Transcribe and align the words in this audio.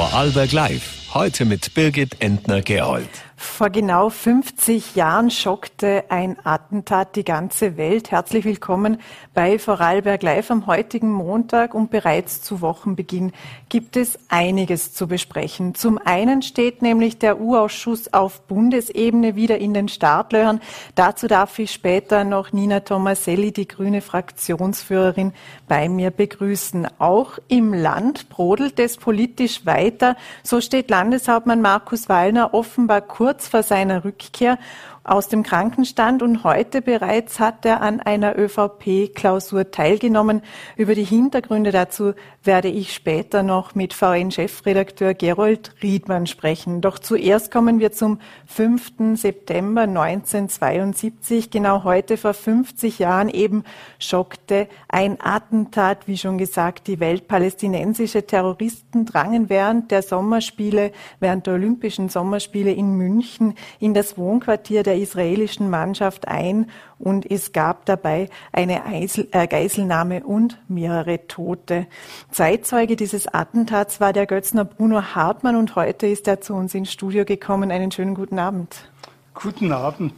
Vorarlberg 0.00 0.52
Live. 0.52 1.12
Heute 1.12 1.44
mit 1.44 1.74
Birgit 1.74 2.22
Entner-Gerold. 2.22 3.10
Vor 3.42 3.70
genau 3.70 4.10
50 4.10 4.96
Jahren 4.96 5.30
schockte 5.30 6.04
ein 6.10 6.36
Attentat 6.44 7.16
die 7.16 7.24
ganze 7.24 7.78
Welt. 7.78 8.10
Herzlich 8.10 8.44
willkommen 8.44 9.00
bei 9.32 9.58
Vorarlberg 9.58 10.22
Live 10.22 10.50
am 10.50 10.66
heutigen 10.66 11.10
Montag 11.10 11.74
und 11.74 11.90
bereits 11.90 12.42
zu 12.42 12.60
Wochenbeginn 12.60 13.32
gibt 13.70 13.96
es 13.96 14.18
einiges 14.28 14.92
zu 14.92 15.08
besprechen. 15.08 15.74
Zum 15.74 15.96
einen 15.96 16.42
steht 16.42 16.82
nämlich 16.82 17.18
der 17.18 17.40
U-Ausschuss 17.40 18.12
auf 18.12 18.42
Bundesebene 18.42 19.36
wieder 19.36 19.56
in 19.56 19.72
den 19.72 19.88
Startlöchern. 19.88 20.60
Dazu 20.94 21.26
darf 21.26 21.58
ich 21.58 21.72
später 21.72 22.24
noch 22.24 22.52
Nina 22.52 22.80
Tomaselli, 22.80 23.52
die 23.52 23.66
grüne 23.68 24.02
Fraktionsführerin, 24.02 25.32
bei 25.66 25.88
mir 25.88 26.10
begrüßen. 26.10 26.88
Auch 26.98 27.38
im 27.48 27.72
Land 27.72 28.28
brodelt 28.28 28.78
es 28.78 28.98
politisch 28.98 29.64
weiter. 29.64 30.16
So 30.42 30.60
steht 30.60 30.90
Landeshauptmann 30.90 31.62
Markus 31.62 32.10
Wallner 32.10 32.52
offenbar 32.52 33.00
kurz 33.00 33.29
vor 33.38 33.62
seiner 33.62 34.04
Rückkehr 34.04 34.58
aus 35.02 35.28
dem 35.28 35.42
Krankenstand 35.42 36.22
und 36.22 36.44
heute 36.44 36.82
bereits 36.82 37.40
hat 37.40 37.64
er 37.64 37.80
an 37.80 38.00
einer 38.00 38.38
ÖVP-Klausur 38.38 39.70
teilgenommen. 39.70 40.42
Über 40.76 40.94
die 40.94 41.04
Hintergründe 41.04 41.72
dazu 41.72 42.12
werde 42.44 42.68
ich 42.68 42.92
später 42.92 43.42
noch 43.42 43.74
mit 43.74 43.94
VN-Chefredakteur 43.94 45.14
Gerold 45.14 45.74
Riedmann 45.82 46.26
sprechen. 46.26 46.80
Doch 46.80 46.98
zuerst 46.98 47.50
kommen 47.50 47.80
wir 47.80 47.92
zum 47.92 48.18
5. 48.46 49.16
September 49.16 49.82
1972. 49.82 51.50
Genau 51.50 51.84
heute 51.84 52.16
vor 52.16 52.34
50 52.34 52.98
Jahren 52.98 53.28
eben 53.28 53.64
schockte 53.98 54.68
ein 54.88 55.18
Attentat, 55.20 56.08
wie 56.08 56.18
schon 56.18 56.38
gesagt, 56.38 56.86
die 56.86 57.00
Welt. 57.00 57.26
Palästinensische 57.26 58.26
Terroristen 58.26 59.06
drangen 59.06 59.48
während 59.48 59.90
der 59.90 60.02
Sommerspiele, 60.02 60.92
während 61.20 61.46
der 61.46 61.54
Olympischen 61.54 62.08
Sommerspiele 62.08 62.72
in 62.72 62.94
München 62.94 63.54
in 63.78 63.94
das 63.94 64.18
Wohnquartier 64.18 64.82
der 64.82 64.89
israelischen 64.96 65.70
Mannschaft 65.70 66.28
ein 66.28 66.70
und 66.98 67.30
es 67.30 67.52
gab 67.52 67.86
dabei 67.86 68.28
eine 68.52 68.82
äh, 68.84 69.46
Geiselnahme 69.46 70.24
und 70.24 70.58
mehrere 70.68 71.26
Tote. 71.26 71.86
Zeitzeuge 72.30 72.96
dieses 72.96 73.26
Attentats 73.26 74.00
war 74.00 74.12
der 74.12 74.26
Götzner 74.26 74.64
Bruno 74.64 75.02
Hartmann 75.14 75.56
und 75.56 75.76
heute 75.76 76.06
ist 76.06 76.28
er 76.28 76.40
zu 76.40 76.54
uns 76.54 76.74
ins 76.74 76.92
Studio 76.92 77.24
gekommen. 77.24 77.70
Einen 77.70 77.90
schönen 77.90 78.14
guten 78.14 78.38
Abend. 78.38 78.90
Guten 79.34 79.72
Abend. 79.72 80.14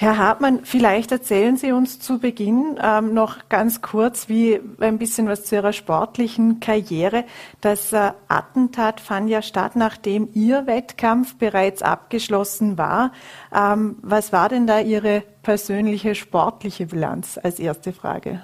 Herr 0.00 0.16
Hartmann, 0.16 0.60
vielleicht 0.62 1.10
erzählen 1.10 1.56
Sie 1.56 1.72
uns 1.72 1.98
zu 1.98 2.20
Beginn 2.20 2.78
ähm, 2.80 3.14
noch 3.14 3.48
ganz 3.48 3.82
kurz, 3.82 4.28
wie 4.28 4.60
ein 4.78 4.96
bisschen 4.96 5.26
was 5.26 5.44
zu 5.44 5.56
Ihrer 5.56 5.72
sportlichen 5.72 6.60
Karriere. 6.60 7.24
Das 7.60 7.92
äh, 7.92 8.12
Attentat 8.28 9.00
fand 9.00 9.28
ja 9.28 9.42
statt, 9.42 9.74
nachdem 9.74 10.28
Ihr 10.34 10.68
Wettkampf 10.68 11.34
bereits 11.34 11.82
abgeschlossen 11.82 12.78
war. 12.78 13.10
Ähm, 13.52 13.96
was 14.00 14.32
war 14.32 14.48
denn 14.48 14.68
da 14.68 14.78
Ihre 14.78 15.24
persönliche 15.42 16.14
sportliche 16.14 16.86
Bilanz 16.86 17.36
als 17.42 17.58
erste 17.58 17.92
Frage? 17.92 18.42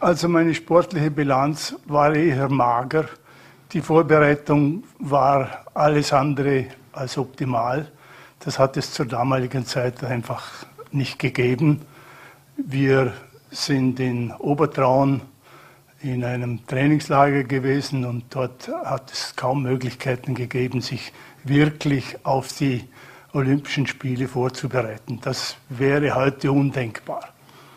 Also 0.00 0.28
meine 0.28 0.54
sportliche 0.54 1.12
Bilanz 1.12 1.76
war 1.86 2.12
eher 2.16 2.48
mager. 2.48 3.04
Die 3.70 3.80
Vorbereitung 3.80 4.82
war 4.98 5.66
alles 5.72 6.12
andere 6.12 6.64
als 6.90 7.16
optimal. 7.16 7.92
Das 8.40 8.58
hat 8.58 8.76
es 8.76 8.92
zur 8.92 9.06
damaligen 9.06 9.66
Zeit 9.66 10.04
einfach 10.04 10.66
nicht 10.92 11.18
gegeben. 11.18 11.82
Wir 12.56 13.12
sind 13.50 14.00
in 14.00 14.32
Obertraun 14.32 15.22
in 16.00 16.24
einem 16.24 16.64
Trainingslager 16.66 17.44
gewesen 17.44 18.04
und 18.04 18.24
dort 18.30 18.68
hat 18.68 19.12
es 19.12 19.34
kaum 19.34 19.62
Möglichkeiten 19.62 20.34
gegeben, 20.34 20.80
sich 20.80 21.12
wirklich 21.44 22.24
auf 22.24 22.48
die 22.56 22.84
Olympischen 23.32 23.86
Spiele 23.86 24.28
vorzubereiten. 24.28 25.18
Das 25.22 25.56
wäre 25.68 26.14
heute 26.14 26.52
undenkbar. 26.52 27.28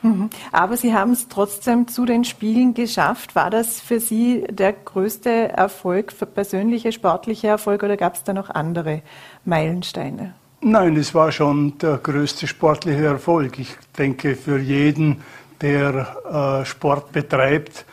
Mhm. 0.02 0.30
Aber 0.52 0.78
Sie 0.78 0.94
haben 0.94 1.12
es 1.12 1.28
trotzdem 1.28 1.88
zu 1.88 2.06
den 2.06 2.24
Spielen 2.24 2.74
geschafft. 2.74 3.36
War 3.36 3.50
das 3.50 3.80
für 3.80 4.00
Sie 4.00 4.44
der 4.50 4.74
größte 4.74 5.50
Erfolg, 5.50 6.12
für 6.12 6.26
persönliche 6.26 6.92
sportliche 6.92 7.48
Erfolg 7.48 7.84
oder 7.84 7.98
gab 7.98 8.16
es 8.16 8.24
da 8.24 8.34
noch 8.34 8.50
andere 8.50 9.02
Meilensteine? 9.46 10.34
Nein, 10.64 10.96
es 10.96 11.16
war 11.16 11.32
schon 11.32 11.80
der 11.80 11.98
größte 11.98 12.46
sportliche 12.46 13.06
Erfolg. 13.06 13.58
Ich 13.58 13.76
denke, 13.98 14.36
für 14.36 14.60
jeden, 14.60 15.24
der 15.60 16.62
äh, 16.62 16.66
Sport 16.68 17.12
betreibt, 17.12 17.84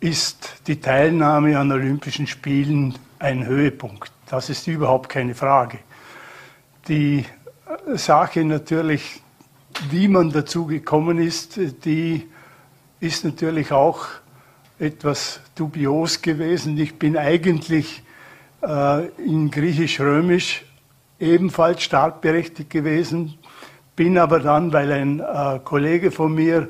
ist 0.00 0.56
die 0.66 0.80
Teilnahme 0.80 1.56
an 1.56 1.70
Olympischen 1.70 2.26
Spielen 2.26 2.98
ein 3.20 3.46
Höhepunkt. 3.46 4.10
Das 4.28 4.50
ist 4.50 4.66
überhaupt 4.66 5.08
keine 5.08 5.36
Frage. 5.36 5.78
Die 6.88 7.24
äh, 7.86 7.96
Sache 7.96 8.44
natürlich, 8.44 9.22
wie 9.90 10.08
man 10.08 10.32
dazu 10.32 10.66
gekommen 10.66 11.18
ist, 11.18 11.60
die 11.84 12.26
ist 12.98 13.24
natürlich 13.24 13.70
auch 13.70 14.04
etwas 14.80 15.38
dubios 15.54 16.20
gewesen. 16.20 16.76
Ich 16.76 16.98
bin 16.98 17.16
eigentlich 17.16 18.02
äh, 18.62 19.06
in 19.18 19.52
Griechisch-Römisch 19.52 20.64
ebenfalls 21.20 21.82
startberechtigt 21.82 22.70
gewesen, 22.70 23.38
bin 23.94 24.18
aber 24.18 24.40
dann, 24.40 24.72
weil 24.72 24.90
ein 24.92 25.20
äh, 25.20 25.60
Kollege 25.62 26.10
von 26.10 26.34
mir 26.34 26.68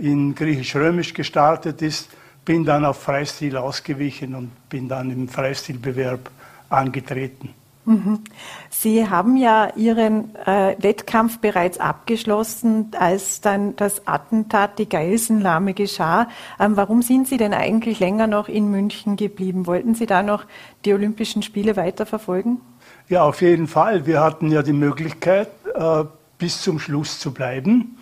in 0.00 0.34
Griechisch-Römisch 0.34 1.14
gestartet 1.14 1.82
ist, 1.82 2.10
bin 2.44 2.64
dann 2.64 2.84
auf 2.84 3.00
Freistil 3.02 3.56
ausgewichen 3.56 4.34
und 4.34 4.50
bin 4.68 4.88
dann 4.88 5.10
im 5.10 5.28
Freistilbewerb 5.28 6.30
angetreten. 6.70 7.50
Mhm. 7.84 8.20
Sie 8.68 9.08
haben 9.08 9.36
ja 9.36 9.72
Ihren 9.74 10.34
äh, 10.46 10.76
Wettkampf 10.78 11.38
bereits 11.38 11.78
abgeschlossen, 11.78 12.92
als 12.98 13.40
dann 13.40 13.74
das 13.76 14.06
Attentat, 14.06 14.78
die 14.78 14.88
Geiselnahme 14.88 15.74
geschah. 15.74 16.28
Ähm, 16.58 16.76
warum 16.76 17.02
sind 17.02 17.26
Sie 17.26 17.36
denn 17.36 17.54
eigentlich 17.54 17.98
länger 17.98 18.26
noch 18.26 18.48
in 18.48 18.70
München 18.70 19.16
geblieben? 19.16 19.66
Wollten 19.66 19.94
Sie 19.94 20.06
da 20.06 20.22
noch 20.22 20.44
die 20.84 20.92
Olympischen 20.92 21.42
Spiele 21.42 21.76
weiterverfolgen? 21.76 22.60
Ja, 23.10 23.24
auf 23.24 23.42
jeden 23.42 23.66
Fall. 23.66 24.06
Wir 24.06 24.20
hatten 24.20 24.52
ja 24.52 24.62
die 24.62 24.72
Möglichkeit, 24.72 25.48
äh, 25.74 26.04
bis 26.38 26.62
zum 26.62 26.78
Schluss 26.78 27.18
zu 27.18 27.32
bleiben. 27.32 27.98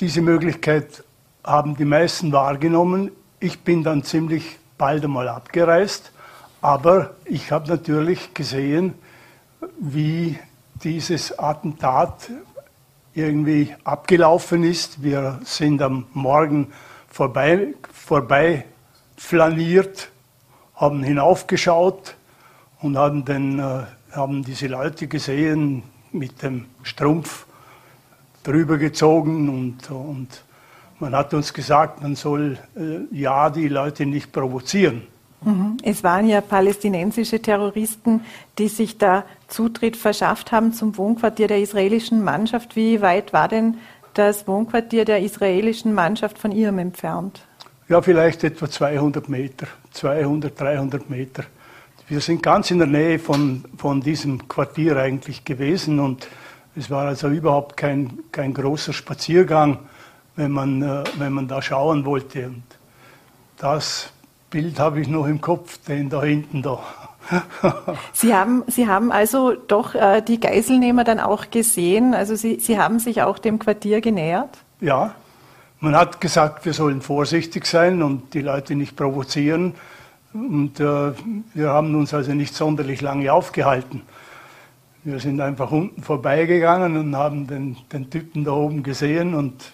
Diese 0.00 0.22
Möglichkeit 0.22 1.04
haben 1.44 1.76
die 1.76 1.84
meisten 1.84 2.32
wahrgenommen. 2.32 3.10
Ich 3.38 3.60
bin 3.60 3.82
dann 3.84 4.02
ziemlich 4.02 4.58
bald 4.78 5.04
einmal 5.04 5.28
abgereist, 5.28 6.10
aber 6.62 7.16
ich 7.26 7.52
habe 7.52 7.68
natürlich 7.68 8.32
gesehen, 8.32 8.94
wie 9.78 10.38
dieses 10.82 11.38
Attentat 11.38 12.30
irgendwie 13.12 13.74
abgelaufen 13.84 14.64
ist. 14.64 15.02
Wir 15.02 15.38
sind 15.44 15.82
am 15.82 16.06
Morgen 16.14 16.72
vorbei, 17.10 17.74
vorbei 17.92 18.64
flaniert, 19.18 20.08
haben 20.76 21.02
hinaufgeschaut, 21.02 22.16
und 22.82 22.96
haben, 22.96 23.24
dann, 23.24 23.58
äh, 23.58 23.82
haben 24.12 24.44
diese 24.44 24.66
Leute 24.66 25.06
gesehen 25.06 25.82
mit 26.12 26.42
dem 26.42 26.66
Strumpf 26.82 27.46
drüber 28.42 28.76
gezogen 28.76 29.48
und, 29.48 29.90
und 29.90 30.28
man 30.98 31.14
hat 31.14 31.32
uns 31.34 31.52
gesagt, 31.52 32.02
man 32.02 32.16
soll 32.16 32.58
äh, 32.76 33.16
ja 33.16 33.50
die 33.50 33.68
Leute 33.68 34.04
nicht 34.04 34.32
provozieren. 34.32 35.02
Mhm. 35.44 35.76
Es 35.82 36.04
waren 36.04 36.28
ja 36.28 36.40
palästinensische 36.40 37.40
Terroristen, 37.40 38.20
die 38.58 38.68
sich 38.68 38.98
da 38.98 39.24
Zutritt 39.48 39.96
verschafft 39.96 40.52
haben 40.52 40.72
zum 40.72 40.96
Wohnquartier 40.96 41.48
der 41.48 41.58
israelischen 41.58 42.22
Mannschaft. 42.22 42.76
Wie 42.76 43.00
weit 43.00 43.32
war 43.32 43.48
denn 43.48 43.78
das 44.14 44.46
Wohnquartier 44.46 45.04
der 45.04 45.20
israelischen 45.20 45.94
Mannschaft 45.94 46.38
von 46.38 46.52
Ihrem 46.52 46.78
entfernt? 46.78 47.44
Ja, 47.88 48.00
vielleicht 48.00 48.44
etwa 48.44 48.70
200 48.70 49.28
Meter, 49.28 49.66
200, 49.92 50.58
300 50.58 51.10
Meter. 51.10 51.44
Wir 52.08 52.20
sind 52.20 52.42
ganz 52.42 52.70
in 52.70 52.78
der 52.78 52.88
Nähe 52.88 53.18
von, 53.18 53.64
von 53.76 54.00
diesem 54.00 54.48
Quartier 54.48 54.96
eigentlich 54.96 55.44
gewesen 55.44 56.00
und 56.00 56.28
es 56.74 56.90
war 56.90 57.06
also 57.06 57.28
überhaupt 57.28 57.76
kein, 57.76 58.18
kein 58.32 58.54
großer 58.54 58.92
Spaziergang, 58.92 59.78
wenn 60.36 60.50
man, 60.50 60.82
äh, 60.82 61.04
wenn 61.18 61.32
man 61.32 61.48
da 61.48 61.62
schauen 61.62 62.04
wollte. 62.04 62.46
Und 62.46 62.64
das 63.56 64.10
Bild 64.50 64.78
habe 64.78 65.00
ich 65.00 65.08
noch 65.08 65.26
im 65.26 65.40
Kopf, 65.40 65.78
den 65.86 66.10
da 66.10 66.22
hinten 66.22 66.62
da. 66.62 66.82
Sie 68.12 68.34
haben, 68.34 68.64
Sie 68.66 68.88
haben 68.88 69.12
also 69.12 69.52
doch 69.52 69.94
äh, 69.94 70.22
die 70.22 70.40
Geiselnehmer 70.40 71.04
dann 71.04 71.20
auch 71.20 71.50
gesehen, 71.50 72.14
also 72.14 72.34
Sie, 72.34 72.58
Sie 72.58 72.78
haben 72.78 72.98
sich 72.98 73.22
auch 73.22 73.38
dem 73.38 73.58
Quartier 73.58 74.00
genähert? 74.00 74.58
Ja, 74.80 75.14
man 75.78 75.96
hat 75.96 76.20
gesagt, 76.20 76.64
wir 76.64 76.72
sollen 76.72 77.00
vorsichtig 77.00 77.66
sein 77.66 78.02
und 78.02 78.34
die 78.34 78.40
Leute 78.40 78.74
nicht 78.74 78.96
provozieren. 78.96 79.74
Und 80.34 80.80
äh, 80.80 81.12
wir 81.54 81.68
haben 81.68 81.94
uns 81.94 82.14
also 82.14 82.32
nicht 82.32 82.54
sonderlich 82.54 83.00
lange 83.00 83.32
aufgehalten. 83.32 84.02
Wir 85.04 85.18
sind 85.18 85.40
einfach 85.40 85.70
unten 85.70 86.02
vorbeigegangen 86.02 86.96
und 86.96 87.16
haben 87.16 87.46
den, 87.46 87.76
den 87.92 88.08
Typen 88.08 88.44
da 88.44 88.52
oben 88.52 88.82
gesehen 88.82 89.34
und 89.34 89.72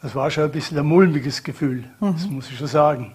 das 0.00 0.14
war 0.14 0.30
schon 0.30 0.44
ein 0.44 0.52
bisschen 0.52 0.78
ein 0.78 0.86
mulmiges 0.86 1.42
Gefühl, 1.42 1.84
mhm. 2.00 2.12
das 2.14 2.26
muss 2.28 2.50
ich 2.50 2.56
schon 2.56 2.68
sagen. 2.68 3.14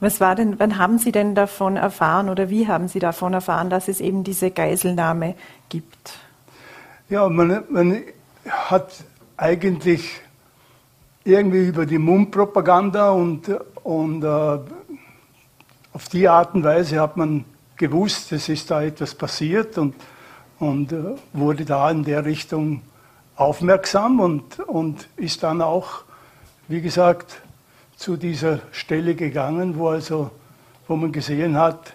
Was 0.00 0.20
war 0.20 0.34
denn, 0.34 0.58
wann 0.58 0.78
haben 0.78 0.98
Sie 0.98 1.12
denn 1.12 1.34
davon 1.34 1.76
erfahren 1.76 2.28
oder 2.28 2.50
wie 2.50 2.66
haben 2.66 2.88
Sie 2.88 2.98
davon 2.98 3.34
erfahren, 3.34 3.70
dass 3.70 3.88
es 3.88 4.00
eben 4.00 4.24
diese 4.24 4.50
Geiselnahme 4.50 5.34
gibt? 5.68 6.18
Ja, 7.08 7.28
man, 7.28 7.62
man 7.70 7.98
hat 8.46 9.04
eigentlich 9.36 10.20
irgendwie 11.24 11.68
über 11.68 11.86
die 11.86 11.98
Mundpropaganda 11.98 13.10
und, 13.10 13.48
und 13.82 14.24
äh, 14.24 14.58
auf 15.94 16.08
die 16.08 16.28
Art 16.28 16.54
und 16.54 16.64
Weise 16.64 17.00
hat 17.00 17.16
man 17.16 17.44
gewusst, 17.76 18.32
es 18.32 18.48
ist 18.48 18.70
da 18.70 18.82
etwas 18.82 19.14
passiert 19.14 19.78
und, 19.78 19.94
und 20.58 20.92
äh, 20.92 21.14
wurde 21.32 21.64
da 21.64 21.90
in 21.90 22.04
der 22.04 22.24
Richtung 22.24 22.82
aufmerksam 23.36 24.20
und, 24.20 24.58
und 24.60 25.08
ist 25.16 25.42
dann 25.42 25.62
auch, 25.62 26.02
wie 26.68 26.80
gesagt, 26.80 27.40
zu 27.96 28.16
dieser 28.16 28.58
Stelle 28.72 29.14
gegangen, 29.14 29.78
wo 29.78 29.88
also, 29.88 30.30
wo 30.88 30.96
man 30.96 31.12
gesehen 31.12 31.56
hat, 31.56 31.94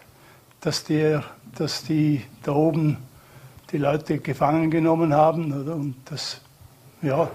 dass 0.61 0.85
der, 0.85 1.23
dass 1.55 1.83
die 1.83 2.23
da 2.43 2.53
oben 2.53 2.97
die 3.71 3.77
Leute 3.77 4.19
gefangen 4.19 4.71
genommen 4.71 5.13
haben, 5.13 5.61
oder? 5.61 5.75
Und 5.75 5.95
das, 6.05 6.39
ja. 7.01 7.29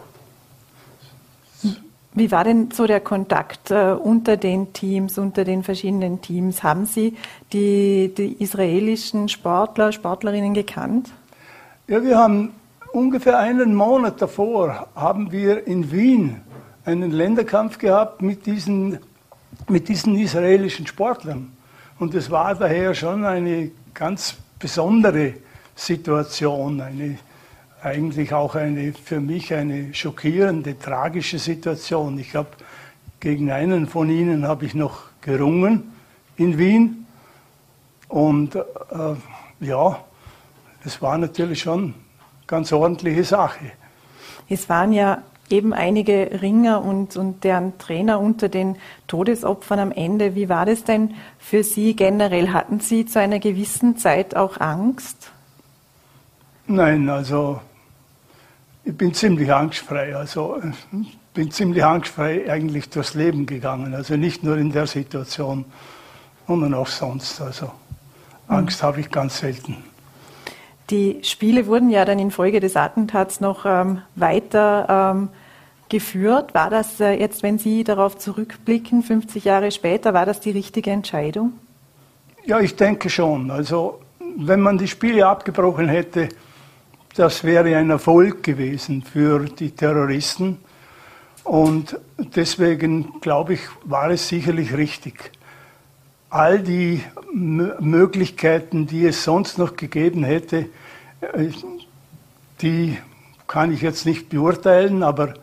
Wie 2.17 2.31
war 2.31 2.45
denn 2.45 2.71
so 2.71 2.87
der 2.87 3.01
Kontakt 3.01 3.73
äh, 3.73 3.93
unter 3.93 4.37
den 4.37 4.73
Teams, 4.73 5.19
unter 5.19 5.45
den 5.45 5.65
verschiedenen 5.65 6.23
Teams? 6.23 6.63
Haben 6.63 6.87
Sie 6.87 7.17
die, 7.53 8.15
die 8.17 8.41
israelischen 8.41 9.29
Sportler, 9.29 9.91
Sportlerinnen 9.91 10.55
gekannt? 10.55 11.11
Ja, 11.89 12.03
wir 12.03 12.17
haben 12.17 12.53
ungefähr 12.93 13.39
einen 13.39 13.75
Monat 13.75 14.23
davor 14.23 14.87
haben 14.95 15.33
wir 15.33 15.67
in 15.67 15.91
Wien 15.91 16.41
einen 16.85 17.11
Länderkampf 17.11 17.79
gehabt 17.79 18.23
mit 18.23 18.47
diesen, 18.47 18.99
mit 19.69 19.89
diesen 19.89 20.17
israelischen 20.17 20.87
Sportlern. 20.87 21.53
Und 21.99 22.15
es 22.15 22.31
war 22.31 22.55
daher 22.55 22.95
schon 22.95 23.25
eine 23.25 23.73
ganz 23.93 24.37
besondere 24.59 25.35
Situation, 25.75 26.81
eine, 26.81 27.19
eigentlich 27.85 28.33
auch 28.33 28.55
eine, 28.55 28.93
für 28.93 29.21
mich 29.21 29.53
eine 29.53 29.93
schockierende, 29.93 30.79
tragische 30.79 31.39
Situation. 31.39 32.19
Ich 32.19 32.35
habe 32.35 32.49
gegen 33.21 33.51
einen 33.51 33.87
von 33.87 34.09
ihnen 34.11 34.47
habe 34.47 34.65
ich 34.65 34.75
noch 34.75 35.03
gerungen 35.21 35.93
in 36.37 36.59
Wien. 36.59 37.07
Und 38.09 38.55
äh, 38.57 38.63
ja, 39.61 39.99
es 40.85 41.01
war 41.03 41.19
natürlich 41.19 41.61
schon 41.61 41.95
ganz 42.47 42.73
ordentliche 42.73 43.25
Sache. 43.25 43.73
Es 44.49 44.69
waren 44.69 44.93
ja 44.93 45.23
eben 45.51 45.73
einige 45.73 46.41
Ringer 46.41 46.83
und, 46.83 47.17
und 47.17 47.45
deren 47.45 47.77
Trainer 47.79 48.19
unter 48.19 48.49
den 48.49 48.77
Todesopfern 49.07 49.79
am 49.79 49.93
Ende. 49.93 50.35
Wie 50.35 50.49
war 50.49 50.67
das 50.67 50.85
denn 50.85 51.15
für 51.39 51.63
Sie 51.63 51.97
generell? 51.97 52.53
Hatten 52.53 52.81
Sie 52.81 53.05
zu 53.05 53.21
einer 53.21 53.39
gewissen 53.39 53.97
Zeit 53.99 54.37
auch 54.37 54.59
Angst? 54.61 55.33
Nein, 56.67 57.09
also 57.11 57.61
ich 58.85 58.97
bin 58.97 59.15
ziemlich 59.15 59.53
angstfrei. 59.53 60.15
Also 60.15 60.61
ich 60.63 61.19
bin 61.33 61.51
ziemlich 61.51 61.85
angstfrei 61.85 62.51
eigentlich 62.51 62.91
durchs 62.91 63.15
Leben 63.15 63.47
gegangen. 63.47 63.95
Also 63.95 64.17
nicht 64.17 64.45
nur 64.45 64.57
in 64.57 64.73
der 64.73 64.87
Situation, 64.87 65.65
sondern 66.47 66.75
auch 66.75 66.87
sonst. 66.87 67.41
Also 67.41 67.71
Angst 68.49 68.83
mhm. 68.83 68.87
habe 68.87 69.01
ich 69.01 69.11
ganz 69.11 69.39
selten. 69.39 69.77
Die 70.91 71.21
Spiele 71.23 71.67
wurden 71.67 71.89
ja 71.89 72.05
dann 72.05 72.19
infolge 72.19 72.61
des 72.61 72.77
Attentats 72.77 73.41
noch 73.41 73.65
ähm, 73.65 74.03
weiter 74.17 75.15
ähm, 75.15 75.29
geführt. 75.89 76.53
War 76.53 76.69
das 76.69 77.01
äh, 77.01 77.13
jetzt, 77.13 77.43
wenn 77.43 77.59
Sie 77.59 77.85
darauf 77.85 78.19
zurückblicken, 78.19 79.03
50 79.03 79.45
Jahre 79.45 79.71
später, 79.71 80.13
war 80.13 80.27
das 80.27 80.41
die 80.41 80.51
richtige 80.51 80.91
Entscheidung? 80.91 81.55
Ja, 82.45 82.61
ich 82.61 82.77
denke 82.77 83.09
schon. 83.09 83.51
Also 83.51 84.01
wenn 84.37 84.61
man 84.61 84.77
die 84.77 84.89
Spiele 84.89 85.27
abgebrochen 85.27 85.89
hätte, 85.89 86.29
das 87.17 87.45
wäre 87.45 87.77
ein 87.77 87.91
Erfolg 87.91 88.43
gewesen 88.43 89.03
für 89.03 89.45
die 89.45 89.71
Terroristen. 89.71 90.59
Und 91.45 91.99
deswegen 92.19 93.21
glaube 93.21 93.55
ich, 93.55 93.61
war 93.85 94.11
es 94.11 94.29
sicherlich 94.29 94.77
richtig. 94.77 95.31
All 96.31 96.61
die 96.61 97.03
Möglichkeiten, 97.33 98.87
die 98.87 99.07
es 99.07 99.23
sonst 99.23 99.59
noch 99.59 99.77
gegeben 99.77 100.25
hätte, 100.25 100.67
äh, 101.21 101.51
die 102.61 102.99
kann 103.47 103.73
ich 103.73 103.83
jetzt 103.83 104.07
nicht 104.07 104.31
beurteilen, 104.31 105.03
aber 105.03 105.35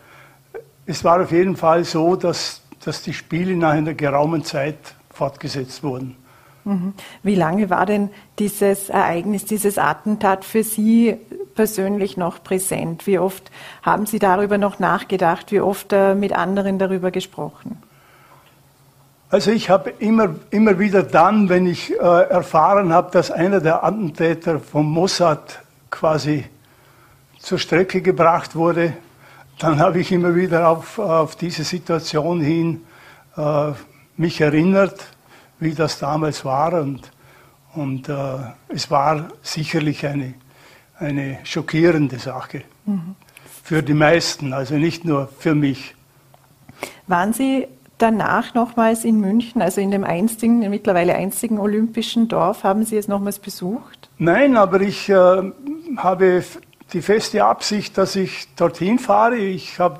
es 0.85 1.03
war 1.03 1.21
auf 1.21 1.31
jeden 1.31 1.56
Fall 1.56 1.85
so, 1.85 2.15
dass, 2.15 2.62
dass 2.83 3.03
die 3.03 3.13
Spiele 3.13 3.56
nach 3.56 3.71
einer 3.71 3.94
geraumen 3.94 4.44
Zeit 4.44 4.95
fortgesetzt 5.13 5.83
wurden. 5.83 6.18
Mhm. 6.65 6.94
Wie 7.23 7.35
lange 7.35 7.69
war 7.69 7.85
denn 7.85 8.09
dieses 8.39 8.89
Ereignis, 8.89 9.45
dieses 9.45 9.77
Attentat 9.77 10.44
für 10.44 10.63
Sie 10.63 11.18
persönlich 11.56 12.18
noch 12.18 12.44
präsent? 12.44 13.07
Wie 13.07 13.19
oft 13.19 13.51
haben 13.81 14.06
Sie 14.06 14.19
darüber 14.19 14.57
noch 14.57 14.80
nachgedacht? 14.80 15.51
Wie 15.51 15.62
oft 15.62 15.94
äh, 15.94 16.15
mit 16.15 16.33
anderen 16.33 16.80
darüber 16.80 17.12
gesprochen? 17.12 17.81
Also 19.30 19.51
ich 19.51 19.69
habe 19.69 19.92
immer, 20.00 20.36
immer 20.50 20.77
wieder 20.77 21.03
dann, 21.03 21.48
wenn 21.48 21.65
ich 21.65 21.92
äh, 21.92 21.95
erfahren 21.95 22.92
habe, 22.92 23.12
dass 23.12 23.31
einer 23.31 23.62
der 23.62 23.83
Attentäter 23.83 24.59
vom 24.59 24.92
Mossad 24.92 25.59
quasi 25.89 26.45
zur 27.39 27.57
Strecke 27.57 28.01
gebracht 28.01 28.56
wurde, 28.56 28.94
dann 29.57 29.80
habe 29.80 30.00
ich 30.00 30.12
immer 30.12 30.36
wieder 30.36 30.68
auf, 30.68 31.00
auf 31.00 31.36
diese 31.36 31.63
Situation 31.63 32.42
hin 32.42 32.81
äh, 33.38 33.71
mich 34.18 34.42
erinnert, 34.42 35.00
wie 35.59 35.74
das 35.74 36.00
damals 36.00 36.44
war. 36.44 36.74
Und, 36.74 37.12
und 37.74 38.09
äh, 38.09 38.38
es 38.68 38.92
war 38.92 39.30
sicherlich 39.42 40.06
eine, 40.06 40.33
eine 41.01 41.39
schockierende 41.44 42.19
Sache 42.19 42.63
mhm. 42.86 43.15
für 43.63 43.81
die 43.81 43.94
meisten, 43.94 44.53
also 44.53 44.75
nicht 44.75 45.03
nur 45.03 45.27
für 45.39 45.56
mich. 45.56 45.95
Waren 47.07 47.33
Sie 47.33 47.68
danach 47.98 48.53
nochmals 48.53 49.03
in 49.03 49.19
München, 49.19 49.62
also 49.62 49.81
in 49.81 49.92
dem 49.92 50.03
einstigen, 50.03 50.59
mittlerweile 50.69 51.15
einzigen 51.15 51.59
olympischen 51.59 52.27
Dorf, 52.27 52.63
haben 52.63 52.86
Sie 52.86 52.98
es 52.98 53.07
nochmals 53.07 53.39
besucht? 53.39 54.09
Nein, 54.18 54.56
aber 54.57 54.81
ich 54.81 55.09
äh, 55.09 55.51
habe 55.98 56.44
die 56.94 57.01
feste 57.01 57.44
Absicht, 57.44 57.97
dass 57.97 58.15
ich 58.15 58.47
dorthin 58.56 59.00
fahre. 59.00 59.38
Ich 59.38 59.80
habe 59.80 60.00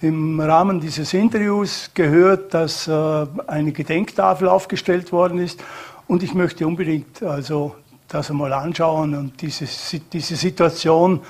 im 0.00 0.40
Rahmen 0.40 0.80
dieses 0.80 1.14
Interviews 1.14 1.90
gehört, 1.94 2.54
dass 2.54 2.86
äh, 2.86 3.26
eine 3.46 3.72
Gedenktafel 3.72 4.48
aufgestellt 4.48 5.12
worden 5.12 5.38
ist 5.38 5.62
und 6.06 6.22
ich 6.22 6.34
möchte 6.34 6.66
unbedingt 6.66 7.22
also 7.22 7.74
das 8.08 8.30
einmal 8.30 8.52
anschauen 8.52 9.14
und 9.14 9.40
diese, 9.42 9.66
diese 10.12 10.36
Situation 10.36 11.20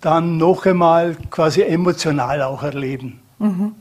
dann 0.00 0.36
noch 0.36 0.66
einmal 0.66 1.16
quasi 1.30 1.62
emotional 1.62 2.42
auch 2.42 2.62
erleben. 2.62 3.20
Mhm. 3.38 3.74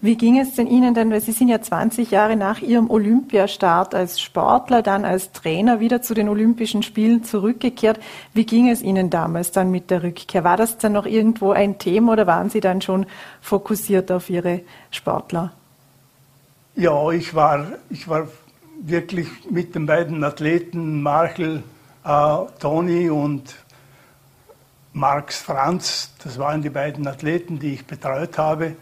Wie 0.00 0.16
ging 0.16 0.38
es 0.38 0.54
denn 0.54 0.66
Ihnen 0.66 0.94
denn, 0.94 1.10
weil 1.10 1.20
Sie 1.20 1.32
sind 1.32 1.48
ja 1.48 1.60
20 1.60 2.10
Jahre 2.10 2.36
nach 2.36 2.60
Ihrem 2.60 2.90
Olympiastart 2.90 3.94
als 3.94 4.20
Sportler, 4.20 4.82
dann 4.82 5.04
als 5.04 5.32
Trainer 5.32 5.80
wieder 5.80 6.02
zu 6.02 6.14
den 6.14 6.28
Olympischen 6.28 6.82
Spielen 6.82 7.24
zurückgekehrt. 7.24 7.98
Wie 8.32 8.46
ging 8.46 8.68
es 8.68 8.82
Ihnen 8.82 9.10
damals 9.10 9.50
dann 9.50 9.70
mit 9.70 9.90
der 9.90 10.02
Rückkehr? 10.02 10.44
War 10.44 10.56
das 10.56 10.78
dann 10.78 10.92
noch 10.92 11.06
irgendwo 11.06 11.50
ein 11.50 11.78
Thema 11.78 12.12
oder 12.12 12.26
waren 12.26 12.50
Sie 12.50 12.60
dann 12.60 12.80
schon 12.80 13.06
fokussiert 13.40 14.12
auf 14.12 14.30
Ihre 14.30 14.60
Sportler? 14.90 15.52
Ja, 16.76 17.10
ich 17.10 17.34
war, 17.34 17.66
ich 17.90 18.06
war 18.06 18.28
wirklich 18.80 19.28
mit 19.50 19.74
den 19.74 19.86
beiden 19.86 20.22
Athleten, 20.22 21.02
Markel, 21.02 21.62
äh, 22.06 22.58
Toni 22.60 23.10
und 23.10 23.54
Marx 24.92 25.40
Franz, 25.40 26.12
das 26.24 26.38
waren 26.38 26.62
die 26.62 26.70
beiden 26.70 27.06
Athleten, 27.06 27.58
die 27.58 27.74
ich 27.74 27.86
betreut 27.86 28.38
habe 28.38 28.76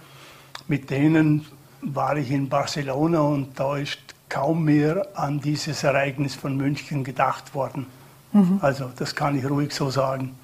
mit 0.67 0.91
denen 0.91 1.47
war 1.81 2.17
ich 2.17 2.31
in 2.31 2.49
Barcelona 2.49 3.21
und 3.21 3.59
da 3.59 3.77
ist 3.77 3.99
kaum 4.29 4.65
mehr 4.65 5.07
an 5.15 5.41
dieses 5.41 5.85
Ereignis 5.85 6.35
von 6.35 6.57
München 6.57 7.05
gedacht 7.05 7.55
worden. 7.55 7.87
Mhm. 8.33 8.59
Also 8.63 8.91
das 8.97 9.15
kann 9.15 9.39
ich 9.39 9.49
ruhig 9.49 9.73
so 9.75 9.91
sagen. 9.91 10.35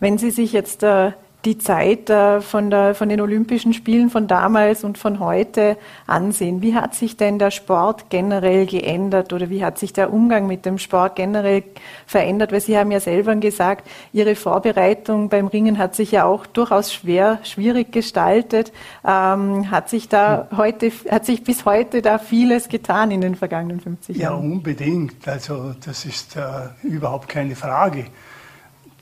Wenn 0.00 0.18
Sie 0.18 0.30
sich 0.30 0.52
jetzt 0.52 0.82
äh, 0.82 1.12
die 1.44 1.56
Zeit 1.56 2.10
äh, 2.10 2.40
von, 2.40 2.70
der, 2.70 2.94
von 2.94 3.08
den 3.08 3.20
Olympischen 3.20 3.72
Spielen 3.72 4.10
von 4.10 4.26
damals 4.26 4.84
und 4.84 4.98
von 4.98 5.20
heute 5.20 5.76
ansehen. 6.06 6.60
Wie 6.60 6.74
hat 6.74 6.94
sich 6.94 7.16
denn 7.16 7.38
der 7.38 7.50
Sport 7.50 8.10
generell 8.10 8.66
geändert 8.66 9.32
oder 9.32 9.48
wie 9.48 9.64
hat 9.64 9.78
sich 9.78 9.92
der 9.92 10.12
Umgang 10.12 10.46
mit 10.46 10.66
dem 10.66 10.78
Sport 10.78 11.16
generell 11.16 11.62
verändert? 12.06 12.52
Weil 12.52 12.60
Sie 12.60 12.76
haben 12.76 12.90
ja 12.90 13.00
selber 13.00 13.34
gesagt, 13.36 13.88
Ihre 14.12 14.34
Vorbereitung 14.34 15.30
beim 15.30 15.46
Ringen 15.46 15.78
hat 15.78 15.94
sich 15.94 16.12
ja 16.12 16.24
auch 16.24 16.44
durchaus 16.46 16.92
schwer, 16.92 17.38
schwierig 17.42 17.90
gestaltet. 17.92 18.72
Ähm, 19.06 19.70
hat 19.70 19.88
sich 19.88 20.08
da 20.08 20.48
heute, 20.56 20.92
hat 21.10 21.24
sich 21.24 21.42
bis 21.42 21.64
heute 21.64 22.02
da 22.02 22.18
vieles 22.18 22.68
getan 22.68 23.10
in 23.10 23.22
den 23.22 23.34
vergangenen 23.34 23.80
50 23.80 24.16
Jahren? 24.16 24.32
Ja, 24.34 24.38
unbedingt. 24.38 25.26
Also 25.26 25.74
das 25.84 26.04
ist 26.04 26.36
äh, 26.36 26.40
überhaupt 26.82 27.28
keine 27.28 27.56
Frage. 27.56 28.06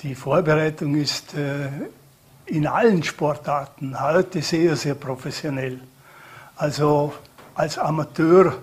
Die 0.02 0.14
Vorbereitung 0.14 0.94
ist 0.94 1.34
äh, 1.34 1.66
in 2.48 2.66
allen 2.66 3.02
Sportarten 3.02 4.00
heute 4.00 4.42
sehr, 4.42 4.74
sehr 4.76 4.94
professionell. 4.94 5.80
Also 6.56 7.12
als 7.54 7.78
Amateur 7.78 8.54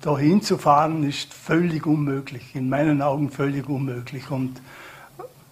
dahin 0.00 0.42
zu 0.42 0.58
fahren 0.58 1.02
ist 1.08 1.32
völlig 1.32 1.86
unmöglich, 1.86 2.54
in 2.54 2.68
meinen 2.68 3.00
Augen 3.02 3.30
völlig 3.30 3.68
unmöglich. 3.68 4.30
Und 4.30 4.60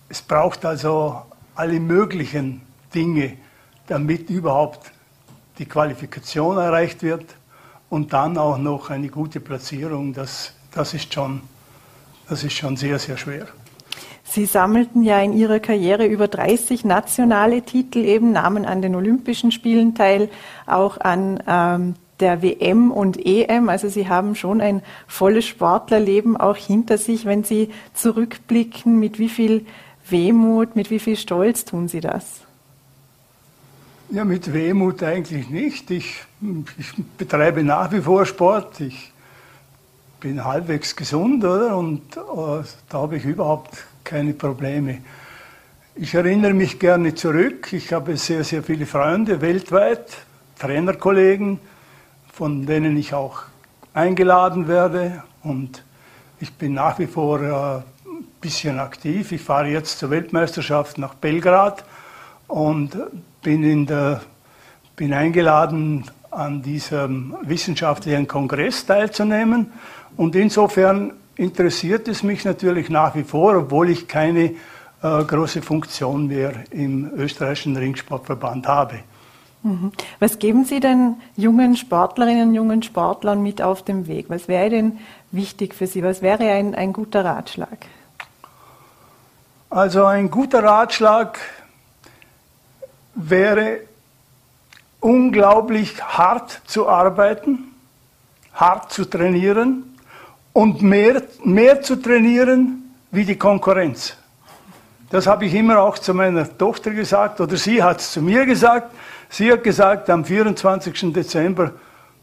es 0.08 0.22
braucht 0.22 0.64
also 0.64 1.22
alle 1.54 1.80
möglichen 1.80 2.62
Dinge, 2.94 3.36
damit 3.86 4.30
überhaupt 4.30 4.92
die 5.58 5.66
Qualifikation 5.66 6.58
erreicht 6.58 7.02
wird 7.02 7.24
und 7.88 8.12
dann 8.12 8.36
auch 8.36 8.58
noch 8.58 8.90
eine 8.90 9.08
gute 9.08 9.40
Platzierung. 9.40 10.12
Das, 10.12 10.52
das, 10.72 10.94
ist, 10.94 11.12
schon, 11.12 11.40
das 12.28 12.44
ist 12.44 12.52
schon 12.52 12.76
sehr, 12.76 12.98
sehr 12.98 13.16
schwer. 13.16 13.48
Sie 14.30 14.44
sammelten 14.44 15.02
ja 15.02 15.20
in 15.22 15.32
Ihrer 15.32 15.58
Karriere 15.58 16.06
über 16.06 16.28
30 16.28 16.84
nationale 16.84 17.62
Titel, 17.62 18.00
eben 18.00 18.32
nahmen 18.32 18.66
an 18.66 18.82
den 18.82 18.94
Olympischen 18.94 19.52
Spielen 19.52 19.94
teil, 19.94 20.28
auch 20.66 21.00
an 21.00 21.42
ähm, 21.46 21.94
der 22.20 22.42
WM 22.42 22.90
und 22.90 23.24
EM. 23.24 23.70
Also 23.70 23.88
Sie 23.88 24.06
haben 24.08 24.34
schon 24.34 24.60
ein 24.60 24.82
volles 25.06 25.46
Sportlerleben 25.46 26.36
auch 26.36 26.56
hinter 26.56 26.98
sich. 26.98 27.24
Wenn 27.24 27.42
Sie 27.42 27.70
zurückblicken, 27.94 28.98
mit 28.98 29.18
wie 29.18 29.30
viel 29.30 29.64
Wehmut, 30.10 30.76
mit 30.76 30.90
wie 30.90 30.98
viel 30.98 31.16
Stolz 31.16 31.64
tun 31.64 31.88
Sie 31.88 32.00
das? 32.00 32.42
Ja, 34.10 34.24
mit 34.24 34.52
Wehmut 34.52 35.02
eigentlich 35.02 35.48
nicht. 35.48 35.90
Ich, 35.90 36.22
ich 36.78 36.92
betreibe 37.16 37.62
nach 37.62 37.92
wie 37.92 38.00
vor 38.02 38.26
Sport. 38.26 38.80
Ich 38.80 39.12
bin 40.20 40.44
halbwegs 40.44 40.96
gesund, 40.96 41.44
oder? 41.44 41.76
Und 41.76 42.16
uh, 42.16 42.62
da 42.88 42.98
habe 42.98 43.16
ich 43.16 43.24
überhaupt 43.24 43.86
keine 44.04 44.32
Probleme. 44.32 44.98
Ich 45.94 46.14
erinnere 46.14 46.54
mich 46.54 46.78
gerne 46.78 47.14
zurück. 47.14 47.72
Ich 47.72 47.92
habe 47.92 48.16
sehr, 48.16 48.44
sehr 48.44 48.62
viele 48.62 48.86
Freunde 48.86 49.40
weltweit, 49.40 50.18
Trainerkollegen, 50.58 51.60
von 52.32 52.66
denen 52.66 52.96
ich 52.96 53.14
auch 53.14 53.42
eingeladen 53.94 54.68
werde. 54.68 55.22
Und 55.42 55.82
ich 56.40 56.52
bin 56.52 56.74
nach 56.74 56.98
wie 56.98 57.06
vor 57.06 57.40
äh, 57.40 57.76
ein 58.08 58.24
bisschen 58.40 58.78
aktiv. 58.78 59.32
Ich 59.32 59.42
fahre 59.42 59.68
jetzt 59.68 59.98
zur 59.98 60.10
Weltmeisterschaft 60.10 60.98
nach 60.98 61.14
Belgrad 61.14 61.84
und 62.46 62.96
bin, 63.42 63.62
in 63.62 63.86
der, 63.86 64.22
bin 64.96 65.12
eingeladen, 65.12 66.10
an 66.30 66.62
diesem 66.62 67.36
wissenschaftlichen 67.42 68.28
Kongress 68.28 68.84
teilzunehmen. 68.86 69.72
Und 70.16 70.34
insofern 70.34 71.12
interessiert 71.36 72.08
es 72.08 72.22
mich 72.22 72.44
natürlich 72.44 72.90
nach 72.90 73.14
wie 73.14 73.22
vor, 73.22 73.56
obwohl 73.56 73.90
ich 73.90 74.08
keine 74.08 74.54
äh, 75.02 75.24
große 75.24 75.62
Funktion 75.62 76.26
mehr 76.26 76.52
im 76.70 77.10
österreichischen 77.14 77.76
Ringsportverband 77.76 78.66
habe. 78.66 79.00
Mhm. 79.62 79.92
Was 80.18 80.38
geben 80.38 80.64
Sie 80.64 80.80
denn 80.80 81.16
jungen 81.36 81.76
Sportlerinnen 81.76 82.48
und 82.48 82.54
jungen 82.54 82.82
Sportlern 82.82 83.42
mit 83.42 83.62
auf 83.62 83.82
dem 83.82 84.06
Weg? 84.06 84.26
Was 84.28 84.48
wäre 84.48 84.70
denn 84.70 84.98
wichtig 85.30 85.74
für 85.74 85.86
Sie? 85.86 86.02
Was 86.02 86.22
wäre 86.22 86.50
ein, 86.50 86.74
ein 86.74 86.92
guter 86.92 87.24
Ratschlag? 87.24 87.86
Also 89.70 90.04
ein 90.04 90.30
guter 90.30 90.64
Ratschlag 90.64 91.38
wäre 93.14 93.80
unglaublich 95.00 96.02
hart 96.02 96.62
zu 96.66 96.88
arbeiten, 96.88 97.74
hart 98.54 98.92
zu 98.92 99.04
trainieren 99.04 99.97
und 100.58 100.82
mehr, 100.82 101.22
mehr 101.44 101.82
zu 101.82 101.94
trainieren 101.94 102.92
wie 103.12 103.24
die 103.24 103.36
Konkurrenz. 103.36 104.16
Das 105.08 105.28
habe 105.28 105.46
ich 105.46 105.54
immer 105.54 105.78
auch 105.80 105.96
zu 105.98 106.12
meiner 106.12 106.58
Tochter 106.58 106.90
gesagt 106.90 107.40
oder 107.40 107.56
sie 107.56 107.80
hat 107.80 108.00
es 108.00 108.10
zu 108.10 108.20
mir 108.20 108.44
gesagt. 108.44 108.92
Sie 109.28 109.52
hat 109.52 109.62
gesagt, 109.62 110.10
am 110.10 110.24
24. 110.24 111.12
Dezember, 111.12 111.74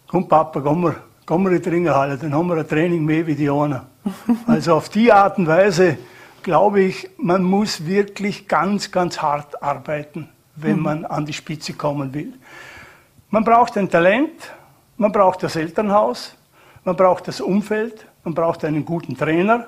komm 0.05 0.27
Papa, 0.27 0.59
komm 0.59 0.83
wir, 0.83 0.95
komm 1.25 1.45
wir 1.45 1.53
in 1.53 1.61
die 1.61 1.69
Ringerhalle, 1.69 2.17
dann 2.17 2.35
haben 2.35 2.47
wir 2.49 2.57
ein 2.57 2.67
Training 2.67 3.05
mehr 3.05 3.25
wie 3.25 3.35
die 3.35 3.49
anderen. 3.49 3.83
Also 4.47 4.75
auf 4.75 4.89
die 4.89 5.13
Art 5.13 5.37
und 5.37 5.47
Weise 5.47 5.97
glaube 6.43 6.81
ich, 6.81 7.09
man 7.17 7.41
muss 7.41 7.85
wirklich 7.85 8.49
ganz, 8.49 8.91
ganz 8.91 9.21
hart 9.21 9.63
arbeiten, 9.63 10.27
wenn 10.57 10.75
mhm. 10.75 10.83
man 10.83 11.05
an 11.05 11.25
die 11.25 11.31
Spitze 11.31 11.71
kommen 11.71 12.13
will. 12.13 12.33
Man 13.29 13.45
braucht 13.45 13.77
ein 13.77 13.89
Talent, 13.89 14.51
man 14.97 15.13
braucht 15.13 15.41
das 15.41 15.55
Elternhaus, 15.55 16.35
man 16.83 16.97
braucht 16.97 17.29
das 17.29 17.39
Umfeld, 17.39 18.05
man 18.25 18.33
braucht 18.33 18.65
einen 18.65 18.83
guten 18.83 19.15
Trainer, 19.15 19.67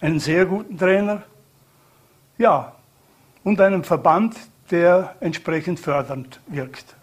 einen 0.00 0.18
sehr 0.18 0.46
guten 0.46 0.76
Trainer, 0.76 1.22
ja, 2.38 2.72
und 3.44 3.60
einen 3.60 3.84
Verband, 3.84 4.34
der 4.70 5.14
entsprechend 5.20 5.78
fördernd 5.78 6.40
wirkt. 6.48 6.96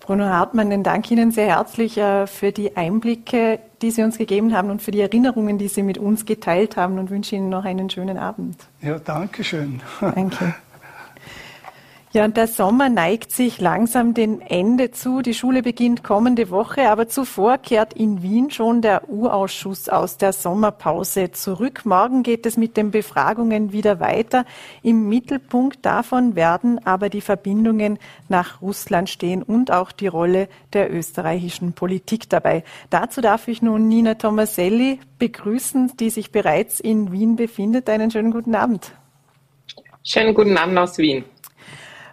Bruno 0.00 0.24
Hartmann, 0.24 0.68
den 0.68 0.82
danke 0.82 1.14
Ihnen 1.14 1.30
sehr 1.30 1.46
herzlich 1.46 1.96
äh, 1.96 2.26
für 2.26 2.52
die 2.52 2.76
Einblicke, 2.76 3.60
die 3.80 3.90
Sie 3.90 4.02
uns 4.02 4.18
gegeben 4.18 4.54
haben 4.54 4.68
und 4.68 4.82
für 4.82 4.90
die 4.90 5.00
Erinnerungen, 5.00 5.56
die 5.56 5.68
Sie 5.68 5.82
mit 5.82 5.96
uns 5.96 6.26
geteilt 6.26 6.76
haben 6.76 6.98
und 6.98 7.08
wünsche 7.08 7.36
Ihnen 7.36 7.48
noch 7.48 7.64
einen 7.64 7.88
schönen 7.88 8.18
Abend. 8.18 8.58
Ja, 8.82 8.98
danke 8.98 9.42
schön. 9.42 9.80
Danke. 10.00 10.54
Ja, 12.14 12.24
und 12.24 12.36
der 12.36 12.46
Sommer 12.46 12.90
neigt 12.90 13.32
sich 13.32 13.60
langsam 13.60 14.14
dem 14.14 14.40
Ende 14.40 14.92
zu. 14.92 15.20
Die 15.20 15.34
Schule 15.34 15.62
beginnt 15.62 16.04
kommende 16.04 16.48
Woche, 16.48 16.88
aber 16.88 17.08
zuvor 17.08 17.58
kehrt 17.58 17.92
in 17.92 18.22
Wien 18.22 18.52
schon 18.52 18.82
der 18.82 19.10
U-Ausschuss 19.10 19.88
aus 19.88 20.16
der 20.16 20.32
Sommerpause 20.32 21.32
zurück. 21.32 21.84
Morgen 21.84 22.22
geht 22.22 22.46
es 22.46 22.56
mit 22.56 22.76
den 22.76 22.92
Befragungen 22.92 23.72
wieder 23.72 23.98
weiter. 23.98 24.44
Im 24.84 25.08
Mittelpunkt 25.08 25.84
davon 25.84 26.36
werden 26.36 26.78
aber 26.86 27.08
die 27.08 27.20
Verbindungen 27.20 27.98
nach 28.28 28.62
Russland 28.62 29.10
stehen 29.10 29.42
und 29.42 29.72
auch 29.72 29.90
die 29.90 30.06
Rolle 30.06 30.46
der 30.72 30.94
österreichischen 30.94 31.72
Politik 31.72 32.30
dabei. 32.30 32.62
Dazu 32.90 33.22
darf 33.22 33.48
ich 33.48 33.60
nun 33.60 33.88
Nina 33.88 34.14
Tomaselli 34.14 35.00
begrüßen, 35.18 35.96
die 35.98 36.10
sich 36.10 36.30
bereits 36.30 36.78
in 36.78 37.10
Wien 37.10 37.34
befindet. 37.34 37.90
Einen 37.90 38.12
schönen 38.12 38.30
guten 38.30 38.54
Abend. 38.54 38.92
Schönen 40.04 40.32
guten 40.32 40.56
Abend 40.56 40.78
aus 40.78 40.96
Wien. 40.96 41.24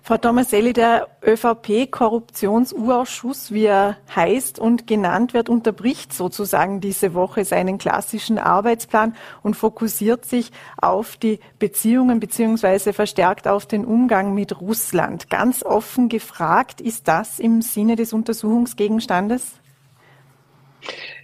Frau 0.03 0.17
Tomaselli, 0.17 0.74
der 0.74 1.10
ÖVP-Korruptionsurausschuss, 1.24 3.51
wie 3.51 3.65
er 3.65 3.98
heißt 4.15 4.58
und 4.58 4.88
genannt 4.88 5.36
wird, 5.36 5.48
unterbricht 5.48 6.12
sozusagen 6.12 6.81
diese 6.81 7.13
Woche 7.13 7.46
seinen 7.46 7.77
klassischen 7.77 8.39
Arbeitsplan 8.39 9.15
und 9.43 9.53
fokussiert 9.53 10.25
sich 10.25 10.51
auf 10.81 11.17
die 11.17 11.39
Beziehungen 11.60 12.20
beziehungsweise 12.20 12.93
verstärkt 12.93 13.48
auf 13.48 13.67
den 13.67 13.86
Umgang 13.86 14.34
mit 14.34 14.60
Russland. 14.60 15.29
Ganz 15.29 15.62
offen 15.62 16.10
gefragt, 16.10 16.81
ist 16.81 17.08
das 17.08 17.38
im 17.38 17.62
Sinne 17.62 17.96
des 17.96 18.12
Untersuchungsgegenstandes? 18.12 19.60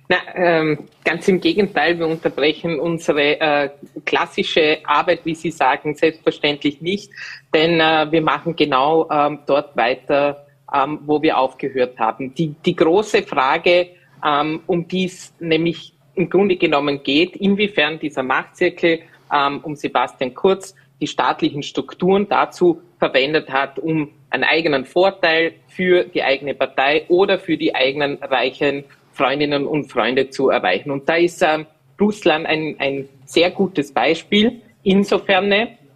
Na, 0.09 0.17
ähm, 0.35 0.87
ganz 1.03 1.27
im 1.27 1.41
Gegenteil, 1.41 1.99
wir 1.99 2.07
unterbrechen 2.07 2.79
unsere 2.79 3.39
äh, 3.41 3.69
klassische 4.05 4.79
Arbeit, 4.85 5.25
wie 5.25 5.35
Sie 5.35 5.51
sagen, 5.51 5.95
selbstverständlich 5.95 6.79
nicht, 6.81 7.11
denn 7.53 7.81
äh, 7.81 8.07
wir 8.09 8.21
machen 8.21 8.55
genau 8.55 9.09
ähm, 9.11 9.39
dort 9.45 9.75
weiter, 9.75 10.45
ähm, 10.73 10.99
wo 11.05 11.21
wir 11.21 11.37
aufgehört 11.37 11.99
haben. 11.99 12.33
Die, 12.35 12.55
die 12.65 12.75
große 12.75 13.23
Frage, 13.23 13.89
ähm, 14.25 14.61
um 14.65 14.87
die 14.87 15.05
es 15.05 15.33
nämlich 15.39 15.93
im 16.15 16.29
Grunde 16.29 16.55
genommen 16.55 17.03
geht, 17.03 17.35
inwiefern 17.35 17.99
dieser 17.99 18.23
Machtzirkel 18.23 19.01
ähm, 19.33 19.59
um 19.63 19.75
Sebastian 19.75 20.33
Kurz 20.33 20.73
die 21.01 21.07
staatlichen 21.07 21.63
Strukturen 21.63 22.27
dazu 22.29 22.81
verwendet 22.97 23.49
hat, 23.49 23.77
um 23.77 24.09
einen 24.29 24.43
eigenen 24.43 24.85
Vorteil 24.85 25.53
für 25.67 26.05
die 26.05 26.23
eigene 26.23 26.53
Partei 26.53 27.05
oder 27.07 27.39
für 27.39 27.57
die 27.57 27.75
eigenen 27.75 28.17
reichen 28.17 28.83
Freundinnen 29.17 29.65
und 29.65 29.91
Freunde 29.91 30.29
zu 30.29 30.49
erreichen. 30.49 30.91
Und 30.91 31.09
da 31.09 31.15
ist 31.15 31.41
äh, 31.41 31.65
Russland 31.99 32.45
ein, 32.45 32.75
ein 32.79 33.09
sehr 33.25 33.51
gutes 33.51 33.91
Beispiel. 33.91 34.61
Insofern, 34.83 35.51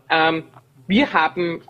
ähm, 0.10 0.44
wir 0.88 1.14
haben 1.14 1.62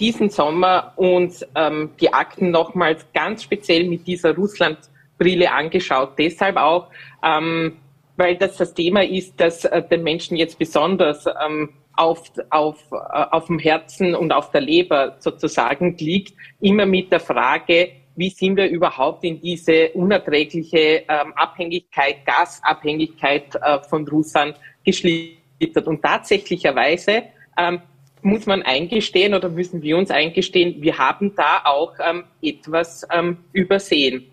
diesen 0.00 0.30
Sommer 0.30 0.92
uns 0.96 1.46
ähm, 1.54 1.90
die 2.00 2.12
Akten 2.12 2.50
nochmals 2.50 3.06
ganz 3.12 3.44
speziell 3.44 3.84
mit 3.88 4.06
dieser 4.06 4.34
Russland-Brille 4.34 5.52
angeschaut. 5.52 6.12
Deshalb 6.18 6.56
auch, 6.56 6.88
ähm, 7.22 7.76
weil 8.16 8.36
das 8.36 8.56
das 8.56 8.74
Thema 8.74 9.04
ist, 9.04 9.34
das 9.40 9.64
äh, 9.64 9.82
den 9.82 10.02
Menschen 10.02 10.36
jetzt 10.36 10.58
besonders 10.58 11.26
ähm, 11.26 11.70
auf, 11.96 12.32
auf, 12.50 12.78
äh, 12.90 13.24
auf 13.30 13.46
dem 13.46 13.58
Herzen 13.58 14.14
und 14.14 14.32
auf 14.32 14.50
der 14.50 14.62
Leber 14.62 15.16
sozusagen 15.20 15.96
liegt, 15.98 16.34
immer 16.60 16.86
mit 16.86 17.12
der 17.12 17.20
Frage, 17.20 17.90
wie 18.16 18.30
sind 18.30 18.56
wir 18.56 18.68
überhaupt 18.68 19.24
in 19.24 19.40
diese 19.40 19.90
unerträgliche 19.90 21.04
ähm, 21.08 21.32
Abhängigkeit, 21.34 22.24
Gasabhängigkeit 22.24 23.54
äh, 23.56 23.80
von 23.80 24.06
Russland 24.08 24.56
geschlittert. 24.84 25.86
Und 25.86 26.02
tatsächlicherweise 26.02 27.24
ähm, 27.56 27.80
muss 28.22 28.46
man 28.46 28.62
eingestehen 28.62 29.34
oder 29.34 29.48
müssen 29.48 29.82
wir 29.82 29.96
uns 29.96 30.10
eingestehen, 30.10 30.80
wir 30.80 30.98
haben 30.98 31.34
da 31.34 31.62
auch 31.64 31.92
ähm, 32.00 32.24
etwas 32.40 33.06
ähm, 33.12 33.38
übersehen. 33.52 34.30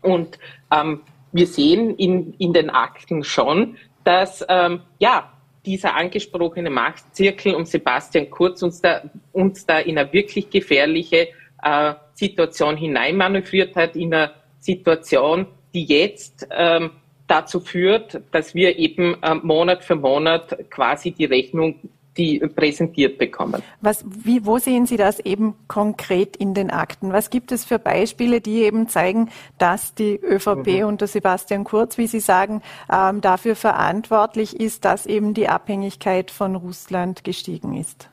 Und 0.00 0.38
ähm, 0.72 1.00
wir 1.32 1.46
sehen 1.46 1.96
in, 1.96 2.34
in 2.38 2.52
den 2.52 2.70
Akten 2.70 3.24
schon, 3.24 3.76
dass 4.04 4.44
ähm, 4.48 4.80
ja 4.98 5.32
dieser 5.64 5.94
angesprochene 5.94 6.70
Machtzirkel 6.70 7.54
um 7.54 7.64
Sebastian 7.64 8.30
Kurz 8.30 8.62
uns 8.62 8.80
da, 8.80 9.02
uns 9.32 9.64
da 9.64 9.78
in 9.78 9.98
eine 9.98 10.12
wirklich 10.12 10.50
gefährliche 10.50 11.28
äh, 11.62 11.94
Situation 12.14 12.76
hineinmanövriert 12.76 13.76
hat, 13.76 13.96
in 13.96 14.12
einer 14.14 14.32
Situation, 14.60 15.46
die 15.74 15.84
jetzt 15.84 16.46
ähm, 16.50 16.90
dazu 17.26 17.60
führt, 17.60 18.20
dass 18.30 18.54
wir 18.54 18.78
eben 18.78 19.16
äh, 19.22 19.34
Monat 19.34 19.84
für 19.84 19.96
Monat 19.96 20.70
quasi 20.70 21.12
die 21.12 21.24
Rechnung 21.24 21.76
die 22.16 22.40
präsentiert 22.40 23.18
bekommen. 23.18 23.62
Was, 23.80 24.04
wie, 24.06 24.44
wo 24.44 24.58
sehen 24.58 24.86
Sie 24.86 24.96
das 24.96 25.18
eben 25.20 25.54
konkret 25.66 26.36
in 26.36 26.54
den 26.54 26.70
Akten? 26.70 27.12
Was 27.12 27.30
gibt 27.30 27.52
es 27.52 27.64
für 27.64 27.78
Beispiele, 27.78 28.40
die 28.40 28.62
eben 28.62 28.88
zeigen, 28.88 29.30
dass 29.58 29.94
die 29.94 30.16
ÖVP 30.16 30.66
mhm. 30.66 30.86
unter 30.86 31.06
Sebastian 31.06 31.64
Kurz, 31.64 31.98
wie 31.98 32.06
Sie 32.06 32.20
sagen, 32.20 32.62
ähm, 32.92 33.20
dafür 33.20 33.56
verantwortlich 33.56 34.58
ist, 34.60 34.84
dass 34.84 35.06
eben 35.06 35.34
die 35.34 35.48
Abhängigkeit 35.48 36.30
von 36.30 36.56
Russland 36.56 37.24
gestiegen 37.24 37.76
ist? 37.76 38.10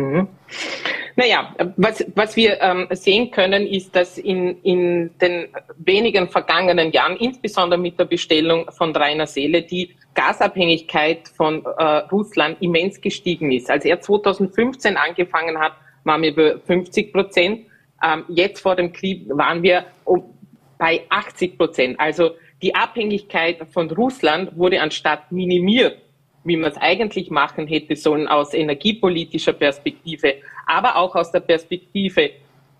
Mhm. 0.00 0.28
Naja, 1.16 1.54
was, 1.76 2.04
was 2.14 2.36
wir 2.36 2.60
ähm, 2.62 2.86
sehen 2.92 3.30
können, 3.30 3.66
ist, 3.66 3.94
dass 3.94 4.16
in, 4.16 4.60
in 4.62 5.10
den 5.18 5.48
wenigen 5.76 6.28
vergangenen 6.28 6.92
Jahren, 6.92 7.16
insbesondere 7.16 7.78
mit 7.78 7.98
der 7.98 8.06
Bestellung 8.06 8.70
von 8.70 8.94
Rainer 8.94 9.26
Seele, 9.26 9.62
die 9.62 9.96
Gasabhängigkeit 10.14 11.28
von 11.28 11.64
äh, 11.64 11.84
Russland 12.12 12.62
immens 12.62 13.00
gestiegen 13.00 13.52
ist. 13.52 13.70
Als 13.70 13.84
er 13.84 14.00
2015 14.00 14.96
angefangen 14.96 15.58
hat, 15.58 15.72
waren 16.04 16.22
wir 16.22 16.34
bei 16.34 16.56
50 16.58 17.12
Prozent. 17.12 17.66
Ähm, 18.02 18.24
jetzt 18.28 18.60
vor 18.60 18.76
dem 18.76 18.92
Krieg 18.92 19.28
waren 19.28 19.62
wir 19.62 19.84
bei 20.78 21.02
80 21.10 21.58
Prozent. 21.58 22.00
Also 22.00 22.30
die 22.62 22.74
Abhängigkeit 22.74 23.58
von 23.72 23.90
Russland 23.90 24.56
wurde 24.56 24.80
anstatt 24.80 25.30
minimiert, 25.32 25.98
wie 26.44 26.56
man 26.56 26.70
es 26.70 26.76
eigentlich 26.78 27.30
machen 27.30 27.66
hätte 27.66 27.96
sollen 27.96 28.28
aus 28.28 28.54
energiepolitischer 28.54 29.52
Perspektive, 29.52 30.36
aber 30.66 30.96
auch 30.96 31.14
aus 31.14 31.32
der 31.32 31.40
Perspektive, 31.40 32.30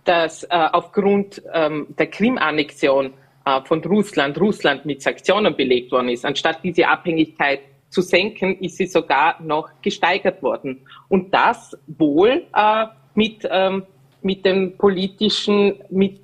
dass 0.05 0.45
äh, 0.45 0.49
aufgrund 0.51 1.43
ähm, 1.53 1.89
der 1.99 2.07
Krim-Annexion 2.07 3.13
äh, 3.45 3.61
von 3.65 3.83
Russland, 3.85 4.41
Russland 4.41 4.87
mit 4.87 5.03
Sanktionen 5.03 5.55
belegt 5.55 5.93
worden 5.93 6.09
ist. 6.09 6.25
Anstatt 6.25 6.65
diese 6.65 6.89
Abhängigkeit 6.89 7.61
zu 7.91 8.01
senken, 8.03 8.57
ist 8.61 8.77
sie 8.77 8.87
sogar 8.87 9.41
noch 9.43 9.69
gesteigert 9.83 10.43
worden. 10.43 10.81
Und 11.09 11.35
das 11.35 11.77
wohl 11.87 12.47
äh, 12.55 12.87
mit, 13.15 13.47
ähm, 13.51 13.85
mit 14.23 14.45
dem 14.45 14.77
politischen, 14.79 15.75
mit, 15.91 16.21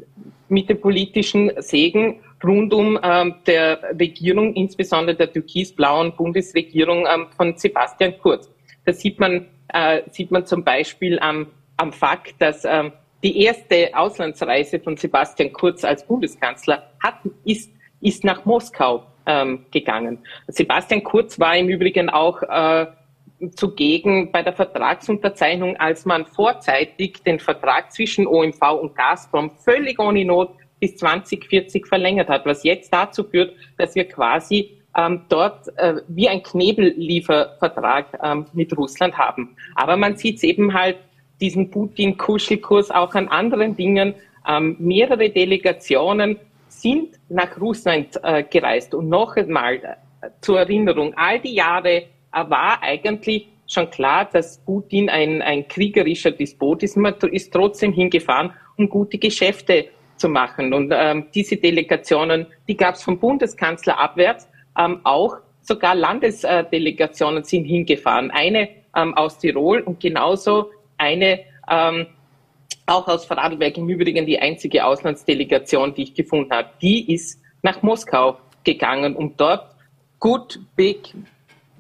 mit 0.49 0.69
dem 0.69 0.81
politischen 0.81 1.51
Segen 1.59 2.21
rund 2.45 2.73
um 2.73 2.99
ähm, 3.03 3.35
der 3.47 3.81
Regierung, 3.99 4.55
insbesondere 4.55 5.17
der 5.17 5.33
türkisblauen 5.33 6.15
Bundesregierung 6.17 7.07
ähm, 7.07 7.27
von 7.37 7.57
Sebastian 7.57 8.19
Kurz. 8.19 8.51
Da 8.85 8.93
sieht 8.93 9.19
man, 9.19 9.47
äh, 9.69 10.03
sieht 10.11 10.31
man 10.31 10.47
zum 10.47 10.63
Beispiel 10.63 11.19
am, 11.19 11.49
am 11.77 11.93
Fakt, 11.93 12.35
dass 12.39 12.65
ähm, 12.65 12.93
die 13.23 13.43
erste 13.43 13.91
Auslandsreise 13.95 14.79
von 14.79 14.97
Sebastian 14.97 15.53
Kurz 15.53 15.85
als 15.85 16.07
Bundeskanzler 16.07 16.91
hat, 17.03 17.21
ist, 17.45 17.73
ist 18.01 18.25
nach 18.25 18.45
Moskau 18.45 19.05
ähm, 19.27 19.67
gegangen. 19.73 20.19
Sebastian 20.49 21.03
Kurz 21.03 21.39
war 21.41 21.57
im 21.57 21.69
Übrigen 21.69 22.11
auch 22.11 22.43
äh, 22.43 22.87
zugegen 23.55 24.31
bei 24.33 24.43
der 24.43 24.53
Vertragsunterzeichnung, 24.53 25.77
als 25.77 26.05
man 26.05 26.27
vorzeitig 26.27 27.23
den 27.23 27.39
Vertrag 27.39 27.93
zwischen 27.93 28.27
OMV 28.27 28.61
und 28.81 28.95
Gazprom 28.95 29.51
völlig 29.57 29.99
ohne 29.99 30.25
Not 30.25 30.51
bis 30.81 30.97
2040 30.97 31.87
verlängert 31.87 32.29
hat, 32.29 32.47
was 32.47 32.63
jetzt 32.65 32.93
dazu 32.93 33.25
führt, 33.25 33.55
dass 33.79 33.95
wir 33.95 34.05
quasi 34.05 34.77
ähm, 34.97 35.23
dort 35.29 35.69
äh, 35.77 35.97
wie 36.09 36.29
ein 36.29 36.43
Knebelliefervertrag 36.43 38.19
ähm, 38.23 38.47
mit 38.53 38.77
Russland 38.77 39.17
haben. 39.17 39.57
Aber 39.75 39.97
man 39.97 40.17
sieht 40.17 40.37
es 40.37 40.43
eben 40.43 40.73
halt 40.73 40.97
diesen 41.41 41.71
Putin-Kuschelkurs 41.71 42.91
auch 42.91 43.15
an 43.15 43.29
anderen 43.29 43.77
Dingen. 43.77 44.15
Ähm, 44.49 44.77
mehrere 44.79 45.29
Delegationen 45.29 46.39
sind 46.69 47.19
nach 47.29 47.61
Russland 47.61 48.19
äh, 48.23 48.43
gereist. 48.43 48.95
Und 48.95 49.09
noch 49.09 49.37
einmal 49.37 49.77
äh, 49.77 50.29
zur 50.41 50.61
Erinnerung, 50.61 51.15
all 51.17 51.41
die 51.41 51.55
Jahre 51.55 52.05
war 52.33 52.83
eigentlich 52.83 53.49
schon 53.67 53.91
klar, 53.91 54.29
dass 54.31 54.59
Putin 54.59 55.09
ein, 55.09 55.43
ein 55.43 55.67
kriegerischer 55.69 56.31
Despot 56.31 56.83
ist. 56.83 56.97
Man 56.97 57.15
ist 57.33 57.53
trotzdem 57.53 57.93
hingefahren, 57.93 58.53
um 58.77 58.89
gute 58.89 59.19
Geschäfte 59.19 59.89
zu 60.17 60.29
machen. 60.29 60.73
Und 60.73 60.93
ähm, 60.95 61.27
diese 61.35 61.57
Delegationen, 61.57 62.47
die 62.69 62.77
gab 62.77 62.95
es 62.95 63.03
vom 63.03 63.19
Bundeskanzler 63.19 63.99
abwärts, 63.99 64.49
ähm, 64.79 65.01
auch 65.05 65.37
sogar 65.63 65.95
Landesdelegationen 65.95 67.45
sind 67.45 67.65
hingefahren. 67.65 68.31
Eine 68.31 68.69
ähm, 68.95 69.15
aus 69.15 69.39
Tirol 69.39 69.81
und 69.81 70.01
genauso 70.01 70.71
eine 70.97 71.41
ähm, 71.71 72.07
auch 72.87 73.09
aus 73.09 73.25
Vorarlberg 73.27 73.77
im 73.77 73.89
Übrigen 73.89 74.27
die 74.27 74.39
einzige 74.39 74.85
Auslandsdelegation, 74.85 75.95
die 75.95 76.05
ich 76.05 76.15
gefunden 76.15 76.53
habe. 76.53 76.69
Die 76.81 77.13
ist 77.13 77.41
nach 77.63 77.83
Moskau 77.83 78.39
gegangen, 78.63 79.17
um 79.17 79.37
dort 79.37 79.75
good, 80.21 80.61
big 80.77 81.13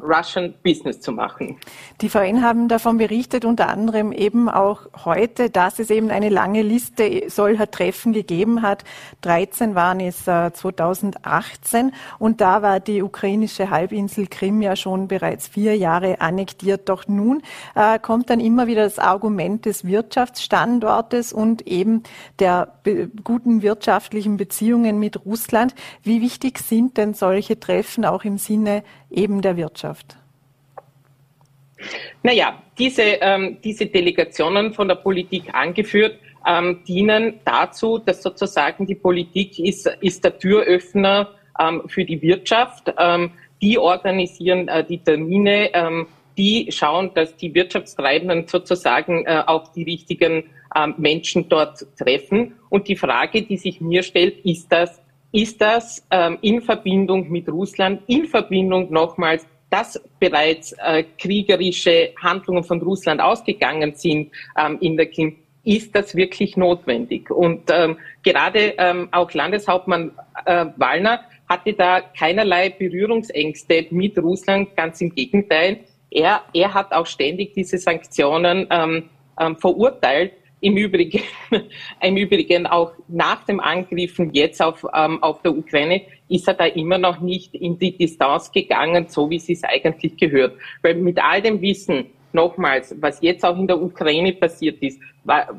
Russian 0.00 0.54
Business 0.62 1.00
zu 1.00 1.12
machen. 1.12 1.56
Die 2.00 2.08
VN 2.08 2.42
haben 2.42 2.68
davon 2.68 2.98
berichtet, 2.98 3.44
unter 3.44 3.68
anderem 3.68 4.12
eben 4.12 4.48
auch 4.48 4.82
heute, 5.04 5.50
dass 5.50 5.78
es 5.78 5.90
eben 5.90 6.10
eine 6.10 6.28
lange 6.28 6.62
Liste 6.62 7.24
solcher 7.28 7.70
Treffen 7.70 8.12
gegeben 8.12 8.62
hat. 8.62 8.84
13 9.22 9.74
waren 9.74 10.00
es 10.00 10.24
2018 10.24 11.88
äh, 11.88 11.92
und 12.18 12.40
da 12.40 12.62
war 12.62 12.80
die 12.80 13.02
ukrainische 13.02 13.70
Halbinsel 13.70 14.26
Krim 14.26 14.60
ja 14.60 14.76
schon 14.76 15.08
bereits 15.08 15.48
vier 15.48 15.76
Jahre 15.76 16.20
annektiert. 16.20 16.88
Doch 16.88 17.08
nun 17.08 17.42
äh, 17.74 17.98
kommt 17.98 18.30
dann 18.30 18.40
immer 18.40 18.66
wieder 18.66 18.84
das 18.84 18.98
Argument 18.98 19.64
des 19.64 19.84
Wirtschaftsstandortes 19.84 21.32
und 21.32 21.66
eben 21.66 22.02
der 22.38 22.72
guten 23.24 23.62
wirtschaftlichen 23.62 24.36
Beziehungen 24.36 24.98
mit 24.98 25.24
Russland. 25.24 25.74
Wie 26.02 26.20
wichtig 26.20 26.58
sind 26.58 26.96
denn 26.96 27.14
solche 27.14 27.58
Treffen 27.58 28.04
auch 28.04 28.24
im 28.24 28.38
Sinne 28.38 28.82
eben 29.16 29.42
der 29.42 29.56
Wirtschaft? 29.56 30.16
Naja, 32.22 32.62
diese, 32.78 33.02
ähm, 33.02 33.58
diese 33.62 33.86
Delegationen 33.86 34.72
von 34.72 34.88
der 34.88 34.96
Politik 34.96 35.54
angeführt, 35.54 36.18
ähm, 36.46 36.82
dienen 36.86 37.40
dazu, 37.44 37.98
dass 37.98 38.22
sozusagen 38.22 38.86
die 38.86 38.94
Politik 38.94 39.58
ist, 39.58 39.86
ist 40.00 40.24
der 40.24 40.38
Türöffner 40.38 41.30
ähm, 41.58 41.82
für 41.86 42.04
die 42.04 42.20
Wirtschaft. 42.22 42.92
Ähm, 42.98 43.32
die 43.60 43.78
organisieren 43.78 44.68
äh, 44.68 44.84
die 44.84 44.98
Termine, 44.98 45.74
ähm, 45.74 46.06
die 46.36 46.70
schauen, 46.70 47.10
dass 47.14 47.36
die 47.36 47.54
Wirtschaftstreibenden 47.54 48.46
sozusagen 48.46 49.24
äh, 49.24 49.42
auch 49.46 49.68
die 49.72 49.84
richtigen 49.84 50.44
ähm, 50.74 50.94
Menschen 50.98 51.48
dort 51.48 51.86
treffen. 51.96 52.54
Und 52.68 52.88
die 52.88 52.96
Frage, 52.96 53.42
die 53.42 53.56
sich 53.56 53.80
mir 53.80 54.02
stellt, 54.02 54.44
ist 54.44 54.70
das 54.70 55.00
ist 55.32 55.60
das 55.60 56.06
ähm, 56.10 56.38
in 56.42 56.62
Verbindung 56.62 57.30
mit 57.30 57.48
Russland, 57.48 58.02
in 58.06 58.26
Verbindung 58.26 58.90
nochmals, 58.92 59.46
dass 59.70 60.00
bereits 60.20 60.72
äh, 60.72 61.04
kriegerische 61.18 62.10
Handlungen 62.22 62.64
von 62.64 62.80
Russland 62.80 63.20
ausgegangen 63.20 63.94
sind 63.94 64.30
ähm, 64.58 64.78
in 64.80 64.96
der 64.96 65.06
Krim, 65.06 65.36
ist 65.64 65.94
das 65.96 66.14
wirklich 66.14 66.56
notwendig? 66.56 67.30
Und 67.30 67.70
ähm, 67.72 67.98
gerade 68.22 68.74
ähm, 68.78 69.08
auch 69.10 69.32
Landeshauptmann 69.32 70.12
äh, 70.44 70.66
Wallner 70.76 71.20
hatte 71.48 71.72
da 71.72 72.00
keinerlei 72.00 72.70
Berührungsängste 72.70 73.86
mit 73.90 74.16
Russland, 74.18 74.76
ganz 74.76 75.00
im 75.00 75.12
Gegenteil. 75.14 75.80
Er, 76.10 76.42
er 76.54 76.72
hat 76.72 76.92
auch 76.92 77.06
ständig 77.06 77.54
diese 77.54 77.78
Sanktionen 77.78 78.68
ähm, 78.70 79.10
ähm, 79.38 79.56
verurteilt 79.56 80.32
im 80.60 80.76
Übrigen, 80.76 81.22
im 82.00 82.16
Übrigen 82.16 82.66
auch 82.66 82.92
nach 83.08 83.44
dem 83.44 83.60
Angriffen 83.60 84.32
jetzt 84.32 84.62
auf, 84.62 84.84
ähm, 84.94 85.22
auf 85.22 85.42
der 85.42 85.56
Ukraine 85.56 86.02
ist 86.28 86.48
er 86.48 86.54
da 86.54 86.64
immer 86.64 86.98
noch 86.98 87.20
nicht 87.20 87.54
in 87.54 87.78
die 87.78 87.96
Distanz 87.96 88.50
gegangen, 88.50 89.06
so 89.08 89.30
wie 89.30 89.38
sie 89.38 89.52
es 89.52 89.64
eigentlich 89.64 90.16
gehört. 90.16 90.56
Weil 90.82 90.94
mit 90.94 91.22
all 91.22 91.42
dem 91.42 91.60
Wissen, 91.60 92.06
nochmals, 92.32 92.94
was 93.00 93.20
jetzt 93.22 93.44
auch 93.44 93.58
in 93.58 93.66
der 93.66 93.80
Ukraine 93.80 94.32
passiert 94.32 94.82
ist, 94.82 95.00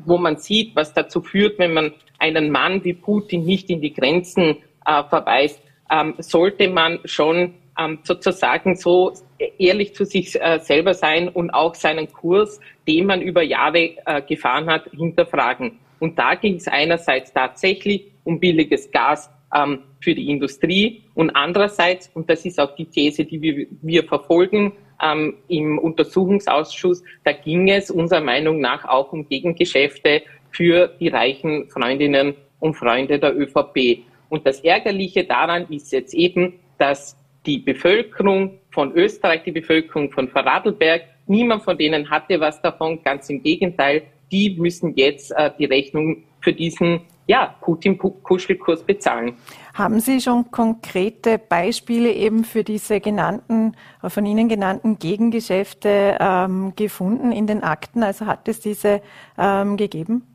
wo 0.04 0.16
man 0.16 0.36
sieht, 0.36 0.74
was 0.74 0.94
dazu 0.94 1.20
führt, 1.20 1.58
wenn 1.58 1.74
man 1.74 1.92
einen 2.18 2.50
Mann 2.50 2.82
wie 2.84 2.94
Putin 2.94 3.44
nicht 3.44 3.68
in 3.68 3.80
die 3.80 3.92
Grenzen 3.92 4.56
äh, 4.86 5.04
verweist, 5.04 5.60
ähm, 5.90 6.14
sollte 6.18 6.68
man 6.68 7.00
schon 7.04 7.54
sozusagen 8.02 8.74
so 8.74 9.12
ehrlich 9.58 9.94
zu 9.94 10.04
sich 10.04 10.40
äh, 10.40 10.58
selber 10.58 10.94
sein 10.94 11.28
und 11.28 11.50
auch 11.50 11.74
seinen 11.74 12.12
Kurs, 12.12 12.60
den 12.86 13.06
man 13.06 13.22
über 13.22 13.42
Jahre 13.42 13.96
äh, 14.04 14.22
gefahren 14.22 14.68
hat, 14.68 14.90
hinterfragen. 14.90 15.78
Und 16.00 16.18
da 16.18 16.34
ging 16.34 16.56
es 16.56 16.68
einerseits 16.68 17.32
tatsächlich 17.32 18.12
um 18.24 18.40
billiges 18.40 18.90
Gas 18.90 19.30
ähm, 19.54 19.84
für 20.00 20.14
die 20.14 20.30
Industrie 20.30 21.04
und 21.14 21.30
andererseits, 21.30 22.10
und 22.14 22.28
das 22.28 22.44
ist 22.44 22.60
auch 22.60 22.74
die 22.74 22.86
These, 22.86 23.24
die 23.24 23.40
wir, 23.40 23.66
wir 23.82 24.04
verfolgen 24.04 24.72
ähm, 25.02 25.36
im 25.48 25.78
Untersuchungsausschuss, 25.78 27.02
da 27.24 27.32
ging 27.32 27.68
es 27.68 27.90
unserer 27.90 28.20
Meinung 28.20 28.60
nach 28.60 28.84
auch 28.84 29.12
um 29.12 29.28
Gegengeschäfte 29.28 30.22
für 30.50 30.88
die 31.00 31.08
reichen 31.08 31.68
Freundinnen 31.70 32.34
und 32.60 32.74
Freunde 32.74 33.18
der 33.18 33.36
ÖVP. 33.36 34.04
Und 34.28 34.46
das 34.46 34.60
Ärgerliche 34.60 35.24
daran 35.24 35.66
ist 35.70 35.92
jetzt 35.92 36.14
eben, 36.14 36.54
dass 36.78 37.17
die 37.48 37.58
Bevölkerung 37.58 38.58
von 38.70 38.92
Österreich, 38.92 39.42
die 39.42 39.52
Bevölkerung 39.52 40.12
von 40.12 40.28
Vorarlberg, 40.28 41.02
niemand 41.26 41.62
von 41.62 41.78
denen 41.78 42.10
hatte 42.10 42.38
was 42.38 42.60
davon, 42.60 43.02
ganz 43.02 43.30
im 43.30 43.42
Gegenteil, 43.42 44.02
die 44.30 44.54
müssen 44.58 44.94
jetzt 44.94 45.32
äh, 45.32 45.50
die 45.58 45.64
Rechnung 45.64 46.24
für 46.42 46.52
diesen 46.52 47.00
ja, 47.26 47.54
Putin-Kuschelkurs 47.62 48.84
bezahlen. 48.84 49.34
Haben 49.74 50.00
Sie 50.00 50.20
schon 50.20 50.50
konkrete 50.50 51.38
Beispiele 51.38 52.12
eben 52.12 52.44
für 52.44 52.64
diese 52.64 53.00
genannten, 53.00 53.76
von 54.06 54.26
Ihnen 54.26 54.48
genannten 54.48 54.98
Gegengeschäfte 54.98 56.18
ähm, 56.20 56.74
gefunden 56.76 57.32
in 57.32 57.46
den 57.46 57.62
Akten? 57.62 58.02
Also 58.02 58.26
hat 58.26 58.46
es 58.48 58.60
diese 58.60 59.00
ähm, 59.38 59.76
gegeben? 59.76 60.26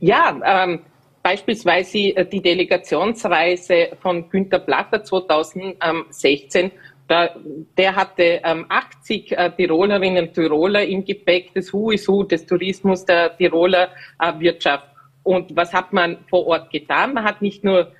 Ja, 0.00 0.40
ähm, 0.44 0.80
beispielsweise 1.28 1.98
äh, 2.16 2.26
die 2.26 2.40
Delegationsreise 2.40 3.90
von 4.00 4.30
Günter 4.30 4.60
Platter 4.60 5.04
2016 5.04 6.70
da, 7.06 7.30
der 7.76 7.96
hatte 7.96 8.40
ähm, 8.44 8.66
80 8.68 9.32
äh, 9.32 9.50
Tirolerinnen 9.56 10.28
und 10.28 10.34
Tiroler 10.34 10.84
im 10.84 11.04
Gepäck, 11.04 11.52
das 11.54 11.72
Hu 11.72 11.90
is 11.90 12.06
Hu 12.06 12.22
des 12.22 12.44
Tourismus 12.44 13.04
der 13.04 13.34
Tiroler 13.36 13.88
äh, 14.20 14.32
Wirtschaft. 14.38 14.88
Und 15.22 15.54
was 15.56 15.72
hat 15.72 15.92
man 15.92 16.18
vor 16.28 16.46
Ort 16.46 16.70
getan? 16.70 17.14
Man 17.14 17.24
hat 17.24 17.42
nicht 17.42 17.62
nur 17.64 17.92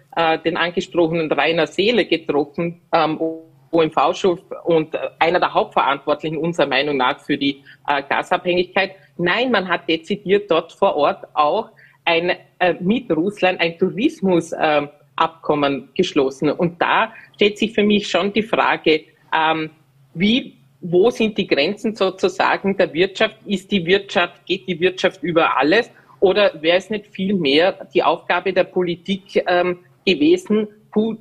den 0.45 0.57
angesprochenen 0.57 1.31
Rainer 1.31 1.69
Seele 1.69 2.07
getroffen, 2.07 2.81
ähm, 2.93 3.21
OMV-Chef 3.71 4.41
und 4.65 4.99
einer 5.21 5.39
der 5.39 5.55
Hauptverantwortlichen 5.55 6.39
unserer 6.39 6.67
Meinung 6.67 6.97
nach 6.97 7.21
für 7.21 7.37
die 7.37 7.63
Gasabhängigkeit. 8.09 8.97
Nein, 9.17 9.53
man 9.53 9.69
hat 9.69 9.89
dezidiert 9.89 10.51
dort 10.51 10.73
vor 10.73 10.97
Ort 10.97 11.25
auch 11.35 11.71
ein, 12.09 12.33
äh, 12.59 12.75
mit 12.81 13.11
Russland 13.11 13.61
ein 13.61 13.79
Tourismus 13.79 14.53
äh, 14.53 14.87
Abkommen 15.15 15.89
geschlossen. 15.95 16.51
Und 16.51 16.81
da 16.81 17.13
stellt 17.35 17.59
sich 17.59 17.73
für 17.73 17.83
mich 17.83 18.09
schon 18.09 18.33
die 18.33 18.43
Frage, 18.43 19.03
ähm, 19.35 19.71
wie, 20.15 20.55
wo 20.81 21.11
sind 21.11 21.37
die 21.37 21.47
Grenzen 21.47 21.95
sozusagen 21.95 22.77
der 22.77 22.93
Wirtschaft? 22.93 23.37
Ist 23.45 23.71
die 23.73 23.85
Wirtschaft, 23.85 24.47
geht 24.47 24.69
die 24.69 24.79
Wirtschaft 24.79 25.23
über 25.23 25.59
alles? 25.59 25.91
Oder 26.21 26.53
wäre 26.63 26.79
es 26.79 26.89
nicht 26.89 27.09
viel 27.09 27.35
mehr 27.35 27.87
die 27.93 28.03
Aufgabe 28.03 28.53
der 28.53 28.65
Politik 28.65 29.43
ähm, 29.47 29.79
gewesen, 30.07 30.69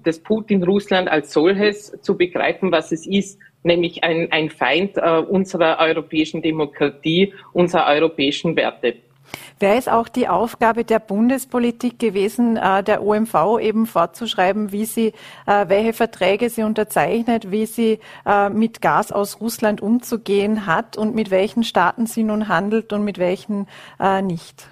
das 0.03 0.19
Putin-Russland 0.19 1.07
als 1.07 1.33
solches 1.33 1.91
zu 2.01 2.17
begreifen, 2.17 2.71
was 2.71 2.91
es 2.91 3.05
ist, 3.05 3.39
nämlich 3.63 4.03
ein, 4.03 4.31
ein 4.31 4.49
Feind 4.49 4.97
äh, 4.97 5.19
unserer 5.19 5.77
europäischen 5.79 6.41
Demokratie, 6.41 7.33
unserer 7.53 7.87
europäischen 7.87 8.55
Werte? 8.55 8.95
Wäre 9.59 9.77
es 9.77 9.87
auch 9.87 10.07
die 10.07 10.27
Aufgabe 10.27 10.83
der 10.83 10.99
Bundespolitik 10.99 11.97
gewesen, 11.97 12.57
äh, 12.57 12.83
der 12.83 13.01
OMV 13.03 13.59
eben 13.59 13.87
fortzuschreiben, 13.87 14.71
wie 14.71 14.85
sie, 14.85 15.13
äh, 15.47 15.65
welche 15.67 15.93
Verträge 15.93 16.49
sie 16.51 16.61
unterzeichnet, 16.61 17.49
wie 17.49 17.65
sie 17.65 17.99
äh, 18.25 18.49
mit 18.49 18.81
Gas 18.81 19.11
aus 19.11 19.41
Russland 19.41 19.81
umzugehen 19.81 20.67
hat 20.67 20.95
und 20.95 21.15
mit 21.15 21.31
welchen 21.31 21.63
Staaten 21.63 22.05
sie 22.05 22.23
nun 22.23 22.47
handelt 22.47 22.93
und 22.93 23.03
mit 23.03 23.17
welchen 23.17 23.67
nicht? 24.23 24.67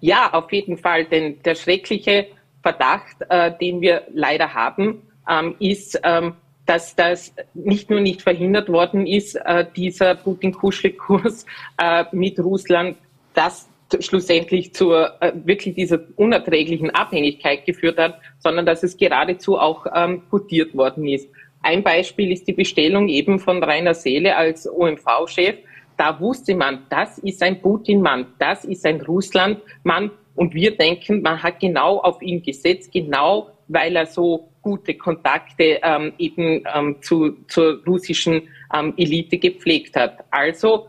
Ja, 0.00 0.32
auf 0.32 0.52
jeden 0.52 0.76
Fall, 0.76 1.04
denn 1.04 1.40
der 1.44 1.54
schreckliche 1.54 2.26
Verdacht, 2.62 3.16
den 3.60 3.80
wir 3.80 4.02
leider 4.12 4.54
haben, 4.54 5.02
ähm, 5.28 5.54
ist, 5.58 6.00
ähm, 6.02 6.34
dass 6.64 6.96
das 6.96 7.32
nicht 7.54 7.90
nur 7.90 8.00
nicht 8.00 8.22
verhindert 8.22 8.68
worden 8.68 9.06
ist, 9.06 9.38
dieser 9.76 10.16
Putin-Kuschel-Kurs 10.16 11.46
mit 12.10 12.40
Russland, 12.40 12.96
das 13.36 13.68
schlussendlich 14.00 14.74
zur 14.74 15.22
äh, 15.22 15.32
wirklich 15.44 15.74
dieser 15.76 16.00
unerträglichen 16.16 16.90
Abhängigkeit 16.90 17.64
geführt 17.64 17.98
hat, 17.98 18.18
sondern 18.38 18.66
dass 18.66 18.82
es 18.82 18.96
geradezu 18.96 19.58
auch 19.58 19.86
ähm, 19.94 20.22
gutiert 20.30 20.74
worden 20.76 21.06
ist. 21.06 21.28
Ein 21.62 21.82
Beispiel 21.82 22.32
ist 22.32 22.48
die 22.48 22.52
Bestellung 22.52 23.08
eben 23.08 23.38
von 23.38 23.62
Rainer 23.62 23.94
Seele 23.94 24.36
als 24.36 24.68
OMV-Chef. 24.68 25.56
Da 25.96 26.18
wusste 26.20 26.54
man, 26.54 26.84
das 26.90 27.18
ist 27.18 27.42
ein 27.42 27.60
Putin-Mann, 27.60 28.26
das 28.38 28.64
ist 28.64 28.84
ein 28.84 29.00
Russland-Mann 29.00 30.10
und 30.34 30.54
wir 30.54 30.76
denken, 30.76 31.22
man 31.22 31.42
hat 31.42 31.60
genau 31.60 31.98
auf 31.98 32.20
ihn 32.22 32.42
gesetzt, 32.42 32.92
genau 32.92 33.50
weil 33.68 33.96
er 33.96 34.06
so 34.06 34.48
gute 34.62 34.94
Kontakte 34.94 35.80
ähm, 35.82 36.12
eben 36.18 36.62
ähm, 36.74 36.96
zu, 37.00 37.36
zur 37.48 37.82
russischen 37.86 38.42
ähm, 38.74 38.94
Elite 38.96 39.38
gepflegt 39.38 39.96
hat. 39.96 40.24
Also 40.30 40.88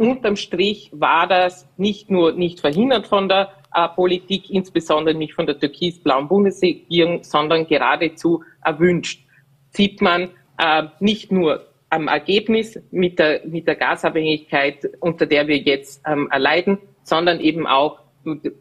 unterm 0.00 0.36
Strich 0.36 0.90
war 0.94 1.26
das 1.26 1.68
nicht 1.76 2.10
nur 2.10 2.32
nicht 2.32 2.60
verhindert 2.60 3.06
von 3.06 3.28
der 3.28 3.52
äh, 3.74 3.86
Politik, 3.88 4.50
insbesondere 4.50 5.14
nicht 5.14 5.34
von 5.34 5.46
der 5.46 5.58
türkis-blauen 5.58 6.26
Bundesregierung, 6.26 7.22
sondern 7.22 7.66
geradezu 7.66 8.42
erwünscht. 8.64 9.24
Sieht 9.70 10.00
man 10.00 10.30
äh, 10.58 10.84
nicht 11.00 11.30
nur 11.30 11.66
am 11.90 12.08
Ergebnis 12.08 12.80
mit 12.90 13.18
der, 13.18 13.42
mit 13.44 13.66
der 13.66 13.76
Gasabhängigkeit, 13.76 14.88
unter 15.00 15.26
der 15.26 15.46
wir 15.46 15.58
jetzt 15.58 16.02
ähm, 16.06 16.28
erleiden, 16.30 16.78
sondern 17.02 17.40
eben 17.40 17.66
auch 17.66 18.00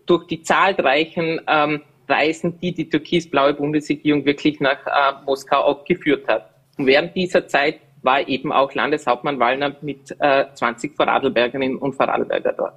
durch 0.06 0.28
die 0.28 0.42
zahlreichen 0.42 1.40
ähm, 1.48 1.82
Reisen, 2.08 2.60
die 2.60 2.74
die 2.74 2.90
türkis-blaue 2.90 3.54
Bundesregierung 3.54 4.26
wirklich 4.26 4.60
nach 4.60 4.86
äh, 4.86 5.24
Moskau 5.26 5.64
auch 5.64 5.86
geführt 5.86 6.28
hat. 6.28 6.50
Und 6.78 6.88
während 6.88 7.16
dieser 7.16 7.48
Zeit 7.48 7.80
war 8.02 8.28
eben 8.28 8.52
auch 8.52 8.74
Landeshauptmann 8.74 9.40
Wallner 9.40 9.76
mit 9.82 10.16
äh, 10.20 10.46
20 10.54 10.96
Vorarlbergerinnen 10.96 11.78
und 11.78 11.94
Vorarlberger 11.94 12.54
dort. 12.54 12.74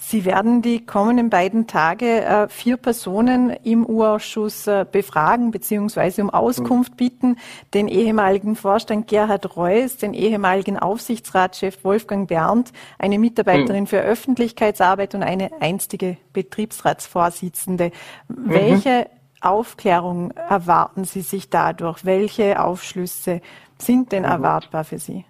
Sie 0.00 0.24
werden 0.24 0.62
die 0.62 0.86
kommenden 0.86 1.28
beiden 1.28 1.66
Tage 1.66 2.24
äh, 2.24 2.48
vier 2.48 2.76
Personen 2.76 3.50
im 3.50 3.84
U-Ausschuss 3.84 4.68
äh, 4.68 4.86
befragen 4.90 5.50
bzw. 5.50 6.22
um 6.22 6.30
Auskunft 6.30 6.96
bitten. 6.96 7.36
Den 7.74 7.88
ehemaligen 7.88 8.54
Vorstand 8.54 9.08
Gerhard 9.08 9.56
Reuss, 9.56 9.96
den 9.96 10.14
ehemaligen 10.14 10.78
Aufsichtsratschef 10.78 11.82
Wolfgang 11.82 12.28
Berndt, 12.28 12.72
eine 12.96 13.18
Mitarbeiterin 13.18 13.82
mhm. 13.82 13.86
für 13.88 14.00
Öffentlichkeitsarbeit 14.00 15.16
und 15.16 15.24
eine 15.24 15.50
einstige 15.60 16.16
Betriebsratsvorsitzende. 16.32 17.90
Mhm. 18.28 18.34
Welche 18.50 19.06
Aufklärung 19.40 20.32
erwarten 20.32 21.04
Sie 21.04 21.20
sich 21.20 21.50
dadurch? 21.50 22.04
Welche 22.04 22.62
Aufschlüsse 22.62 23.40
sind 23.78 24.12
denn 24.12 24.24
erwartbar 24.24 24.84
für 24.84 24.98
Sie? 24.98 25.24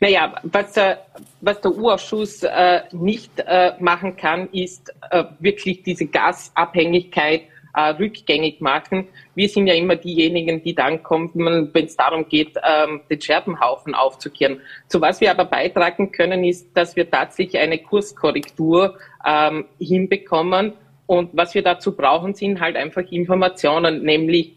Naja, 0.00 0.34
was 0.44 0.72
der, 0.72 1.06
was 1.40 1.60
der 1.60 1.76
U-Ausschuss 1.76 2.42
äh, 2.42 2.82
nicht 2.92 3.32
äh, 3.38 3.72
machen 3.78 4.16
kann, 4.16 4.48
ist 4.52 4.94
äh, 5.10 5.24
wirklich 5.38 5.82
diese 5.82 6.06
Gasabhängigkeit 6.06 7.42
rückgängig 7.72 8.60
machen. 8.60 9.06
Wir 9.36 9.48
sind 9.48 9.68
ja 9.68 9.74
immer 9.74 9.94
diejenigen, 9.94 10.60
die 10.60 10.74
dann 10.74 11.04
kommen, 11.04 11.30
wenn 11.72 11.84
es 11.84 11.96
darum 11.96 12.28
geht, 12.28 12.56
ähm, 12.68 13.02
den 13.08 13.20
Scherbenhaufen 13.20 13.94
aufzukehren. 13.94 14.60
Zu 14.88 15.00
was 15.00 15.20
wir 15.20 15.30
aber 15.30 15.44
beitragen 15.44 16.10
können, 16.10 16.42
ist, 16.42 16.76
dass 16.76 16.96
wir 16.96 17.08
tatsächlich 17.08 17.62
eine 17.62 17.78
Kurskorrektur 17.78 18.98
ähm, 19.24 19.66
hinbekommen. 19.78 20.72
Und 21.10 21.30
was 21.32 21.56
wir 21.56 21.62
dazu 21.62 21.96
brauchen, 21.96 22.34
sind 22.34 22.60
halt 22.60 22.76
einfach 22.76 23.02
Informationen, 23.10 24.04
nämlich 24.04 24.52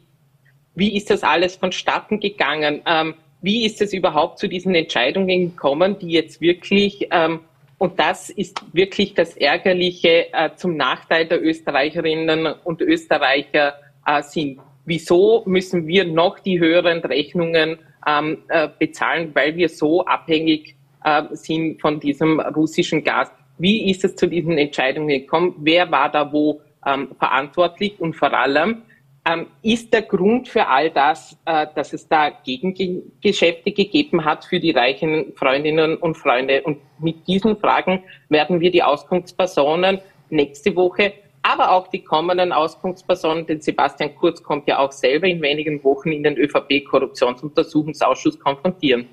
wie 0.75 0.95
ist 0.95 1.09
das 1.09 1.23
alles 1.23 1.55
vonstatten 1.55 2.19
gegangen? 2.19 2.83
Ähm, 2.85 3.15
wie 3.41 3.65
ist 3.65 3.81
es 3.81 3.91
überhaupt 3.91 4.37
zu 4.37 4.47
diesen 4.47 4.75
Entscheidungen 4.75 5.55
gekommen, 5.55 5.97
die 5.97 6.11
jetzt 6.11 6.41
wirklich, 6.41 7.07
ähm, 7.09 7.39
und 7.79 7.97
das 7.97 8.29
ist 8.29 8.63
wirklich 8.71 9.15
das 9.15 9.35
Ärgerliche, 9.35 10.31
äh, 10.31 10.51
zum 10.55 10.77
Nachteil 10.77 11.25
der 11.25 11.43
Österreicherinnen 11.43 12.45
und 12.63 12.81
Österreicher 12.81 13.73
äh, 14.05 14.21
sind? 14.21 14.59
Wieso 14.85 15.41
müssen 15.47 15.87
wir 15.87 16.05
noch 16.05 16.37
die 16.37 16.59
höheren 16.59 16.99
Rechnungen 16.99 17.79
ähm, 18.05 18.43
äh, 18.49 18.69
bezahlen, 18.77 19.31
weil 19.33 19.55
wir 19.55 19.69
so 19.69 20.05
abhängig 20.05 20.75
äh, 21.03 21.23
sind 21.31 21.81
von 21.81 21.99
diesem 21.99 22.39
russischen 22.39 23.03
Gas? 23.03 23.31
Wie 23.63 23.89
ist 23.89 24.03
es 24.03 24.15
zu 24.17 24.27
diesen 24.27 24.57
Entscheidungen 24.57 25.07
gekommen? 25.07 25.55
Wer 25.59 25.89
war 25.89 26.11
da 26.11 26.33
wo 26.33 26.59
ähm, 26.85 27.15
verantwortlich? 27.17 27.97
Und 27.97 28.13
vor 28.13 28.33
allem, 28.33 28.81
ähm, 29.23 29.47
ist 29.61 29.93
der 29.93 30.01
Grund 30.01 30.49
für 30.49 30.67
all 30.67 30.89
das, 30.89 31.37
äh, 31.45 31.67
dass 31.73 31.93
es 31.93 32.09
da 32.09 32.29
Gegengeschäfte 32.29 33.71
gegeben 33.71 34.25
hat 34.25 34.43
für 34.43 34.59
die 34.59 34.71
reichen 34.71 35.31
Freundinnen 35.37 35.95
und 35.95 36.17
Freunde. 36.17 36.61
Und 36.63 36.79
mit 36.99 37.25
diesen 37.25 37.55
Fragen 37.55 38.03
werden 38.27 38.59
wir 38.59 38.69
die 38.69 38.83
Auskunftspersonen 38.83 40.01
nächste 40.29 40.75
Woche, 40.75 41.13
aber 41.41 41.71
auch 41.71 41.87
die 41.87 42.03
kommenden 42.03 42.51
Auskunftspersonen, 42.51 43.45
denn 43.45 43.61
Sebastian 43.61 44.13
Kurz 44.15 44.43
kommt 44.43 44.67
ja 44.67 44.79
auch 44.79 44.91
selber 44.91 45.27
in 45.27 45.41
wenigen 45.41 45.81
Wochen 45.85 46.11
in 46.11 46.23
den 46.23 46.37
ÖVP-Korruptionsuntersuchungsausschuss 46.37 48.37
konfrontieren. 48.41 49.07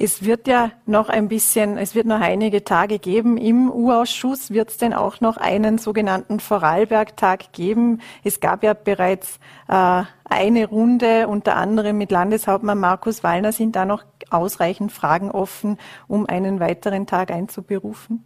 Es 0.00 0.24
wird 0.24 0.46
ja 0.46 0.70
noch 0.86 1.08
ein 1.08 1.26
bisschen, 1.26 1.76
es 1.76 1.96
wird 1.96 2.06
noch 2.06 2.20
einige 2.20 2.62
Tage 2.62 3.00
geben 3.00 3.36
im 3.36 3.68
U-Ausschuss. 3.68 4.52
Wird 4.52 4.70
es 4.70 4.76
denn 4.76 4.94
auch 4.94 5.20
noch 5.20 5.38
einen 5.38 5.78
sogenannten 5.78 6.38
Vorarlberg-Tag 6.38 7.52
geben? 7.52 8.00
Es 8.22 8.38
gab 8.38 8.62
ja 8.62 8.74
bereits 8.74 9.40
äh, 9.66 10.02
eine 10.22 10.68
Runde, 10.68 11.26
unter 11.26 11.56
anderem 11.56 11.98
mit 11.98 12.12
Landeshauptmann 12.12 12.78
Markus 12.78 13.24
Wallner. 13.24 13.50
Sind 13.50 13.74
da 13.74 13.84
noch 13.84 14.04
ausreichend 14.30 14.92
Fragen 14.92 15.32
offen, 15.32 15.78
um 16.06 16.26
einen 16.26 16.60
weiteren 16.60 17.08
Tag 17.08 17.32
einzuberufen? 17.32 18.24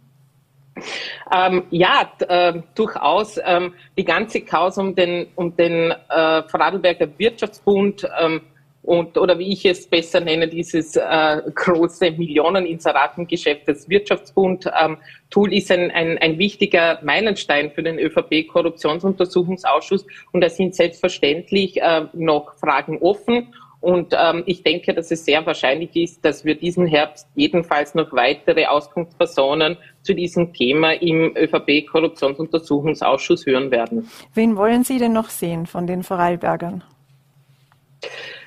Ähm, 1.31 1.63
ja, 1.71 2.07
äh, 2.19 2.61
durchaus. 2.75 3.39
Ähm, 3.43 3.73
die 3.97 4.05
ganze 4.05 4.41
Chaos 4.41 4.77
um 4.77 4.93
den, 4.93 5.25
um 5.33 5.55
den 5.55 5.89
äh, 5.89 6.43
Vorarlberger 6.43 7.07
Wirtschaftsbund 7.17 8.07
ähm, 8.19 8.41
und 8.83 9.17
oder 9.17 9.39
wie 9.39 9.51
ich 9.53 9.65
es 9.65 9.87
besser 9.87 10.19
nenne, 10.19 10.47
dieses 10.47 10.95
äh, 10.97 11.41
große 11.55 12.11
Millioneninseratengeschäft 12.11 13.67
des 13.67 13.89
Wirtschaftsbund 13.89 14.69
ähm, 14.79 14.97
Tool 15.29 15.53
ist 15.53 15.71
ein, 15.71 15.89
ein, 15.91 16.17
ein 16.19 16.37
wichtiger 16.37 16.99
Meilenstein 17.01 17.71
für 17.71 17.81
den 17.81 17.97
ÖVP-Korruptionsuntersuchungsausschuss 17.97 20.05
und 20.33 20.41
da 20.41 20.49
sind 20.49 20.75
selbstverständlich 20.75 21.81
äh, 21.81 22.07
noch 22.13 22.55
Fragen 22.55 22.99
offen. 23.01 23.53
Und 23.79 24.13
ähm, 24.17 24.43
ich 24.45 24.63
denke, 24.63 24.93
dass 24.93 25.11
es 25.11 25.25
sehr 25.25 25.45
wahrscheinlich 25.45 25.93
ist, 25.95 26.23
dass 26.23 26.45
wir 26.45 26.55
diesen 26.55 26.87
Herbst 26.87 27.27
jedenfalls 27.35 27.95
noch 27.95 28.13
weitere 28.13 28.65
Auskunftspersonen 28.65 29.75
zu 30.03 30.13
diesem 30.13 30.53
Thema 30.53 30.93
im 30.93 31.35
ÖVP-Korruptionsuntersuchungsausschuss 31.35 33.45
hören 33.45 33.71
werden. 33.71 34.09
Wen 34.33 34.55
wollen 34.55 34.85
Sie 34.85 34.99
denn 34.99 35.11
noch 35.13 35.29
sehen 35.29 35.65
von 35.65 35.87
den 35.87 36.03
Vorarlbergern? 36.03 36.83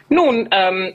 Nun, 0.09 0.49
ähm, 0.53 0.95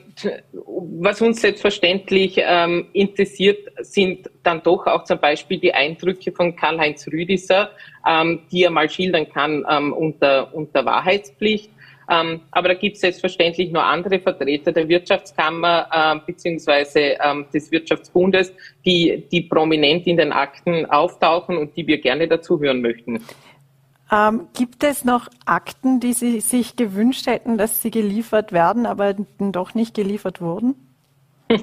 was 0.64 1.20
uns 1.20 1.42
selbstverständlich 1.42 2.38
ähm, 2.38 2.86
interessiert, 2.94 3.68
sind 3.80 4.30
dann 4.42 4.62
doch 4.62 4.86
auch 4.86 5.04
zum 5.04 5.18
Beispiel 5.18 5.58
die 5.58 5.74
Eindrücke 5.74 6.32
von 6.32 6.56
Karl-Heinz 6.56 7.06
Rüdiser, 7.08 7.70
ähm, 8.08 8.40
die 8.50 8.64
er 8.64 8.70
mal 8.70 8.88
schildern 8.88 9.28
kann 9.28 9.64
ähm, 9.70 9.92
unter, 9.92 10.54
unter 10.54 10.84
Wahrheitspflicht. 10.84 11.70
Ähm, 12.10 12.40
aber 12.50 12.68
da 12.68 12.74
gibt 12.74 12.96
es 12.96 13.02
selbstverständlich 13.02 13.70
nur 13.70 13.84
andere 13.84 14.18
Vertreter 14.18 14.72
der 14.72 14.88
Wirtschaftskammer 14.88 15.86
äh, 15.92 16.18
beziehungsweise 16.26 17.16
ähm, 17.22 17.46
des 17.52 17.70
Wirtschaftsbundes, 17.70 18.52
die, 18.84 19.24
die 19.30 19.42
prominent 19.42 20.06
in 20.06 20.16
den 20.16 20.32
Akten 20.32 20.86
auftauchen 20.86 21.56
und 21.56 21.76
die 21.76 21.86
wir 21.86 21.98
gerne 21.98 22.26
dazu 22.26 22.60
hören 22.60 22.80
möchten. 22.80 23.22
Ähm, 24.12 24.48
gibt 24.52 24.84
es 24.84 25.06
noch 25.06 25.28
Akten, 25.46 25.98
die 25.98 26.12
Sie 26.12 26.40
sich 26.40 26.76
gewünscht 26.76 27.26
hätten, 27.26 27.56
dass 27.56 27.80
sie 27.80 27.90
geliefert 27.90 28.52
werden, 28.52 28.84
aber 28.84 29.14
doch 29.38 29.74
nicht 29.74 29.94
geliefert 29.94 30.42
wurden? 30.42 30.74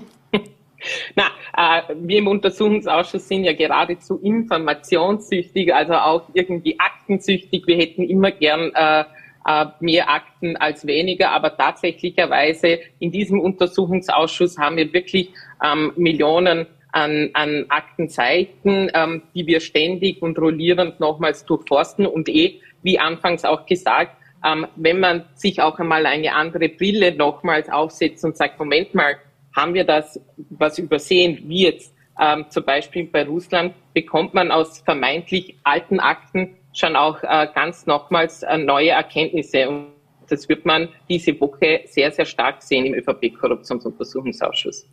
Na, 1.15 1.25
äh, 1.55 1.93
wir 1.95 2.17
im 2.17 2.27
Untersuchungsausschuss 2.27 3.27
sind 3.27 3.43
ja 3.43 3.53
geradezu 3.53 4.17
informationssüchtig, 4.17 5.73
also 5.73 5.93
auch 5.93 6.23
irgendwie 6.33 6.79
aktensüchtig. 6.79 7.67
Wir 7.67 7.77
hätten 7.77 8.03
immer 8.03 8.31
gern 8.31 8.71
äh, 8.73 9.03
äh, 9.45 9.65
mehr 9.79 10.09
Akten 10.09 10.57
als 10.57 10.87
weniger, 10.87 11.31
aber 11.31 11.55
tatsächlicherweise 11.55 12.79
in 12.99 13.11
diesem 13.11 13.41
Untersuchungsausschuss 13.41 14.57
haben 14.57 14.77
wir 14.77 14.91
wirklich 14.91 15.31
ähm, 15.63 15.91
Millionen 15.97 16.65
an, 16.91 17.29
an 17.33 17.65
Aktenseiten, 17.69 18.91
ähm, 18.93 19.23
die 19.35 19.45
wir 19.47 19.59
ständig 19.59 20.21
und 20.21 20.39
rollierend 20.39 20.99
nochmals 20.99 21.45
durchforsten 21.45 22.05
und 22.05 22.29
eh, 22.29 22.59
wie 22.81 22.99
anfangs 22.99 23.45
auch 23.45 23.65
gesagt, 23.65 24.15
ähm, 24.45 24.67
wenn 24.75 24.99
man 24.99 25.25
sich 25.35 25.61
auch 25.61 25.79
einmal 25.79 26.05
eine 26.05 26.33
andere 26.33 26.69
Brille 26.69 27.15
nochmals 27.15 27.69
aufsetzt 27.69 28.23
und 28.23 28.37
sagt, 28.37 28.59
Moment 28.59 28.95
mal, 28.95 29.17
haben 29.55 29.73
wir 29.73 29.83
das 29.83 30.19
was 30.49 30.79
übersehen, 30.79 31.43
wie 31.45 31.63
jetzt 31.65 31.93
ähm, 32.19 32.45
zum 32.49 32.63
Beispiel 32.63 33.05
bei 33.05 33.25
Russland, 33.25 33.73
bekommt 33.93 34.33
man 34.33 34.51
aus 34.51 34.79
vermeintlich 34.79 35.57
alten 35.63 35.99
Akten 35.99 36.55
schon 36.73 36.95
auch 36.95 37.21
äh, 37.23 37.47
ganz 37.53 37.85
nochmals 37.85 38.43
äh, 38.43 38.57
neue 38.57 38.89
Erkenntnisse. 38.89 39.69
Und 39.69 39.87
das 40.29 40.47
wird 40.47 40.65
man 40.65 40.89
diese 41.07 41.39
Woche 41.39 41.81
sehr, 41.85 42.11
sehr 42.11 42.25
stark 42.25 42.61
sehen 42.61 42.85
im 42.85 42.93
ÖVP-Korruptionsuntersuchungsausschuss. 42.93 44.87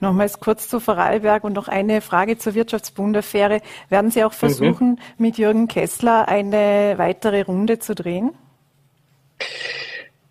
Nochmals 0.00 0.40
kurz 0.40 0.66
zu 0.68 0.80
Vorarlberg 0.80 1.44
und 1.44 1.52
noch 1.52 1.68
eine 1.68 2.00
Frage 2.00 2.38
zur 2.38 2.54
Wirtschaftsbundaffäre. 2.54 3.60
Werden 3.90 4.10
Sie 4.10 4.24
auch 4.24 4.32
versuchen, 4.32 4.92
mhm. 4.92 4.98
mit 5.18 5.36
Jürgen 5.36 5.68
Kessler 5.68 6.26
eine 6.26 6.94
weitere 6.96 7.42
Runde 7.42 7.78
zu 7.78 7.94
drehen? 7.94 8.32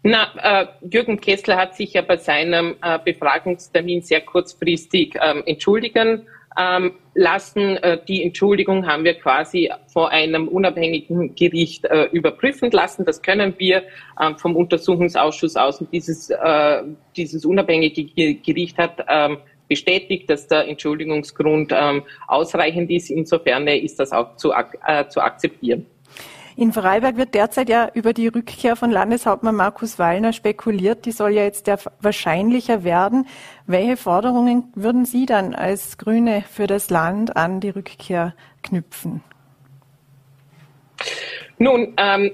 Na, 0.02 0.28
äh, 0.42 0.68
Jürgen 0.90 1.20
Kessler 1.20 1.58
hat 1.58 1.76
sich 1.76 1.94
ja 1.94 2.02
bei 2.02 2.18
seinem 2.18 2.78
äh, 2.82 2.98
Befragungstermin 3.04 4.02
sehr 4.02 4.22
kurzfristig 4.22 5.16
ähm, 5.22 5.44
entschuldigen 5.46 6.26
ähm, 6.58 6.94
lassen. 7.14 7.78
Äh, 7.78 8.00
die 8.08 8.24
Entschuldigung 8.24 8.88
haben 8.88 9.04
wir 9.04 9.16
quasi 9.16 9.70
vor 9.88 10.10
einem 10.10 10.48
unabhängigen 10.48 11.36
Gericht 11.36 11.86
äh, 11.86 12.06
überprüfen 12.06 12.72
lassen. 12.72 13.06
Das 13.06 13.22
können 13.22 13.54
wir 13.58 13.84
ähm, 14.20 14.38
vom 14.38 14.56
Untersuchungsausschuss 14.56 15.56
aus. 15.56 15.82
Und 15.82 15.92
dieses, 15.94 16.30
äh, 16.30 16.84
dieses 17.16 17.46
unabhängige 17.46 18.36
Gericht 18.36 18.78
hat 18.78 19.06
ähm, 19.08 19.38
bestätigt, 19.70 20.30
dass 20.30 20.48
der 20.48 20.68
Entschuldigungsgrund 20.68 21.72
ähm, 21.74 22.04
ausreichend 22.28 22.92
ist. 22.92 23.10
Insofern 23.10 23.68
ist 23.68 24.00
das 24.00 24.12
auch 24.12 24.36
zu, 24.36 24.52
äh, 24.52 25.08
zu 25.08 25.22
akzeptieren. 25.22 25.86
In 26.60 26.74
Vorarlberg 26.74 27.16
wird 27.16 27.36
derzeit 27.36 27.70
ja 27.70 27.90
über 27.94 28.12
die 28.12 28.28
Rückkehr 28.28 28.76
von 28.76 28.92
Landeshauptmann 28.92 29.56
Markus 29.56 29.98
Wallner 29.98 30.34
spekuliert. 30.34 31.06
Die 31.06 31.14
soll 31.14 31.32
ja 31.32 31.44
jetzt 31.44 31.72
wahrscheinlicher 32.02 32.84
werden. 32.84 33.28
Welche 33.66 33.96
Forderungen 33.96 34.66
würden 34.76 35.06
Sie 35.06 35.26
dann 35.26 35.56
als 35.56 35.98
Grüne 35.98 36.44
für 36.52 36.68
das 36.68 36.90
Land 36.90 37.38
an 37.38 37.62
die 37.62 37.70
Rückkehr 37.70 38.36
knüpfen? 38.62 39.24
Nun, 41.60 41.94
ähm, 41.96 42.32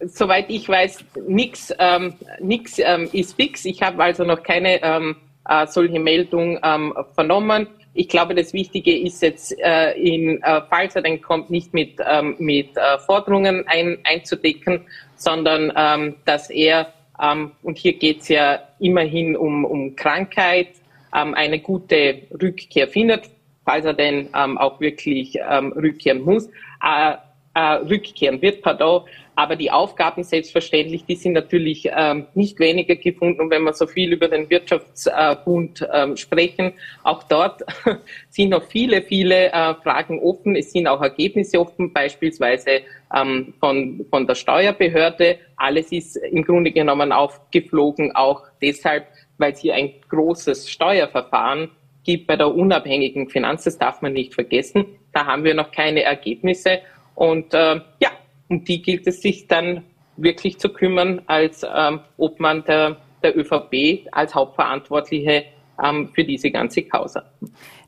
soweit 0.00 0.48
ich 0.48 0.66
weiß, 0.68 1.04
nichts 1.26 1.74
ähm, 1.78 2.14
nix, 2.40 2.78
ähm, 2.78 3.10
ist 3.12 3.36
fix. 3.36 3.66
Ich 3.66 3.82
habe 3.82 4.02
also 4.02 4.24
noch 4.24 4.42
keine 4.42 4.82
ähm, 4.82 5.16
äh, 5.48 5.66
solche 5.66 5.98
Meldung 5.98 6.58
ähm, 6.62 6.94
vernommen. 7.14 7.68
Ich 7.94 8.08
glaube, 8.08 8.34
das 8.34 8.52
Wichtige 8.52 8.98
ist 8.98 9.22
jetzt, 9.22 9.58
äh, 9.58 9.92
in, 9.92 10.42
äh, 10.42 10.60
falls 10.68 10.96
er 10.96 11.02
dann 11.02 11.20
kommt, 11.20 11.50
nicht 11.50 11.72
mit, 11.72 11.98
ähm, 12.06 12.36
mit 12.38 12.76
äh, 12.76 12.98
Forderungen 12.98 13.66
ein, 13.66 13.98
einzudecken, 14.04 14.82
sondern 15.16 15.72
ähm, 15.74 16.16
dass 16.26 16.50
er, 16.50 16.92
ähm, 17.20 17.52
und 17.62 17.78
hier 17.78 17.94
geht 17.94 18.20
es 18.20 18.28
ja 18.28 18.60
immerhin 18.80 19.36
um, 19.36 19.64
um 19.64 19.96
Krankheit, 19.96 20.68
ähm, 21.14 21.34
eine 21.34 21.58
gute 21.60 22.22
Rückkehr 22.42 22.88
findet, 22.88 23.30
falls 23.64 23.86
er 23.86 23.94
denn 23.94 24.28
ähm, 24.34 24.58
auch 24.58 24.78
wirklich 24.80 25.38
ähm, 25.48 25.72
rückkehren 25.72 26.22
muss, 26.22 26.48
äh, 26.82 27.14
äh, 27.56 27.76
rückkehren 27.88 28.42
wird, 28.42 28.60
pardon, 28.60 29.04
aber 29.34 29.56
die 29.56 29.70
Aufgaben 29.70 30.24
selbstverständlich, 30.24 31.04
die 31.06 31.14
sind 31.14 31.32
natürlich 31.32 31.88
ähm, 31.94 32.26
nicht 32.34 32.58
weniger 32.58 32.96
gefunden. 32.96 33.40
Und 33.40 33.50
wenn 33.50 33.62
wir 33.64 33.72
so 33.72 33.86
viel 33.86 34.12
über 34.12 34.28
den 34.28 34.48
Wirtschaftsbund 34.48 35.86
ähm, 35.92 36.16
sprechen, 36.16 36.74
auch 37.02 37.22
dort 37.22 37.62
sind 38.28 38.50
noch 38.50 38.64
viele, 38.64 39.00
viele 39.02 39.52
äh, 39.52 39.74
Fragen 39.82 40.20
offen. 40.22 40.54
Es 40.54 40.72
sind 40.72 40.86
auch 40.86 41.00
Ergebnisse 41.00 41.60
offen, 41.60 41.92
beispielsweise 41.92 42.82
ähm, 43.14 43.54
von, 43.58 44.04
von 44.10 44.26
der 44.26 44.34
Steuerbehörde. 44.34 45.38
Alles 45.56 45.92
ist 45.92 46.16
im 46.16 46.42
Grunde 46.42 46.72
genommen 46.72 47.12
aufgeflogen, 47.12 48.14
auch 48.16 48.42
deshalb, 48.62 49.06
weil 49.38 49.52
es 49.52 49.60
hier 49.60 49.74
ein 49.74 49.92
großes 50.08 50.70
Steuerverfahren 50.70 51.70
gibt 52.04 52.26
bei 52.26 52.36
der 52.36 52.54
unabhängigen 52.54 53.28
Finanz. 53.28 53.64
Das 53.64 53.78
darf 53.78 54.00
man 54.00 54.14
nicht 54.14 54.34
vergessen. 54.34 54.86
Da 55.12 55.26
haben 55.26 55.44
wir 55.44 55.54
noch 55.54 55.72
keine 55.72 56.02
Ergebnisse. 56.02 56.80
Und 57.16 57.52
äh, 57.54 57.80
ja, 57.98 58.10
um 58.48 58.64
die 58.64 58.80
gilt 58.82 59.06
es 59.06 59.20
sich 59.22 59.48
dann 59.48 59.82
wirklich 60.16 60.58
zu 60.58 60.68
kümmern, 60.68 61.22
als 61.26 61.64
ähm, 61.68 62.00
Obmann 62.18 62.62
der, 62.64 62.98
der 63.22 63.36
ÖVP, 63.36 64.06
als 64.12 64.34
Hauptverantwortliche 64.34 65.46
ähm, 65.82 66.10
für 66.14 66.24
diese 66.24 66.50
ganze 66.50 66.82
Causa. 66.82 67.24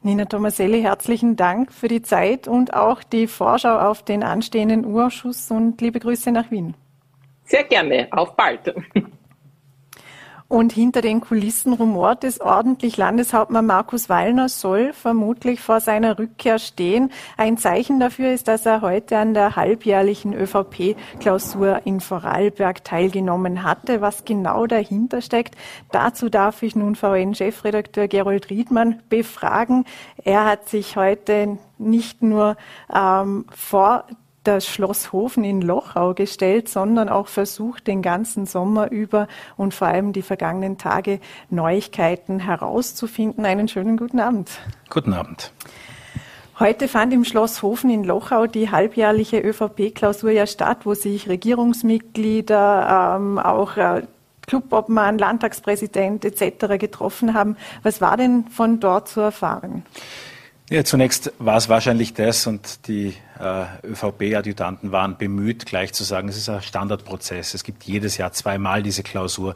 Nina 0.03 0.25
Tomaselli, 0.25 0.83
herzlichen 0.83 1.37
Dank 1.37 1.73
für 1.73 1.89
die 1.89 2.03
Zeit 2.03 2.49
und 2.49 2.75
auch 2.75 3.03
die 3.03 3.27
Vorschau 3.27 3.79
auf 3.79 4.03
den 4.03 4.23
anstehenden 4.23 4.85
Urschuss 4.87 5.51
und 5.51 5.81
liebe 5.81 6.01
Grüße 6.01 6.33
nach 6.33 6.51
Wien. 6.51 6.75
Sehr 7.45 7.65
gerne, 7.65 8.09
auf 8.11 8.35
bald. 8.35 8.75
Und 10.49 10.73
hinter 10.73 11.03
den 11.03 11.21
Kulissen 11.21 11.75
rumort 11.75 12.25
es 12.25 12.41
ordentlich. 12.41 12.97
Landeshauptmann 12.97 13.67
Markus 13.67 14.09
Wallner 14.09 14.49
soll 14.49 14.95
vermutlich 14.95 15.61
vor 15.61 15.81
seiner 15.81 16.19
Rückkehr 16.19 16.59
stehen. 16.59 17.13
Ein 17.37 17.59
Zeichen 17.59 18.01
dafür 18.01 18.33
ist, 18.33 18.49
dass 18.49 18.65
er 18.65 18.81
heute 18.81 19.19
an 19.19 19.35
der 19.35 19.57
halbjährlichen 19.57 20.33
ÖVP-Klausur 20.33 21.83
in 21.85 22.01
Vorarlberg 22.01 22.83
teilgenommen 22.83 23.63
hatte. 23.63 24.01
Was 24.01 24.25
genau 24.25 24.67
dahinter 24.67 25.21
steckt, 25.21 25.55
dazu 25.93 26.31
darf 26.31 26.63
ich 26.63 26.75
nun 26.75 26.97
VN-Chefredakteur 26.97 28.09
Gerold 28.09 28.49
Riedmann 28.49 29.03
befragen. 29.11 29.85
Er 30.25 30.47
hat 30.47 30.67
sich 30.67 30.97
heute 30.97 31.59
nicht 31.77 32.23
nur 32.23 32.57
ähm, 32.91 33.45
vor 33.55 34.05
das 34.49 34.67
Schloss 34.67 35.13
Hofen 35.13 35.45
in 35.45 35.61
Lochau 35.61 36.15
gestellt, 36.15 36.71
sondern 36.71 37.11
auch 37.11 37.29
versucht, 37.29 37.87
den 37.87 38.01
ganzen 38.01 38.47
Sommer 38.47 38.91
über 38.91 39.29
und 39.59 39.75
vor 39.75 39.89
allem 39.89 40.15
die 40.15 40.23
vergangenen 40.23 40.79
Tage 40.79 41.21
Neuigkeiten 41.51 42.41
herauszufinden. 42.41 43.45
Einen 43.45 43.69
schönen 43.69 43.99
guten 43.99 44.21
Abend. 44.21 44.51
Guten 44.89 45.13
Abend. 45.13 45.53
Heute 46.59 46.89
fand 46.89 47.13
im 47.13 47.25
Schloss 47.25 47.63
Hofen 47.63 47.91
in 47.91 48.05
Lochau 48.05 48.47
die 48.47 48.71
halbjährliche 48.71 49.39
ÖVP-Klausur 49.39 50.31
ja 50.31 50.47
statt, 50.47 50.79
wo 50.85 50.95
sich 50.95 51.29
Regierungsmitglieder, 51.29 53.17
ähm, 53.17 53.39
auch 53.39 53.77
äh, 53.77 54.03
Clubobmann, 54.47 55.19
Landtagspräsident 55.19 56.25
etc. 56.25 56.79
getroffen 56.79 57.35
haben. 57.35 57.59
Was 57.83 58.01
war 58.01 58.17
denn 58.17 58.47
von 58.49 58.81
dort 58.81 59.09
zu 59.09 59.21
erfahren? 59.21 59.85
Ja, 60.71 60.85
zunächst 60.85 61.33
war 61.39 61.57
es 61.57 61.71
wahrscheinlich 61.71 62.13
das 62.13 62.47
und 62.47 62.89
die 62.89 63.15
äh, 63.41 63.87
ÖVP-Adjutanten 63.87 64.93
waren 64.93 65.17
bemüht, 65.17 65.65
gleich 65.65 65.95
zu 65.95 66.05
sagen, 66.05 66.29
es 66.29 66.37
ist 66.37 66.51
ein 66.51 66.61
Standardprozess. 66.61 67.55
Es 67.55 67.65
gibt 67.65 67.85
jedes 67.85 68.19
Jahr 68.19 68.33
zweimal 68.33 68.83
diese 68.83 69.03
Klausur. 69.03 69.55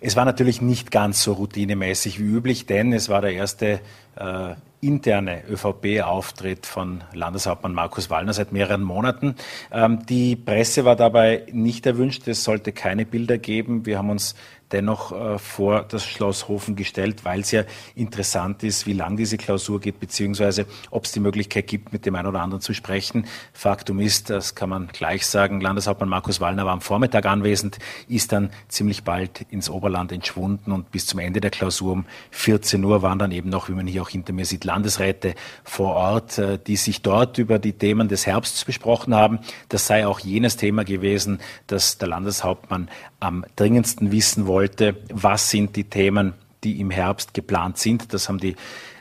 Es 0.00 0.16
war 0.16 0.24
natürlich 0.24 0.60
nicht 0.60 0.90
ganz 0.90 1.22
so 1.22 1.34
routinemäßig 1.34 2.18
wie 2.18 2.24
üblich, 2.24 2.66
denn 2.66 2.92
es 2.92 3.08
war 3.08 3.20
der 3.20 3.34
erste 3.34 3.78
äh, 4.16 4.54
interne 4.80 5.44
ÖVP-Auftritt 5.48 6.66
von 6.66 7.04
Landeshauptmann 7.12 7.72
Markus 7.74 8.10
Wallner 8.10 8.32
seit 8.32 8.50
mehreren 8.50 8.82
Monaten. 8.82 9.36
Ähm, 9.70 10.06
die 10.06 10.34
Presse 10.34 10.84
war 10.84 10.96
dabei 10.96 11.46
nicht 11.52 11.86
erwünscht. 11.86 12.26
Es 12.26 12.42
sollte 12.42 12.72
keine 12.72 13.06
Bilder 13.06 13.38
geben. 13.38 13.86
Wir 13.86 13.98
haben 13.98 14.10
uns 14.10 14.34
dennoch 14.72 15.12
äh, 15.12 15.38
vor 15.38 15.82
das 15.82 16.04
Schloss 16.04 16.48
Hofen 16.48 16.76
gestellt, 16.76 17.24
weil 17.24 17.40
es 17.40 17.50
ja 17.50 17.64
interessant 17.94 18.62
ist, 18.62 18.86
wie 18.86 18.92
lang 18.92 19.16
diese 19.16 19.36
Klausur 19.36 19.80
geht, 19.80 20.00
beziehungsweise 20.00 20.66
ob 20.90 21.04
es 21.04 21.12
die 21.12 21.20
Möglichkeit 21.20 21.66
gibt, 21.66 21.92
mit 21.92 22.06
dem 22.06 22.14
einen 22.14 22.28
oder 22.28 22.40
anderen 22.40 22.60
zu 22.60 22.74
sprechen. 22.74 23.26
Faktum 23.52 24.00
ist, 24.00 24.30
das 24.30 24.54
kann 24.54 24.68
man 24.68 24.88
gleich 24.88 25.26
sagen, 25.26 25.60
Landeshauptmann 25.60 26.08
Markus 26.08 26.40
Wallner 26.40 26.66
war 26.66 26.72
am 26.72 26.80
Vormittag 26.80 27.26
anwesend, 27.26 27.78
ist 28.08 28.32
dann 28.32 28.50
ziemlich 28.68 29.04
bald 29.04 29.46
ins 29.50 29.70
Oberland 29.70 30.12
entschwunden 30.12 30.72
und 30.72 30.90
bis 30.90 31.06
zum 31.06 31.18
Ende 31.18 31.40
der 31.40 31.50
Klausur 31.50 31.92
um 31.92 32.06
14 32.30 32.84
Uhr 32.84 33.02
waren 33.02 33.18
dann 33.18 33.32
eben 33.32 33.48
noch, 33.48 33.68
wie 33.68 33.74
man 33.74 33.86
hier 33.86 34.02
auch 34.02 34.08
hinter 34.08 34.32
mir 34.32 34.44
sieht, 34.44 34.64
Landesräte 34.64 35.34
vor 35.64 35.94
Ort, 35.94 36.38
äh, 36.38 36.58
die 36.58 36.76
sich 36.76 37.02
dort 37.02 37.38
über 37.38 37.58
die 37.58 37.72
Themen 37.72 38.08
des 38.08 38.26
Herbsts 38.26 38.64
besprochen 38.64 39.14
haben. 39.14 39.40
Das 39.68 39.86
sei 39.86 40.06
auch 40.06 40.20
jenes 40.20 40.56
Thema 40.56 40.84
gewesen, 40.84 41.40
das 41.66 41.98
der 41.98 42.08
Landeshauptmann 42.08 42.88
am 43.20 43.44
dringendsten 43.56 44.12
wissen 44.12 44.46
wollte, 44.46 44.96
was 45.12 45.50
sind 45.50 45.76
die 45.76 45.84
Themen, 45.84 46.34
die 46.64 46.80
im 46.80 46.90
Herbst 46.90 47.34
geplant 47.34 47.78
sind. 47.78 48.12
Das 48.12 48.28
haben 48.28 48.38
die 48.38 48.56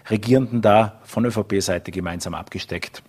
Regierenden 0.09 0.61
da 0.61 0.99
von 1.03 1.25
ÖVP-Seite 1.25 1.91
gemeinsam 1.91 2.33
abgesteckt. 2.33 3.03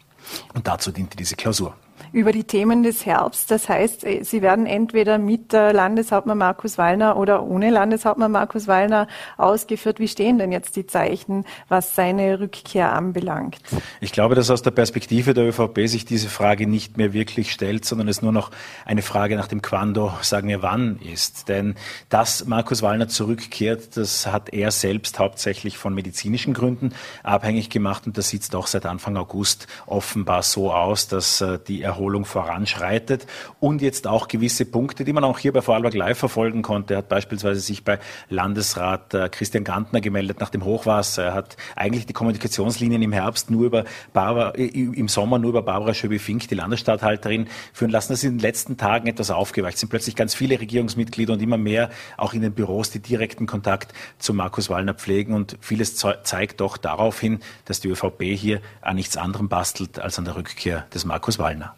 Und 0.54 0.66
dazu 0.66 0.90
diente 0.90 1.16
diese 1.16 1.36
Klausur 1.36 1.74
über 2.12 2.32
die 2.32 2.44
Themen 2.44 2.82
des 2.82 3.06
Herbsts. 3.06 3.46
Das 3.46 3.68
heißt, 3.68 4.04
äh, 4.04 4.22
Sie 4.22 4.42
werden 4.42 4.66
entweder 4.66 5.18
mit 5.18 5.52
Landeshauptmann 5.52 6.38
Markus 6.38 6.78
Wallner 6.78 7.16
oder 7.16 7.42
ohne 7.42 7.70
Landeshauptmann 7.70 8.30
Markus 8.30 8.66
Wallner 8.66 9.08
ausgeführt. 9.36 9.98
Wie 9.98 10.08
stehen 10.08 10.38
denn 10.38 10.52
jetzt 10.52 10.76
die 10.76 10.86
Zeichen, 10.86 11.44
was 11.68 11.94
seine 11.94 12.40
Rückkehr 12.40 12.92
anbelangt? 12.92 13.58
Ich 14.00 14.12
glaube, 14.12 14.34
dass 14.34 14.50
aus 14.50 14.62
der 14.62 14.70
Perspektive 14.70 15.34
der 15.34 15.48
ÖVP 15.48 15.88
sich 15.88 16.04
diese 16.04 16.28
Frage 16.28 16.66
nicht 16.66 16.96
mehr 16.96 17.12
wirklich 17.12 17.52
stellt, 17.52 17.84
sondern 17.84 18.08
es 18.08 18.22
nur 18.22 18.32
noch 18.32 18.50
eine 18.84 19.02
Frage 19.02 19.36
nach 19.36 19.48
dem 19.48 19.62
Quando, 19.62 20.12
sagen 20.22 20.48
wir 20.48 20.62
wann 20.62 20.98
ist. 21.00 21.48
Denn 21.48 21.74
dass 22.08 22.46
Markus 22.46 22.82
Wallner 22.82 23.08
zurückkehrt, 23.08 23.96
das 23.96 24.26
hat 24.26 24.52
er 24.52 24.70
selbst 24.70 25.18
hauptsächlich 25.18 25.78
von 25.78 25.94
medizinischen 25.94 26.54
Gründen 26.54 26.94
abhängig 27.22 27.70
gemacht 27.70 28.06
und 28.06 28.18
das 28.18 28.28
sieht 28.28 28.42
es 28.42 28.50
doch 28.50 28.66
seit 28.66 28.86
Anfang 28.86 29.16
August 29.16 29.66
offenbar 29.86 30.42
so 30.42 30.72
aus, 30.72 31.08
dass 31.08 31.40
äh, 31.40 31.58
die 31.66 31.82
Erholung 31.88 32.24
voranschreitet 32.24 33.26
und 33.60 33.82
jetzt 33.82 34.06
auch 34.06 34.28
gewisse 34.28 34.64
Punkte, 34.64 35.04
die 35.04 35.12
man 35.12 35.24
auch 35.24 35.38
hier 35.38 35.52
bei 35.52 35.62
Vorarlberg 35.62 35.94
Live 35.94 36.18
verfolgen 36.18 36.62
konnte. 36.62 36.94
Er 36.94 36.98
hat 36.98 37.08
beispielsweise 37.08 37.60
sich 37.60 37.84
bei 37.84 37.98
Landesrat 38.28 39.14
äh, 39.14 39.28
Christian 39.28 39.64
Gantner 39.64 40.00
gemeldet 40.00 40.40
nach 40.40 40.50
dem 40.50 40.64
Hochwasser. 40.64 41.24
Er 41.24 41.34
hat 41.34 41.56
eigentlich 41.74 42.06
die 42.06 42.12
Kommunikationslinien 42.12 43.02
im 43.02 43.12
Herbst 43.12 43.50
nur 43.50 43.64
über 43.64 43.84
Barbara, 44.12 44.50
äh, 44.54 44.66
im 44.66 45.08
Sommer 45.08 45.38
nur 45.38 45.50
über 45.50 45.62
Barbara 45.62 45.94
Schöbi-Fink, 45.94 46.48
die 46.48 46.54
Landesstatthalterin, 46.54 47.48
führen 47.72 47.90
lassen. 47.90 48.12
Das 48.12 48.20
ist 48.20 48.24
in 48.24 48.36
den 48.36 48.40
letzten 48.40 48.76
Tagen 48.76 49.08
etwas 49.08 49.30
aufgeweicht. 49.30 49.74
Es 49.74 49.80
sind 49.80 49.88
plötzlich 49.88 50.14
ganz 50.14 50.34
viele 50.34 50.60
Regierungsmitglieder 50.60 51.32
und 51.32 51.42
immer 51.42 51.58
mehr 51.58 51.90
auch 52.16 52.34
in 52.34 52.42
den 52.42 52.52
Büros, 52.52 52.90
die 52.90 53.00
direkten 53.00 53.46
Kontakt 53.46 53.92
zu 54.18 54.34
Markus 54.34 54.68
Wallner 54.68 54.94
pflegen. 54.94 55.32
Und 55.32 55.56
vieles 55.60 55.96
zeigt 55.96 56.60
doch 56.60 56.76
darauf 56.76 57.18
hin, 57.18 57.40
dass 57.64 57.80
die 57.80 57.88
ÖVP 57.88 58.22
hier 58.22 58.60
an 58.82 58.96
nichts 58.96 59.16
anderem 59.16 59.48
bastelt 59.48 59.98
als 59.98 60.18
an 60.18 60.26
der 60.26 60.36
Rückkehr 60.36 60.86
des 60.92 61.04
Markus 61.04 61.38
Wallner. 61.38 61.77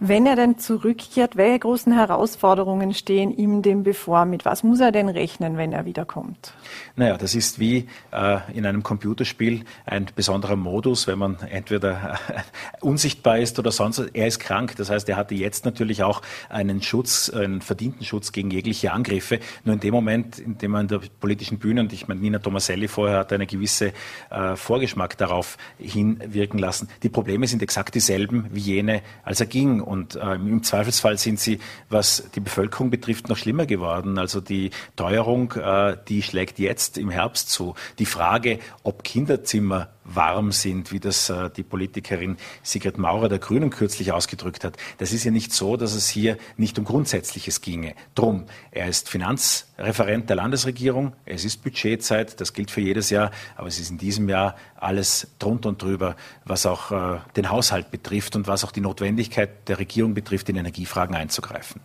Wenn 0.00 0.26
er 0.26 0.36
denn 0.36 0.58
zurückkehrt, 0.58 1.34
welche 1.34 1.58
großen 1.58 1.92
Herausforderungen 1.92 2.94
stehen 2.94 3.36
ihm 3.36 3.62
dem 3.62 3.82
bevor? 3.82 4.26
Mit 4.26 4.44
was 4.44 4.62
muss 4.62 4.78
er 4.78 4.92
denn 4.92 5.08
rechnen, 5.08 5.56
wenn 5.56 5.72
er 5.72 5.86
wiederkommt? 5.86 6.52
Naja, 6.94 7.16
das 7.18 7.34
ist 7.34 7.58
wie 7.58 7.88
äh, 8.12 8.38
in 8.54 8.64
einem 8.64 8.84
Computerspiel 8.84 9.64
ein 9.86 10.06
besonderer 10.14 10.54
Modus, 10.54 11.08
wenn 11.08 11.18
man 11.18 11.40
entweder 11.40 12.16
äh, 12.28 12.40
unsichtbar 12.80 13.38
ist 13.38 13.58
oder 13.58 13.72
sonst. 13.72 13.98
Er 14.12 14.28
ist 14.28 14.38
krank, 14.38 14.76
das 14.76 14.88
heißt, 14.88 15.08
er 15.08 15.16
hatte 15.16 15.34
jetzt 15.34 15.64
natürlich 15.64 16.04
auch 16.04 16.22
einen 16.48 16.80
Schutz, 16.80 17.28
einen 17.30 17.60
verdienten 17.60 18.04
Schutz 18.04 18.30
gegen 18.30 18.52
jegliche 18.52 18.92
Angriffe. 18.92 19.40
Nur 19.64 19.74
in 19.74 19.80
dem 19.80 19.94
Moment, 19.94 20.38
in 20.38 20.58
dem 20.58 20.70
man 20.70 20.82
in 20.82 20.88
der 20.88 21.00
politischen 21.18 21.58
Bühne, 21.58 21.80
und 21.80 21.92
ich 21.92 22.06
meine, 22.06 22.20
Nina 22.20 22.38
Tomaselli 22.38 22.86
vorher 22.86 23.18
hat 23.18 23.32
eine 23.32 23.46
gewisse 23.48 23.92
äh, 24.30 24.54
Vorgeschmack 24.54 25.18
darauf 25.18 25.56
hinwirken 25.80 26.60
lassen. 26.60 26.88
Die 27.02 27.08
Probleme 27.08 27.48
sind 27.48 27.64
exakt 27.64 27.96
dieselben 27.96 28.46
wie 28.52 28.60
jene, 28.60 29.02
als 29.24 29.40
er 29.40 29.46
ging 29.46 29.87
und 29.88 30.16
äh, 30.16 30.34
im 30.34 30.62
Zweifelsfall 30.62 31.18
sind 31.18 31.40
sie, 31.40 31.58
was 31.88 32.30
die 32.34 32.40
Bevölkerung 32.40 32.90
betrifft, 32.90 33.28
noch 33.28 33.36
schlimmer 33.36 33.66
geworden. 33.66 34.18
Also 34.18 34.40
die 34.40 34.70
Teuerung, 34.96 35.52
äh, 35.52 35.96
die 36.08 36.22
schlägt 36.22 36.58
jetzt 36.58 36.98
im 36.98 37.10
Herbst 37.10 37.50
zu. 37.50 37.74
Die 37.98 38.06
Frage, 38.06 38.58
ob 38.82 39.02
Kinderzimmer 39.02 39.88
warm 40.14 40.52
sind, 40.52 40.92
wie 40.92 41.00
das 41.00 41.30
äh, 41.30 41.50
die 41.50 41.62
Politikerin 41.62 42.36
Sigrid 42.62 42.98
Maurer 42.98 43.28
der 43.28 43.38
Grünen 43.38 43.70
kürzlich 43.70 44.12
ausgedrückt 44.12 44.64
hat. 44.64 44.76
Das 44.98 45.12
ist 45.12 45.24
ja 45.24 45.30
nicht 45.30 45.52
so, 45.52 45.76
dass 45.76 45.94
es 45.94 46.08
hier 46.08 46.38
nicht 46.56 46.78
um 46.78 46.84
Grundsätzliches 46.84 47.60
ginge. 47.60 47.94
Drum, 48.14 48.44
er 48.70 48.88
ist 48.88 49.08
Finanzreferent 49.08 50.28
der 50.28 50.36
Landesregierung, 50.36 51.12
es 51.24 51.44
ist 51.44 51.62
Budgetzeit, 51.62 52.40
das 52.40 52.52
gilt 52.52 52.70
für 52.70 52.80
jedes 52.80 53.10
Jahr, 53.10 53.30
aber 53.56 53.68
es 53.68 53.78
ist 53.78 53.90
in 53.90 53.98
diesem 53.98 54.28
Jahr 54.28 54.56
alles 54.76 55.28
drunter 55.38 55.68
und 55.68 55.82
drüber, 55.82 56.16
was 56.44 56.66
auch 56.66 56.90
äh, 56.90 57.18
den 57.36 57.50
Haushalt 57.50 57.90
betrifft 57.90 58.36
und 58.36 58.46
was 58.46 58.64
auch 58.64 58.72
die 58.72 58.80
Notwendigkeit 58.80 59.68
der 59.68 59.78
Regierung 59.78 60.14
betrifft, 60.14 60.48
in 60.48 60.56
Energiefragen 60.56 61.14
einzugreifen. 61.14 61.80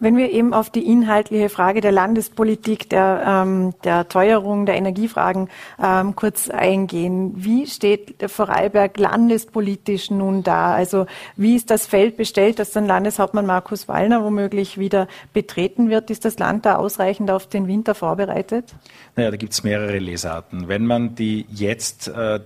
Wenn 0.00 0.16
wir 0.16 0.30
eben 0.30 0.54
auf 0.54 0.70
die 0.70 0.86
inhaltliche 0.86 1.48
Frage 1.48 1.80
der 1.80 1.90
Landespolitik, 1.90 2.88
der, 2.88 3.22
ähm, 3.26 3.74
der 3.82 4.08
Teuerung, 4.08 4.64
der 4.64 4.76
Energiefragen 4.76 5.48
ähm, 5.82 6.14
kurz 6.14 6.50
eingehen, 6.50 7.32
wie 7.36 7.66
steht 7.66 8.20
der 8.20 8.28
Vorarlberg 8.28 8.96
landespolitisch 8.96 10.10
nun 10.10 10.44
da? 10.44 10.72
Also 10.72 11.06
wie 11.36 11.56
ist 11.56 11.70
das 11.70 11.86
Feld 11.86 12.16
bestellt, 12.16 12.60
das 12.60 12.70
dann 12.70 12.86
Landeshauptmann 12.86 13.46
Markus 13.46 13.88
Wallner 13.88 14.22
womöglich 14.22 14.78
wieder 14.78 15.08
betreten 15.32 15.90
wird? 15.90 16.10
Ist 16.10 16.24
das 16.24 16.38
Land 16.38 16.64
da 16.64 16.76
ausreichend 16.76 17.30
auf 17.32 17.48
den 17.48 17.66
Winter 17.66 17.96
vorbereitet? 17.96 18.74
Naja, 19.16 19.32
da 19.32 19.36
gibt 19.36 19.52
es 19.52 19.64
mehrere 19.64 19.98
Lesarten. 19.98 20.68
Wenn 20.68 20.86
man 20.86 21.16
die 21.16 21.44
jetzt 21.50 22.06
äh, 22.06 22.38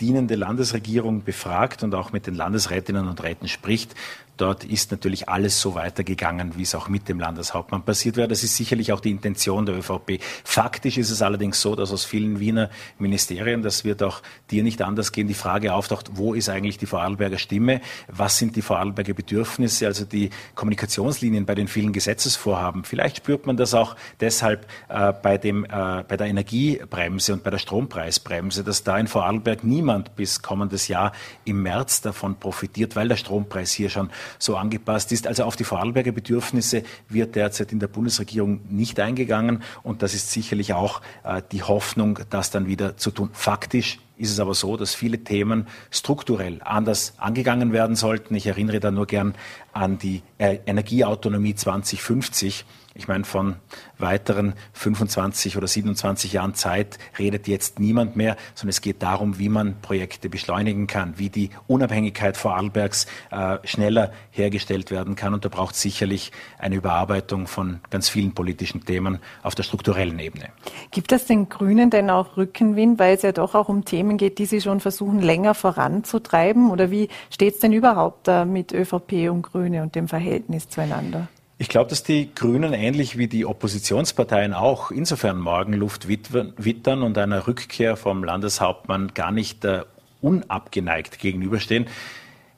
dienende 0.00 0.34
Landesregierung 0.34 1.24
befragt 1.24 1.82
und 1.82 1.94
auch 1.94 2.12
mit 2.12 2.26
den 2.26 2.34
Landesrätinnen 2.34 3.08
und 3.08 3.22
Räten 3.22 3.48
spricht, 3.48 3.94
Dort 4.40 4.64
ist 4.64 4.90
natürlich 4.90 5.28
alles 5.28 5.60
so 5.60 5.74
weitergegangen, 5.74 6.56
wie 6.56 6.62
es 6.62 6.74
auch 6.74 6.88
mit 6.88 7.10
dem 7.10 7.20
Landeshauptmann 7.20 7.82
passiert 7.82 8.16
wäre. 8.16 8.26
Das 8.26 8.42
ist 8.42 8.56
sicherlich 8.56 8.90
auch 8.90 9.00
die 9.00 9.10
Intention 9.10 9.66
der 9.66 9.76
ÖVP. 9.76 10.18
Faktisch 10.44 10.96
ist 10.96 11.10
es 11.10 11.20
allerdings 11.20 11.60
so, 11.60 11.76
dass 11.76 11.92
aus 11.92 12.06
vielen 12.06 12.40
Wiener 12.40 12.70
Ministerien, 12.98 13.60
das 13.60 13.84
wird 13.84 14.02
auch 14.02 14.22
dir 14.50 14.62
nicht 14.62 14.80
anders 14.80 15.12
gehen, 15.12 15.28
die 15.28 15.34
Frage 15.34 15.74
auftaucht, 15.74 16.12
wo 16.14 16.32
ist 16.32 16.48
eigentlich 16.48 16.78
die 16.78 16.86
Vorarlberger 16.86 17.36
Stimme? 17.36 17.82
Was 18.08 18.38
sind 18.38 18.56
die 18.56 18.62
Vorarlberger 18.62 19.12
Bedürfnisse? 19.12 19.86
Also 19.86 20.06
die 20.06 20.30
Kommunikationslinien 20.54 21.44
bei 21.44 21.54
den 21.54 21.68
vielen 21.68 21.92
Gesetzesvorhaben. 21.92 22.84
Vielleicht 22.84 23.18
spürt 23.18 23.46
man 23.46 23.58
das 23.58 23.74
auch 23.74 23.94
deshalb 24.20 24.66
äh, 24.88 25.12
bei, 25.12 25.36
dem, 25.36 25.64
äh, 25.64 25.68
bei 25.68 26.16
der 26.16 26.28
Energiebremse 26.28 27.34
und 27.34 27.42
bei 27.42 27.50
der 27.50 27.58
Strompreisbremse, 27.58 28.64
dass 28.64 28.84
da 28.84 28.96
in 28.96 29.06
Vorarlberg 29.06 29.64
niemand 29.64 30.16
bis 30.16 30.40
kommendes 30.40 30.88
Jahr 30.88 31.12
im 31.44 31.62
März 31.62 32.00
davon 32.00 32.36
profitiert, 32.36 32.96
weil 32.96 33.08
der 33.08 33.16
Strompreis 33.16 33.72
hier 33.72 33.90
schon 33.90 34.08
so 34.38 34.56
angepasst 34.56 35.12
ist. 35.12 35.26
Also 35.26 35.44
auf 35.44 35.56
die 35.56 35.64
Vorarlberger 35.64 36.12
Bedürfnisse 36.12 36.82
wird 37.08 37.34
derzeit 37.36 37.72
in 37.72 37.80
der 37.80 37.88
Bundesregierung 37.88 38.60
nicht 38.68 39.00
eingegangen 39.00 39.62
und 39.82 40.02
das 40.02 40.14
ist 40.14 40.30
sicherlich 40.30 40.74
auch 40.74 41.00
äh, 41.24 41.42
die 41.52 41.62
Hoffnung, 41.62 42.20
das 42.30 42.50
dann 42.50 42.66
wieder 42.66 42.96
zu 42.96 43.10
tun. 43.10 43.30
Faktisch 43.32 43.98
ist 44.16 44.30
es 44.30 44.40
aber 44.40 44.54
so, 44.54 44.76
dass 44.76 44.94
viele 44.94 45.24
Themen 45.24 45.66
strukturell 45.90 46.60
anders 46.62 47.14
angegangen 47.16 47.72
werden 47.72 47.96
sollten. 47.96 48.34
Ich 48.34 48.46
erinnere 48.46 48.78
da 48.78 48.90
nur 48.90 49.06
gern 49.06 49.34
an 49.72 49.98
die 49.98 50.22
äh, 50.36 50.58
Energieautonomie 50.66 51.54
2050 51.54 52.66
ich 52.94 53.06
meine, 53.06 53.24
von 53.24 53.56
weiteren 53.98 54.54
25 54.72 55.56
oder 55.56 55.68
27 55.68 56.32
Jahren 56.32 56.54
Zeit 56.54 56.98
redet 57.18 57.46
jetzt 57.46 57.78
niemand 57.78 58.16
mehr, 58.16 58.36
sondern 58.54 58.70
es 58.70 58.80
geht 58.80 59.02
darum, 59.02 59.38
wie 59.38 59.48
man 59.48 59.80
Projekte 59.80 60.28
beschleunigen 60.28 60.88
kann, 60.88 61.14
wie 61.16 61.30
die 61.30 61.50
Unabhängigkeit 61.68 62.36
Vorarlbergs 62.36 63.06
äh, 63.30 63.58
schneller 63.64 64.12
hergestellt 64.32 64.90
werden 64.90 65.14
kann. 65.14 65.34
Und 65.34 65.44
da 65.44 65.48
braucht 65.48 65.76
es 65.76 65.82
sicherlich 65.82 66.32
eine 66.58 66.74
Überarbeitung 66.74 67.46
von 67.46 67.80
ganz 67.90 68.08
vielen 68.08 68.34
politischen 68.34 68.84
Themen 68.84 69.20
auf 69.42 69.54
der 69.54 69.62
strukturellen 69.62 70.18
Ebene. 70.18 70.48
Gibt 70.90 71.12
es 71.12 71.26
den 71.26 71.48
Grünen 71.48 71.90
denn 71.90 72.10
auch 72.10 72.36
Rückenwind, 72.36 72.98
weil 72.98 73.14
es 73.14 73.22
ja 73.22 73.30
doch 73.30 73.54
auch 73.54 73.68
um 73.68 73.84
Themen 73.84 74.16
geht, 74.16 74.38
die 74.38 74.46
sie 74.46 74.60
schon 74.60 74.80
versuchen, 74.80 75.20
länger 75.20 75.54
voranzutreiben? 75.54 76.70
Oder 76.70 76.90
wie 76.90 77.08
steht 77.30 77.54
es 77.54 77.60
denn 77.60 77.72
überhaupt 77.72 78.26
da 78.26 78.44
mit 78.44 78.72
ÖVP 78.72 79.30
und 79.30 79.42
Grüne 79.42 79.82
und 79.82 79.94
dem 79.94 80.08
Verhältnis 80.08 80.68
zueinander? 80.68 81.28
Ich 81.60 81.68
glaube, 81.68 81.90
dass 81.90 82.02
die 82.02 82.34
Grünen 82.34 82.72
ähnlich 82.72 83.18
wie 83.18 83.28
die 83.28 83.44
Oppositionsparteien 83.44 84.54
auch 84.54 84.90
insofern 84.90 85.38
Morgenluft 85.38 86.08
wittern 86.08 87.02
und 87.02 87.18
einer 87.18 87.46
Rückkehr 87.46 87.98
vom 87.98 88.24
Landeshauptmann 88.24 89.12
gar 89.12 89.30
nicht 89.30 89.66
äh, 89.66 89.82
unabgeneigt 90.22 91.18
gegenüberstehen, 91.18 91.86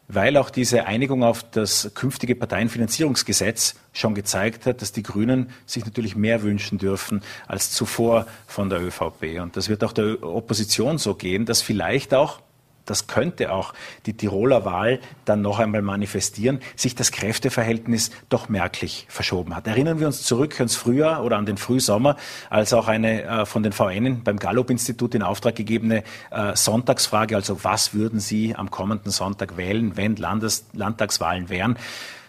weil 0.07 0.36
auch 0.36 0.50
diese 0.50 0.86
Einigung 0.86 1.24
auf 1.24 1.42
das 1.42 1.90
künftige 1.94 2.36
Parteienfinanzierungsgesetz 2.36 3.74
schon 3.92 4.14
gezeigt 4.14 4.66
hat, 4.66 4.82
dass 4.82 4.92
die 4.92 5.03
Grünen 5.03 5.50
sich 5.66 5.84
natürlich 5.84 6.14
mehr 6.14 6.44
wünschen 6.44 6.78
dürfen 6.78 7.22
als 7.48 7.72
zuvor 7.72 8.28
von 8.46 8.70
der 8.70 8.80
ÖVP. 8.80 9.40
Und 9.40 9.57
das 9.57 9.68
wird 9.68 9.82
auch 9.82 9.92
der 9.92 10.22
Opposition 10.22 10.98
so 10.98 11.16
gehen, 11.16 11.44
dass 11.44 11.61
vielleicht 11.61 12.14
auch 12.14 12.38
das 12.87 13.07
könnte 13.07 13.53
auch 13.53 13.74
die 14.07 14.14
Tiroler 14.14 14.64
Wahl 14.64 15.01
dann 15.24 15.43
noch 15.43 15.59
einmal 15.59 15.83
manifestieren, 15.83 16.61
sich 16.76 16.95
das 16.95 17.12
Kräfteverhältnis 17.12 18.11
doch 18.28 18.49
merklich 18.49 19.07
verschoben 19.09 19.55
hat. 19.55 19.66
Erinnern 19.66 20.01
wir 20.01 20.07
uns 20.07 20.22
zurück 20.22 20.55
ans 20.59 20.76
Frühjahr 20.76 21.24
oder 21.24 21.37
an 21.37 21.47
den 21.47 21.57
Frühsommer, 21.57 22.16
als 22.51 22.72
auch 22.72 22.89
eine 22.89 23.22
äh, 23.22 23.47
von 23.47 23.62
den 23.62 23.72
VN 23.72 24.22
beim 24.24 24.39
Gallup-Institut 24.39 25.14
in 25.14 25.22
Auftrag 25.22 25.55
gegebene 25.55 26.03
äh, 26.30 26.55
Sonntagsfrage, 26.55 27.37
also 27.37 27.64
was 27.64 27.95
würden 27.95 28.20
Sie 28.20 28.55
am 28.55 28.70
kommenden 28.70 29.11
Sonntag 29.11 29.57
wählen, 29.57 29.97
wenn 29.97 30.16
Landes 30.16 30.66
Landtagswahlen 30.72 31.49
wären, 31.49 31.76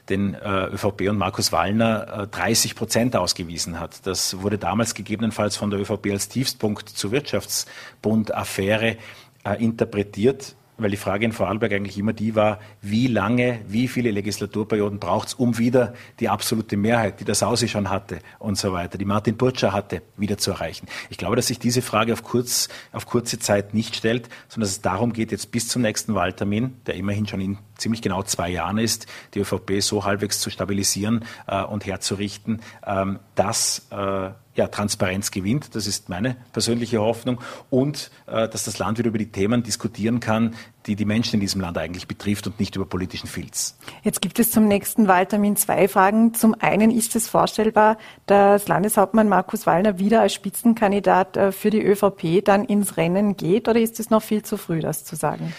den 0.09 0.33
äh, 0.33 0.65
ÖVP 0.65 1.09
und 1.09 1.17
Markus 1.17 1.51
Wallner 1.51 2.27
30 2.29 2.75
Prozent 2.75 3.15
ausgewiesen 3.15 3.79
hat. 3.79 4.05
Das 4.05 4.41
wurde 4.41 4.57
damals 4.57 4.95
gegebenenfalls 4.95 5.55
von 5.55 5.69
der 5.69 5.79
ÖVP 5.79 6.07
als 6.11 6.27
Tiefstpunkt 6.27 6.89
zur 6.89 7.11
Wirtschaftsbund-Affäre 7.11 8.97
äh, 9.43 9.63
interpretiert, 9.63 10.55
weil 10.77 10.91
die 10.91 10.97
Frage 10.97 11.25
in 11.25 11.31
Vorarlberg 11.31 11.71
eigentlich 11.71 11.97
immer 11.97 12.13
die 12.13 12.35
war, 12.35 12.59
wie 12.81 13.07
lange, 13.07 13.59
wie 13.67 13.87
viele 13.87 14.11
Legislaturperioden 14.11 14.99
braucht 14.99 15.29
es, 15.29 15.33
um 15.33 15.57
wieder 15.57 15.93
die 16.19 16.29
absolute 16.29 16.77
Mehrheit, 16.77 17.19
die 17.19 17.25
der 17.25 17.35
Sausi 17.35 17.67
schon 17.67 17.89
hatte 17.89 18.19
und 18.39 18.57
so 18.57 18.73
weiter, 18.73 18.97
die 18.97 19.05
Martin 19.05 19.37
Burtscher 19.37 19.71
hatte, 19.71 20.01
wieder 20.17 20.37
zu 20.37 20.51
erreichen. 20.51 20.87
Ich 21.09 21.17
glaube, 21.17 21.35
dass 21.35 21.47
sich 21.47 21.59
diese 21.59 21.81
Frage 21.81 22.13
auf, 22.13 22.23
kurz, 22.23 22.69
auf 22.91 23.05
kurze 23.05 23.39
Zeit 23.39 23.73
nicht 23.73 23.95
stellt, 23.95 24.29
sondern 24.47 24.67
dass 24.67 24.71
es 24.71 24.81
darum 24.81 25.13
geht, 25.13 25.31
jetzt 25.31 25.51
bis 25.51 25.67
zum 25.67 25.81
nächsten 25.83 26.15
Wahltermin, 26.15 26.75
der 26.85 26.95
immerhin 26.95 27.27
schon 27.27 27.41
in 27.41 27.57
ziemlich 27.77 28.01
genau 28.01 28.23
zwei 28.23 28.49
Jahren 28.49 28.77
ist, 28.77 29.07
die 29.33 29.39
ÖVP 29.39 29.81
so 29.81 30.05
halbwegs 30.05 30.39
zu 30.39 30.49
stabilisieren 30.49 31.25
äh, 31.47 31.63
und 31.63 31.85
herzurichten, 31.85 32.61
ähm, 32.85 33.19
dass 33.35 33.87
äh, 33.91 34.31
ja, 34.55 34.67
Transparenz 34.67 35.31
gewinnt. 35.31 35.75
Das 35.75 35.87
ist 35.87 36.09
meine 36.09 36.35
persönliche 36.51 36.99
Hoffnung. 37.01 37.39
Und 37.69 38.11
äh, 38.27 38.47
dass 38.47 38.63
das 38.63 38.77
Land 38.79 38.97
wieder 38.97 39.09
über 39.09 39.17
die 39.17 39.31
Themen 39.31 39.63
diskutieren 39.63 40.19
kann, 40.19 40.55
die 40.85 40.95
die 40.95 41.05
Menschen 41.05 41.35
in 41.35 41.39
diesem 41.39 41.61
Land 41.61 41.77
eigentlich 41.77 42.07
betrifft 42.07 42.45
und 42.45 42.59
nicht 42.59 42.75
über 42.75 42.85
politischen 42.85 43.27
Filz. 43.27 43.77
Jetzt 44.03 44.21
gibt 44.21 44.37
es 44.39 44.51
zum 44.51 44.67
nächsten 44.67 45.07
Wahltermin 45.07 45.55
zwei 45.55 45.87
Fragen. 45.87 46.33
Zum 46.33 46.55
einen 46.59 46.91
ist 46.91 47.15
es 47.15 47.27
vorstellbar, 47.27 47.97
dass 48.25 48.67
Landeshauptmann 48.67 49.29
Markus 49.29 49.65
Wallner 49.65 49.97
wieder 49.99 50.21
als 50.21 50.33
Spitzenkandidat 50.33 51.37
äh, 51.37 51.51
für 51.51 51.69
die 51.69 51.81
ÖVP 51.81 52.43
dann 52.43 52.65
ins 52.65 52.97
Rennen 52.97 53.37
geht 53.37 53.67
oder 53.67 53.79
ist 53.79 53.99
es 53.99 54.09
noch 54.09 54.21
viel 54.21 54.43
zu 54.43 54.57
früh, 54.57 54.79
das 54.81 55.03
zu 55.03 55.15
sagen? 55.15 55.53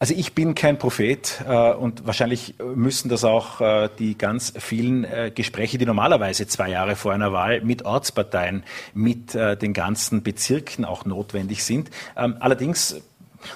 Also 0.00 0.14
ich 0.14 0.32
bin 0.32 0.54
kein 0.54 0.78
Prophet 0.78 1.42
äh, 1.46 1.72
und 1.72 2.06
wahrscheinlich 2.06 2.54
müssen 2.60 3.08
das 3.08 3.24
auch 3.24 3.60
äh, 3.60 3.88
die 3.98 4.16
ganz 4.16 4.52
vielen 4.56 5.02
äh, 5.02 5.32
Gespräche, 5.34 5.76
die 5.76 5.86
normalerweise 5.86 6.46
zwei 6.46 6.70
Jahre 6.70 6.94
vor 6.94 7.12
einer 7.12 7.32
Wahl 7.32 7.62
mit 7.62 7.84
Ortsparteien, 7.84 8.62
mit 8.94 9.34
äh, 9.34 9.56
den 9.56 9.72
ganzen 9.72 10.22
Bezirken 10.22 10.84
auch 10.84 11.04
notwendig 11.04 11.64
sind. 11.64 11.90
Ähm, 12.16 12.36
allerdings 12.38 13.00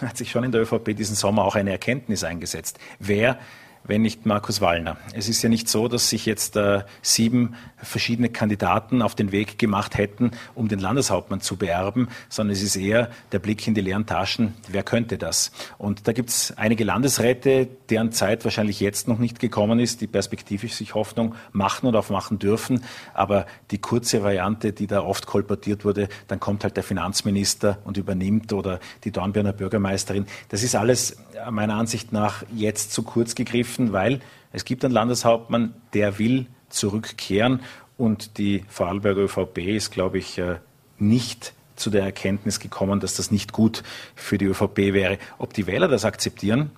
hat 0.00 0.16
sich 0.16 0.32
schon 0.32 0.42
in 0.42 0.50
der 0.50 0.62
ÖVP 0.62 0.96
diesen 0.96 1.14
Sommer 1.14 1.44
auch 1.44 1.54
eine 1.54 1.70
Erkenntnis 1.70 2.24
eingesetzt. 2.24 2.78
Wer 2.98 3.38
wenn 3.84 4.02
nicht 4.02 4.26
Markus 4.26 4.60
Wallner. 4.60 4.96
Es 5.12 5.28
ist 5.28 5.42
ja 5.42 5.48
nicht 5.48 5.68
so, 5.68 5.88
dass 5.88 6.08
sich 6.08 6.26
jetzt 6.26 6.56
äh, 6.56 6.82
sieben 7.02 7.54
verschiedene 7.76 8.28
Kandidaten 8.28 9.02
auf 9.02 9.14
den 9.14 9.32
Weg 9.32 9.58
gemacht 9.58 9.98
hätten, 9.98 10.30
um 10.54 10.68
den 10.68 10.78
Landeshauptmann 10.78 11.40
zu 11.40 11.56
beerben, 11.56 12.08
sondern 12.28 12.52
es 12.52 12.62
ist 12.62 12.76
eher 12.76 13.10
der 13.32 13.38
Blick 13.38 13.66
in 13.66 13.74
die 13.74 13.80
leeren 13.80 14.06
Taschen, 14.06 14.54
wer 14.68 14.82
könnte 14.82 15.18
das? 15.18 15.52
Und 15.78 16.06
da 16.06 16.12
gibt 16.12 16.30
es 16.30 16.54
einige 16.56 16.84
Landesräte, 16.84 17.68
deren 17.90 18.12
Zeit 18.12 18.44
wahrscheinlich 18.44 18.80
jetzt 18.80 19.08
noch 19.08 19.18
nicht 19.18 19.40
gekommen 19.40 19.80
ist, 19.80 20.00
die 20.00 20.06
perspektivisch 20.06 20.74
sich 20.74 20.94
Hoffnung 20.94 21.34
machen 21.52 21.86
und 21.86 21.96
auch 21.96 22.08
machen 22.10 22.38
dürfen. 22.38 22.84
Aber 23.14 23.46
die 23.70 23.78
kurze 23.78 24.22
Variante, 24.22 24.72
die 24.72 24.86
da 24.86 25.02
oft 25.02 25.26
kolportiert 25.26 25.84
wurde, 25.84 26.08
dann 26.28 26.40
kommt 26.40 26.64
halt 26.64 26.76
der 26.76 26.84
Finanzminister 26.84 27.78
und 27.84 27.96
übernimmt 27.96 28.52
oder 28.52 28.80
die 29.04 29.10
Dornbirner 29.10 29.52
Bürgermeisterin. 29.52 30.26
Das 30.48 30.62
ist 30.62 30.74
alles 30.74 31.16
meiner 31.50 31.74
Ansicht 31.74 32.12
nach 32.12 32.44
jetzt 32.54 32.92
zu 32.92 33.02
kurz 33.02 33.34
gegriffen, 33.34 33.71
weil 33.78 34.20
es 34.52 34.64
gibt 34.64 34.84
einen 34.84 34.94
Landeshauptmann, 34.94 35.74
der 35.94 36.18
will 36.18 36.46
zurückkehren 36.68 37.60
und 37.96 38.38
die 38.38 38.64
Vorarlberger 38.68 39.22
ÖVP 39.22 39.58
ist, 39.58 39.90
glaube 39.90 40.18
ich, 40.18 40.38
äh, 40.38 40.56
nicht 40.98 41.54
zu 41.76 41.90
der 41.90 42.02
Erkenntnis 42.02 42.60
gekommen, 42.60 43.00
dass 43.00 43.16
das 43.16 43.30
nicht 43.30 43.52
gut 43.52 43.82
für 44.14 44.38
die 44.38 44.46
ÖVP 44.46 44.92
wäre. 44.92 45.18
Ob 45.38 45.54
die 45.54 45.66
Wähler 45.66 45.88
das 45.88 46.04
akzeptieren, 46.04 46.70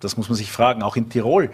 das 0.00 0.16
muss 0.16 0.28
man 0.28 0.36
sich 0.36 0.50
fragen. 0.50 0.82
Auch 0.82 0.96
in 0.96 1.10
Tirol 1.10 1.50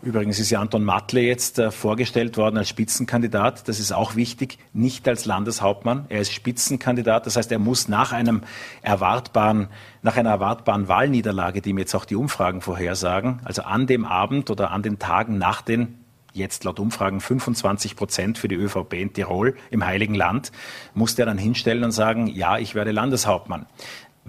Übrigens 0.00 0.38
ist 0.38 0.50
ja 0.50 0.60
Anton 0.60 0.84
Matle 0.84 1.22
jetzt 1.22 1.58
äh, 1.58 1.72
vorgestellt 1.72 2.36
worden 2.36 2.56
als 2.56 2.68
Spitzenkandidat. 2.68 3.66
Das 3.66 3.80
ist 3.80 3.90
auch 3.90 4.14
wichtig, 4.14 4.58
nicht 4.72 5.08
als 5.08 5.24
Landeshauptmann. 5.24 6.06
Er 6.08 6.20
ist 6.20 6.32
Spitzenkandidat. 6.32 7.26
Das 7.26 7.34
heißt, 7.34 7.50
er 7.50 7.58
muss 7.58 7.88
nach 7.88 8.12
einem 8.12 8.42
erwartbaren, 8.82 9.66
nach 10.02 10.16
einer 10.16 10.30
erwartbaren 10.30 10.86
Wahlniederlage, 10.86 11.62
die 11.62 11.70
ihm 11.70 11.78
jetzt 11.78 11.96
auch 11.96 12.04
die 12.04 12.14
Umfragen 12.14 12.60
vorhersagen, 12.60 13.40
also 13.42 13.62
an 13.62 13.88
dem 13.88 14.04
Abend 14.04 14.50
oder 14.50 14.70
an 14.70 14.82
den 14.84 15.00
Tagen 15.00 15.36
nach 15.36 15.62
den 15.62 15.98
jetzt 16.32 16.62
laut 16.62 16.78
Umfragen 16.78 17.20
25 17.20 17.96
Prozent 17.96 18.38
für 18.38 18.46
die 18.46 18.54
ÖVP 18.54 18.94
in 18.94 19.12
Tirol 19.12 19.56
im 19.70 19.84
Heiligen 19.84 20.14
Land, 20.14 20.52
muss 20.94 21.18
er 21.18 21.26
dann 21.26 21.38
hinstellen 21.38 21.82
und 21.82 21.90
sagen, 21.90 22.28
ja, 22.28 22.58
ich 22.58 22.76
werde 22.76 22.92
Landeshauptmann 22.92 23.66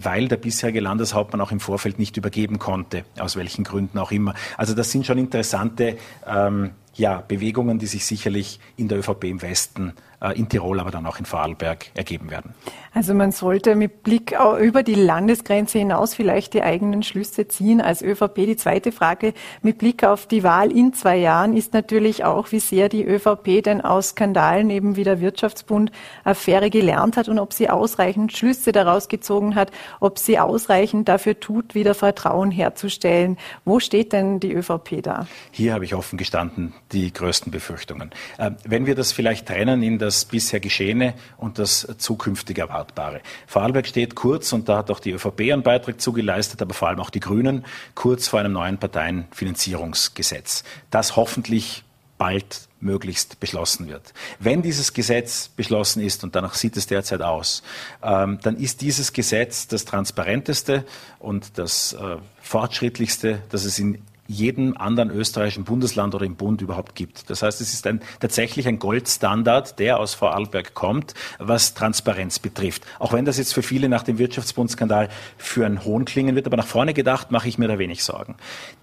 weil 0.04 0.28
der 0.28 0.38
bisherige 0.38 0.80
Landeshauptmann 0.80 1.42
auch 1.42 1.52
im 1.52 1.60
Vorfeld 1.60 2.00
nicht 2.00 2.18
übergeben 2.18 2.60
konnte, 2.60 3.04
aus 3.20 3.36
welchen 3.36 3.64
Gründen 3.64 3.98
auch 3.98 4.12
immer. 4.12 4.34
Also 4.58 4.74
das 4.74 4.92
sind 4.92 5.06
schon 5.06 5.18
interessante 5.18 5.98
ähm, 6.28 6.72
ja, 6.96 7.24
Bewegungen, 7.28 7.80
die 7.80 7.88
sich 7.88 8.06
sicherlich 8.06 8.60
in 8.78 8.88
der 8.88 9.00
ÖVP 9.00 9.26
im 9.26 9.42
Westen 9.42 9.94
in 10.36 10.50
Tirol, 10.50 10.80
aber 10.80 10.92
dann 10.92 11.06
auch 11.06 11.18
in 11.18 11.26
Vorarlberg 11.26 11.92
ergeben 11.96 12.30
werden. 12.30 12.54
Also 12.94 13.14
man 13.14 13.32
sollte 13.32 13.76
mit 13.76 14.04
Blick 14.04 14.36
über 14.62 14.84
die 14.84 14.96
Landesgrenze 14.96 15.80
hinaus 15.80 16.16
vielleicht 16.16 16.54
die 16.54 16.62
eigenen 16.62 17.04
Schlüsse 17.04 17.48
ziehen 17.48 17.80
als 17.80 18.02
ÖVP. 18.02 18.36
Die 18.36 18.58
zweite 18.58 18.92
Frage 18.92 19.34
mit 19.62 19.78
Blick 19.78 20.04
auf 20.04 20.26
die 20.26 20.44
Wahl 20.44 20.72
in 20.72 20.94
zwei 20.94 21.18
Jahren 21.18 21.56
ist 21.56 21.74
natürlich 21.74 22.26
auch, 22.26 22.52
wie 22.52 22.60
sehr 22.60 22.90
die 22.90 23.06
ÖVP 23.06 23.64
denn 23.64 23.82
aus 23.82 24.10
Skandalen 24.10 24.70
eben 24.70 24.96
wie 24.96 25.04
der 25.04 25.22
Wirtschaftsbund 25.22 25.92
Affäre 26.24 26.70
gelernt 26.70 27.16
hat 27.16 27.30
und 27.30 27.40
ob 27.40 27.54
sie 27.54 27.70
ausreichend 27.70 28.36
Schlüsse 28.36 28.72
daraus 28.72 29.08
gezogen 29.08 29.56
hat, 29.56 29.72
ob 30.00 30.20
sie 30.20 30.40
ausreichend 30.40 31.08
dafür 31.08 31.40
tut, 31.40 31.76
wieder 31.76 31.94
Vertrauen 31.94 32.52
herzustellen. 32.52 33.38
Wo 33.64 33.80
steht 33.80 34.12
denn 34.14 34.40
die 34.40 34.52
ÖVP 34.52 35.02
da? 35.02 35.28
Hier 35.52 35.74
habe 35.74 35.86
ich 35.86 35.96
offen 35.96 36.18
gestanden 36.18 36.74
die 36.92 37.14
größten 37.14 37.52
Befürchtungen. 37.52 38.12
Äh, 38.38 38.52
wenn 38.66 38.86
wir 38.86 38.96
das 38.96 39.12
vielleicht 39.12 39.48
trennen 39.48 39.84
in 39.84 40.00
das 40.00 40.09
bisher 40.26 40.60
Geschehene 40.60 41.14
und 41.38 41.60
das 41.60 41.88
zukünftig 41.98 42.58
Erwartbare. 42.58 43.22
Vorarlberg 43.48 43.88
steht 43.88 44.16
kurz, 44.16 44.54
und 44.54 44.70
da 44.70 44.78
hat 44.78 44.92
auch 44.92 45.00
die 45.00 45.12
ÖVP 45.12 45.42
einen 45.42 45.64
Beitrag 45.64 46.02
zugeleistet, 46.02 46.62
aber 46.62 46.74
vor 46.74 46.88
allem 46.88 47.00
auch 47.00 47.10
die 47.10 47.20
Grünen, 47.20 47.66
kurz 47.96 48.28
vor 48.28 48.40
einem 48.40 48.54
neuen 48.54 48.78
Parteienfinanzierungsgesetz, 48.78 50.64
das 50.92 51.16
hoffentlich 51.16 51.84
bald 52.18 52.68
möglichst 52.82 53.40
beschlossen 53.40 53.88
wird. 53.88 54.14
Wenn 54.40 54.62
dieses 54.62 54.94
Gesetz 54.94 55.50
beschlossen 55.50 56.02
ist, 56.02 56.24
und 56.24 56.36
danach 56.36 56.54
sieht 56.54 56.78
es 56.78 56.88
derzeit 56.88 57.22
aus, 57.22 57.64
ähm, 58.04 58.40
dann 58.42 58.58
ist 58.58 58.82
dieses 58.82 59.14
Gesetz 59.14 59.68
das 59.68 59.86
transparenteste 59.86 60.86
und 61.20 61.58
das 61.58 61.94
äh, 61.94 62.18
fortschrittlichste, 62.42 63.42
das 63.50 63.66
es 63.66 63.80
in 63.80 64.02
jedem 64.30 64.78
anderen 64.78 65.10
österreichischen 65.10 65.64
Bundesland 65.64 66.14
oder 66.14 66.24
im 66.24 66.36
Bund 66.36 66.62
überhaupt 66.62 66.94
gibt. 66.94 67.32
Das 67.32 67.42
heißt, 67.42 67.60
es 67.62 67.74
ist 67.74 67.88
ein, 67.88 68.00
tatsächlich 68.20 68.68
ein 68.68 68.78
Goldstandard, 68.78 69.80
der 69.80 70.00
aus 70.00 70.14
Vorarlberg 70.14 70.76
kommt, 70.76 71.16
was 71.40 71.74
Transparenz 71.74 72.38
betrifft. 72.38 72.84
Auch 73.00 73.12
wenn 73.12 73.26
das 73.26 73.40
jetzt 73.40 73.56
für 73.56 73.64
viele 73.64 73.90
nach 73.90 74.04
dem 74.04 74.20
Wirtschaftsbundskandal 74.20 75.10
für 75.38 75.66
einen 75.66 75.84
Hohn 75.84 76.06
klingen 76.06 76.36
wird, 76.36 76.46
aber 76.46 76.58
nach 76.58 76.68
vorne 76.68 76.94
gedacht 76.94 77.32
mache 77.32 77.50
ich 77.50 77.58
mir 77.58 77.68
da 77.68 77.80
wenig 77.80 78.04
Sorgen. 78.04 78.36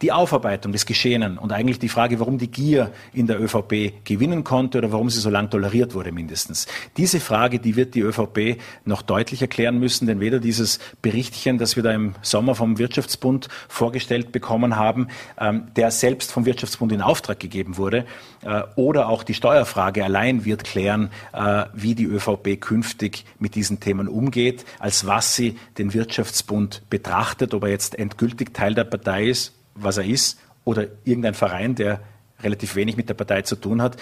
Die 0.03 0.11
Aufarbeitung 0.11 0.73
des 0.73 0.85
Geschehenen 0.85 1.39
und 1.39 1.53
eigentlich 1.53 1.79
die 1.79 1.89
Frage, 1.89 2.19
warum 2.19 2.39
die 2.39 2.51
Gier 2.51 2.91
in 3.13 3.29
der 3.29 3.41
ÖVP 3.41 4.05
gewinnen 4.05 4.43
konnte 4.43 4.79
oder 4.79 4.91
warum 4.91 5.11
sie 5.11 5.21
so 5.21 5.31
lang 5.31 5.49
toleriert 5.49 5.95
wurde 5.95 6.11
mindestens. 6.11 6.67
Diese 6.97 7.21
Frage, 7.21 7.61
die 7.61 7.77
wird 7.77 7.95
die 7.95 8.01
ÖVP 8.01 8.61
noch 8.85 9.03
deutlich 9.03 9.43
erklären 9.43 9.79
müssen, 9.79 10.09
denn 10.09 10.19
weder 10.19 10.41
dieses 10.41 10.81
Berichtchen, 11.03 11.59
das 11.59 11.77
wir 11.77 11.85
da 11.85 11.93
im 11.93 12.17
Sommer 12.23 12.57
vom 12.57 12.79
Wirtschaftsbund 12.79 13.49
vorgestellt 13.69 14.33
bekommen 14.33 14.75
haben, 14.75 15.07
der 15.39 15.91
selbst 15.91 16.33
vom 16.33 16.47
Wirtschaftsbund 16.47 16.93
in 16.93 17.03
Auftrag 17.03 17.39
gegeben 17.39 17.77
wurde. 17.77 18.07
Äh, 18.43 18.63
oder 18.77 19.09
auch 19.09 19.23
die 19.23 19.35
Steuerfrage 19.35 20.05
allein 20.05 20.45
wird 20.45 20.65
klären, 20.65 21.11
äh, 21.33 21.67
wie 21.75 21.95
die 21.95 22.05
ÖVP 22.05 22.61
künftig 22.61 23.25
mit 23.39 23.55
diesen 23.55 23.81
Themen 23.81 24.09
umgeht, 24.09 24.65
als 24.79 25.07
was 25.07 25.37
sie 25.37 25.59
den 25.79 25.93
Wirtschaftsbund 25.93 26.83
betrachtet, 26.89 27.55
ob 27.55 27.65
er 27.65 27.71
jetzt 27.71 27.99
endgültig 27.99 28.55
Teil 28.55 28.75
der 28.75 28.85
Partei 28.85 29.27
ist, 29.27 29.53
was 29.75 29.99
er 29.99 30.05
ist, 30.05 30.39
oder 30.65 30.87
irgendein 31.05 31.35
Verein, 31.35 31.75
der 31.75 32.01
relativ 32.43 32.75
wenig 32.77 32.97
mit 32.97 33.09
der 33.09 33.15
Partei 33.15 33.43
zu 33.43 33.57
tun 33.57 33.81
hat. 33.81 33.97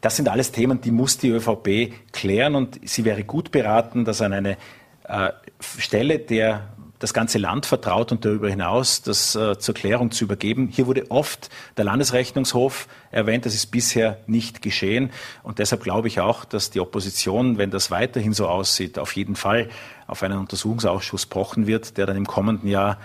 Das 0.00 0.16
sind 0.16 0.28
alles 0.28 0.52
Themen, 0.52 0.80
die 0.80 0.90
muss 0.90 1.18
die 1.18 1.30
ÖVP 1.30 1.92
klären 2.12 2.54
und 2.54 2.80
sie 2.88 3.04
wäre 3.04 3.24
gut 3.24 3.50
beraten, 3.50 4.04
dass 4.04 4.20
an 4.20 4.32
eine 4.32 4.56
äh, 5.04 5.30
Stelle 5.60 6.18
der 6.18 6.68
das 6.98 7.14
ganze 7.14 7.38
Land 7.38 7.66
vertraut 7.66 8.10
und 8.12 8.24
darüber 8.24 8.48
hinaus 8.48 9.02
das 9.02 9.34
äh, 9.34 9.58
zur 9.58 9.74
Klärung 9.74 10.10
zu 10.10 10.24
übergeben. 10.24 10.68
Hier 10.72 10.86
wurde 10.86 11.10
oft 11.10 11.48
der 11.76 11.84
Landesrechnungshof 11.84 12.88
erwähnt. 13.10 13.46
Das 13.46 13.54
ist 13.54 13.66
bisher 13.66 14.18
nicht 14.26 14.62
geschehen. 14.62 15.10
Und 15.42 15.58
deshalb 15.58 15.82
glaube 15.82 16.08
ich 16.08 16.20
auch, 16.20 16.44
dass 16.44 16.70
die 16.70 16.80
Opposition, 16.80 17.58
wenn 17.58 17.70
das 17.70 17.90
weiterhin 17.90 18.32
so 18.32 18.48
aussieht, 18.48 18.98
auf 18.98 19.12
jeden 19.14 19.36
Fall 19.36 19.68
auf 20.06 20.22
einen 20.22 20.38
Untersuchungsausschuss 20.38 21.26
pochen 21.26 21.66
wird, 21.66 21.96
der 21.98 22.06
dann 22.06 22.16
im 22.16 22.26
kommenden 22.26 22.68
Jahr 22.68 22.98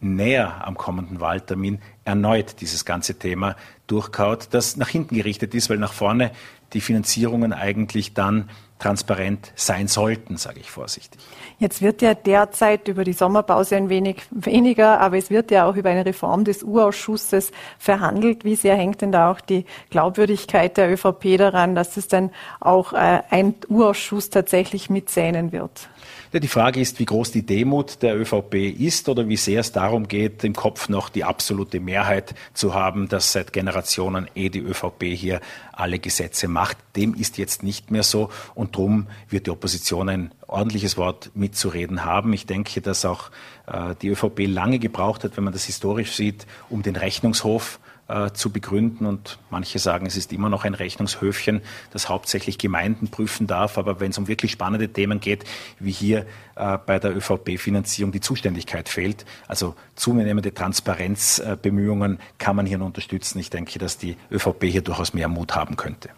näher 0.00 0.66
am 0.66 0.76
kommenden 0.76 1.20
Wahltermin 1.20 1.80
erneut 2.04 2.60
dieses 2.60 2.84
ganze 2.84 3.18
Thema 3.18 3.56
durchkaut, 3.86 4.48
das 4.50 4.76
nach 4.76 4.88
hinten 4.88 5.16
gerichtet 5.16 5.54
ist, 5.54 5.70
weil 5.70 5.78
nach 5.78 5.92
vorne 5.92 6.30
die 6.72 6.80
Finanzierungen 6.80 7.52
eigentlich 7.52 8.14
dann 8.14 8.50
transparent 8.78 9.52
sein 9.54 9.88
sollten, 9.88 10.36
sage 10.36 10.60
ich 10.60 10.70
vorsichtig. 10.70 11.20
Jetzt 11.58 11.80
wird 11.80 12.02
ja 12.02 12.12
derzeit 12.14 12.88
über 12.88 13.04
die 13.04 13.14
Sommerpause 13.14 13.76
ein 13.76 13.88
wenig 13.88 14.22
weniger, 14.30 15.00
aber 15.00 15.16
es 15.16 15.30
wird 15.30 15.50
ja 15.50 15.66
auch 15.66 15.76
über 15.76 15.88
eine 15.88 16.04
Reform 16.04 16.44
des 16.44 16.62
Urausschusses 16.62 17.52
verhandelt. 17.78 18.44
Wie 18.44 18.56
sehr 18.56 18.76
hängt 18.76 19.00
denn 19.00 19.12
da 19.12 19.30
auch 19.30 19.40
die 19.40 19.64
Glaubwürdigkeit 19.88 20.76
der 20.76 20.92
ÖVP 20.92 21.38
daran, 21.38 21.74
dass 21.74 21.96
es 21.96 22.08
dann 22.08 22.30
auch 22.60 22.92
äh, 22.92 23.22
ein 23.30 23.54
Urausschuss 23.68 24.28
tatsächlich 24.28 24.90
mitzählen 24.90 25.52
wird? 25.52 25.88
Ja, 26.32 26.40
die 26.40 26.48
Frage 26.48 26.80
ist, 26.80 26.98
wie 26.98 27.04
groß 27.04 27.30
die 27.30 27.46
Demut 27.46 28.02
der 28.02 28.18
ÖVP 28.18 28.54
ist 28.54 29.08
oder 29.08 29.28
wie 29.28 29.36
sehr 29.36 29.60
es 29.60 29.70
darum 29.70 30.08
geht, 30.08 30.42
im 30.42 30.54
Kopf 30.54 30.88
noch 30.88 31.08
die 31.08 31.22
absolute 31.22 31.78
Mehrheit 31.78 32.34
zu 32.52 32.74
haben, 32.74 33.08
dass 33.08 33.32
seit 33.32 33.52
Generationen 33.52 34.28
eh 34.34 34.48
die 34.48 34.58
ÖVP 34.58 35.04
hier 35.04 35.40
alle 35.72 36.00
Gesetze 36.00 36.48
macht. 36.48 36.78
Dem 36.96 37.14
ist 37.14 37.38
jetzt 37.38 37.62
nicht 37.62 37.92
mehr 37.92 38.02
so 38.02 38.30
und 38.54 38.74
darum 38.74 39.06
wird 39.28 39.46
die 39.46 39.50
Opposition 39.50 40.08
ein 40.08 40.32
ordentliches 40.48 40.96
Wort 40.96 41.30
mitzureden 41.34 42.04
haben. 42.04 42.32
Ich 42.32 42.46
denke, 42.46 42.80
dass 42.80 43.04
auch 43.04 43.30
äh, 43.66 43.94
die 44.02 44.08
ÖVP 44.08 44.46
lange 44.48 44.80
gebraucht 44.80 45.22
hat, 45.22 45.36
wenn 45.36 45.44
man 45.44 45.52
das 45.52 45.64
historisch 45.64 46.12
sieht, 46.12 46.46
um 46.68 46.82
den 46.82 46.96
Rechnungshof 46.96 47.78
äh, 48.08 48.30
zu 48.32 48.50
begründen. 48.50 49.06
Und 49.06 49.38
manche 49.50 49.78
sagen, 49.78 50.06
es 50.06 50.16
ist 50.16 50.32
immer 50.32 50.48
noch 50.48 50.64
ein 50.64 50.74
Rechnungshöfchen, 50.74 51.62
das 51.92 52.08
hauptsächlich 52.08 52.58
Gemeinden 52.58 53.08
prüfen 53.08 53.46
darf. 53.46 53.78
Aber 53.78 54.00
wenn 54.00 54.10
es 54.10 54.18
um 54.18 54.28
wirklich 54.28 54.52
spannende 54.52 54.88
Themen 54.88 55.20
geht, 55.20 55.44
wie 55.78 55.90
hier 55.90 56.26
äh, 56.56 56.78
bei 56.84 56.98
der 56.98 57.16
ÖVP-Finanzierung 57.16 58.12
die 58.12 58.20
Zuständigkeit 58.20 58.88
fehlt, 58.88 59.24
also 59.48 59.74
zunehmende 59.94 60.54
Transparenzbemühungen 60.54 62.18
kann 62.38 62.56
man 62.56 62.66
hier 62.66 62.80
unterstützen. 62.80 63.38
Ich 63.38 63.50
denke, 63.50 63.78
dass 63.78 63.98
die 63.98 64.16
ÖVP 64.30 64.64
hier 64.64 64.82
durchaus 64.82 65.14
mehr 65.14 65.28
Mut 65.28 65.54
haben 65.54 65.76
könnte. 65.76 66.10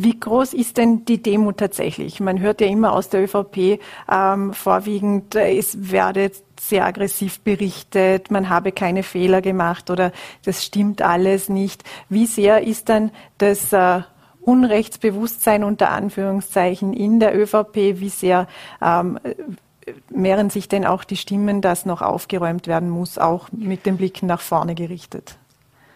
Wie 0.00 0.18
groß 0.18 0.52
ist 0.52 0.76
denn 0.76 1.04
die 1.06 1.20
Demo 1.20 1.50
tatsächlich? 1.50 2.20
Man 2.20 2.38
hört 2.38 2.60
ja 2.60 2.68
immer 2.68 2.92
aus 2.92 3.08
der 3.08 3.24
ÖVP 3.24 3.80
ähm, 4.08 4.52
vorwiegend, 4.52 5.34
äh, 5.34 5.58
es 5.58 5.90
werde 5.90 6.30
sehr 6.60 6.84
aggressiv 6.84 7.40
berichtet, 7.40 8.30
man 8.30 8.48
habe 8.48 8.72
keine 8.72 9.02
Fehler 9.02 9.40
gemacht 9.40 9.90
oder 9.90 10.12
das 10.44 10.64
stimmt 10.64 11.02
alles 11.02 11.48
nicht. 11.48 11.84
Wie 12.08 12.26
sehr 12.26 12.66
ist 12.66 12.88
dann 12.88 13.10
das 13.38 13.72
äh, 13.72 14.02
Unrechtsbewusstsein 14.40 15.64
unter 15.64 15.90
Anführungszeichen 15.90 16.92
in 16.92 17.20
der 17.20 17.38
ÖVP? 17.38 18.00
Wie 18.00 18.08
sehr 18.08 18.46
ähm, 18.82 19.18
mehren 20.10 20.50
sich 20.50 20.68
denn 20.68 20.86
auch 20.86 21.04
die 21.04 21.16
Stimmen, 21.16 21.60
dass 21.60 21.86
noch 21.86 22.02
aufgeräumt 22.02 22.66
werden 22.66 22.90
muss, 22.90 23.18
auch 23.18 23.48
mit 23.52 23.86
dem 23.86 23.96
Blick 23.96 24.22
nach 24.22 24.40
vorne 24.40 24.74
gerichtet? 24.74 25.36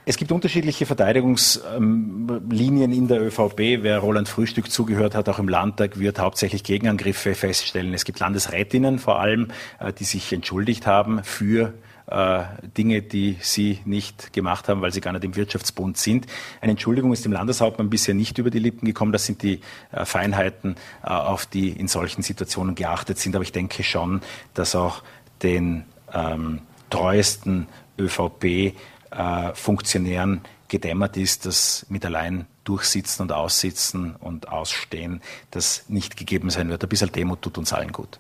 Es 0.05 0.17
gibt 0.17 0.33
unterschiedliche 0.33 0.85
Verteidigungslinien 0.85 2.93
in 2.93 3.07
der 3.07 3.23
ÖVP. 3.23 3.83
Wer 3.83 4.01
Roland 4.01 4.29
Frühstück 4.29 4.69
zugehört 4.69 5.15
hat, 5.15 5.29
auch 5.29 5.39
im 5.39 5.49
Landtag, 5.49 6.01
wird 6.01 6.19
hauptsächlich 6.19 6.65
Gegenangriffe 6.65 7.37
feststellen. 7.37 7.95
Es 7.95 8.05
gibt 8.05 8.19
Landesrätinnen 8.19 8.99
vor 8.99 9.21
allem, 9.21 9.53
äh, 9.79 9.93
die 9.93 10.03
sich 10.03 10.33
entschuldigt 10.33 10.89
haben 10.89 11.23
für 11.23 11.73
äh, 12.07 12.43
Dinge, 12.77 13.03
die 13.03 13.37
sie 13.43 13.79
nicht 13.85 14.33
gemacht 14.33 14.69
haben, 14.69 14.81
weil 14.81 14.93
sie 14.93 15.01
gar 15.01 15.13
nicht 15.13 15.23
im 15.23 15.37
Wirtschaftsbund 15.37 15.97
sind. 15.97 16.27
Eine 16.61 16.73
Entschuldigung 16.73 17.13
ist 17.13 17.25
dem 17.25 17.31
Landeshauptmann 17.31 17.89
bisher 17.89 18.15
nicht 18.15 18.39
über 18.39 18.51
die 18.51 18.59
Lippen 18.59 18.87
gekommen. 18.87 19.13
Das 19.13 19.25
sind 19.25 19.45
die 19.45 19.61
äh, 19.93 20.05
Feinheiten, 20.05 20.75
auf 21.03 21.47
die 21.47 21.69
in 21.69 21.87
solchen 21.87 22.23
Situationen 22.23 22.75
geachtet 22.75 23.19
sind. 23.19 23.37
Aber 23.37 23.45
ich 23.45 23.53
denke 23.53 23.85
schon, 23.85 24.21
dass 24.55 24.75
auch 24.75 25.05
den 25.45 25.85
ähm, 26.13 26.63
treuesten 26.91 27.69
ÖVP 27.99 28.75
äh, 29.13 29.55
Funktionären 29.55 30.43
gedämmert 30.69 31.17
ist, 31.17 31.47
dass 31.47 31.87
mit 31.89 32.05
allein 32.05 32.47
durchsitzen 32.65 33.23
und 33.23 33.33
aussitzen 33.33 34.17
und 34.17 34.49
ausstehen, 34.49 35.21
das 35.51 35.85
nicht 35.89 36.17
gegeben 36.17 36.51
sein 36.51 36.69
wird. 36.69 36.83
Ein 36.83 36.89
bisschen 36.89 37.13
Demut 37.13 37.43
tut 37.43 37.59
uns 37.59 37.73
allen 37.73 37.93
gut. 37.93 38.19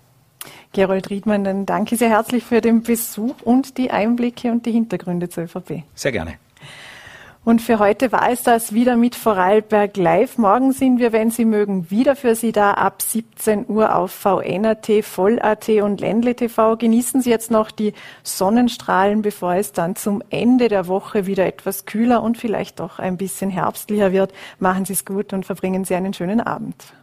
Gerold 0.72 1.10
Riedmann, 1.10 1.44
dann 1.44 1.66
danke 1.66 1.96
sehr 1.96 2.10
herzlich 2.10 2.44
für 2.44 2.60
den 2.60 2.82
Besuch 2.82 3.40
und 3.42 3.78
die 3.78 3.90
Einblicke 3.90 4.50
und 4.50 4.66
die 4.66 4.72
Hintergründe 4.72 5.28
zur 5.28 5.44
ÖVP. 5.44 5.84
Sehr 5.94 6.12
gerne. 6.12 6.38
Und 7.44 7.60
für 7.60 7.80
heute 7.80 8.12
war 8.12 8.30
es 8.30 8.44
das 8.44 8.72
wieder 8.72 8.96
mit 8.96 9.16
Vorarlberg 9.16 9.96
Live. 9.96 10.38
Morgen 10.38 10.70
sind 10.70 11.00
wir, 11.00 11.12
wenn 11.12 11.32
Sie 11.32 11.44
mögen, 11.44 11.90
wieder 11.90 12.14
für 12.14 12.36
Sie 12.36 12.52
da 12.52 12.74
ab 12.74 13.02
17 13.02 13.68
Uhr 13.68 13.96
auf 13.96 14.12
VNAT, 14.12 15.02
Voll.at 15.02 15.68
und 15.68 16.00
Ländle 16.00 16.36
TV. 16.36 16.76
Genießen 16.76 17.20
Sie 17.20 17.30
jetzt 17.30 17.50
noch 17.50 17.72
die 17.72 17.94
Sonnenstrahlen, 18.22 19.22
bevor 19.22 19.54
es 19.54 19.72
dann 19.72 19.96
zum 19.96 20.22
Ende 20.30 20.68
der 20.68 20.86
Woche 20.86 21.26
wieder 21.26 21.44
etwas 21.44 21.84
kühler 21.84 22.22
und 22.22 22.38
vielleicht 22.38 22.78
doch 22.78 23.00
ein 23.00 23.16
bisschen 23.16 23.50
herbstlicher 23.50 24.12
wird. 24.12 24.32
Machen 24.60 24.84
Sie 24.84 24.92
es 24.92 25.04
gut 25.04 25.32
und 25.32 25.44
verbringen 25.44 25.84
Sie 25.84 25.96
einen 25.96 26.14
schönen 26.14 26.40
Abend. 26.40 26.94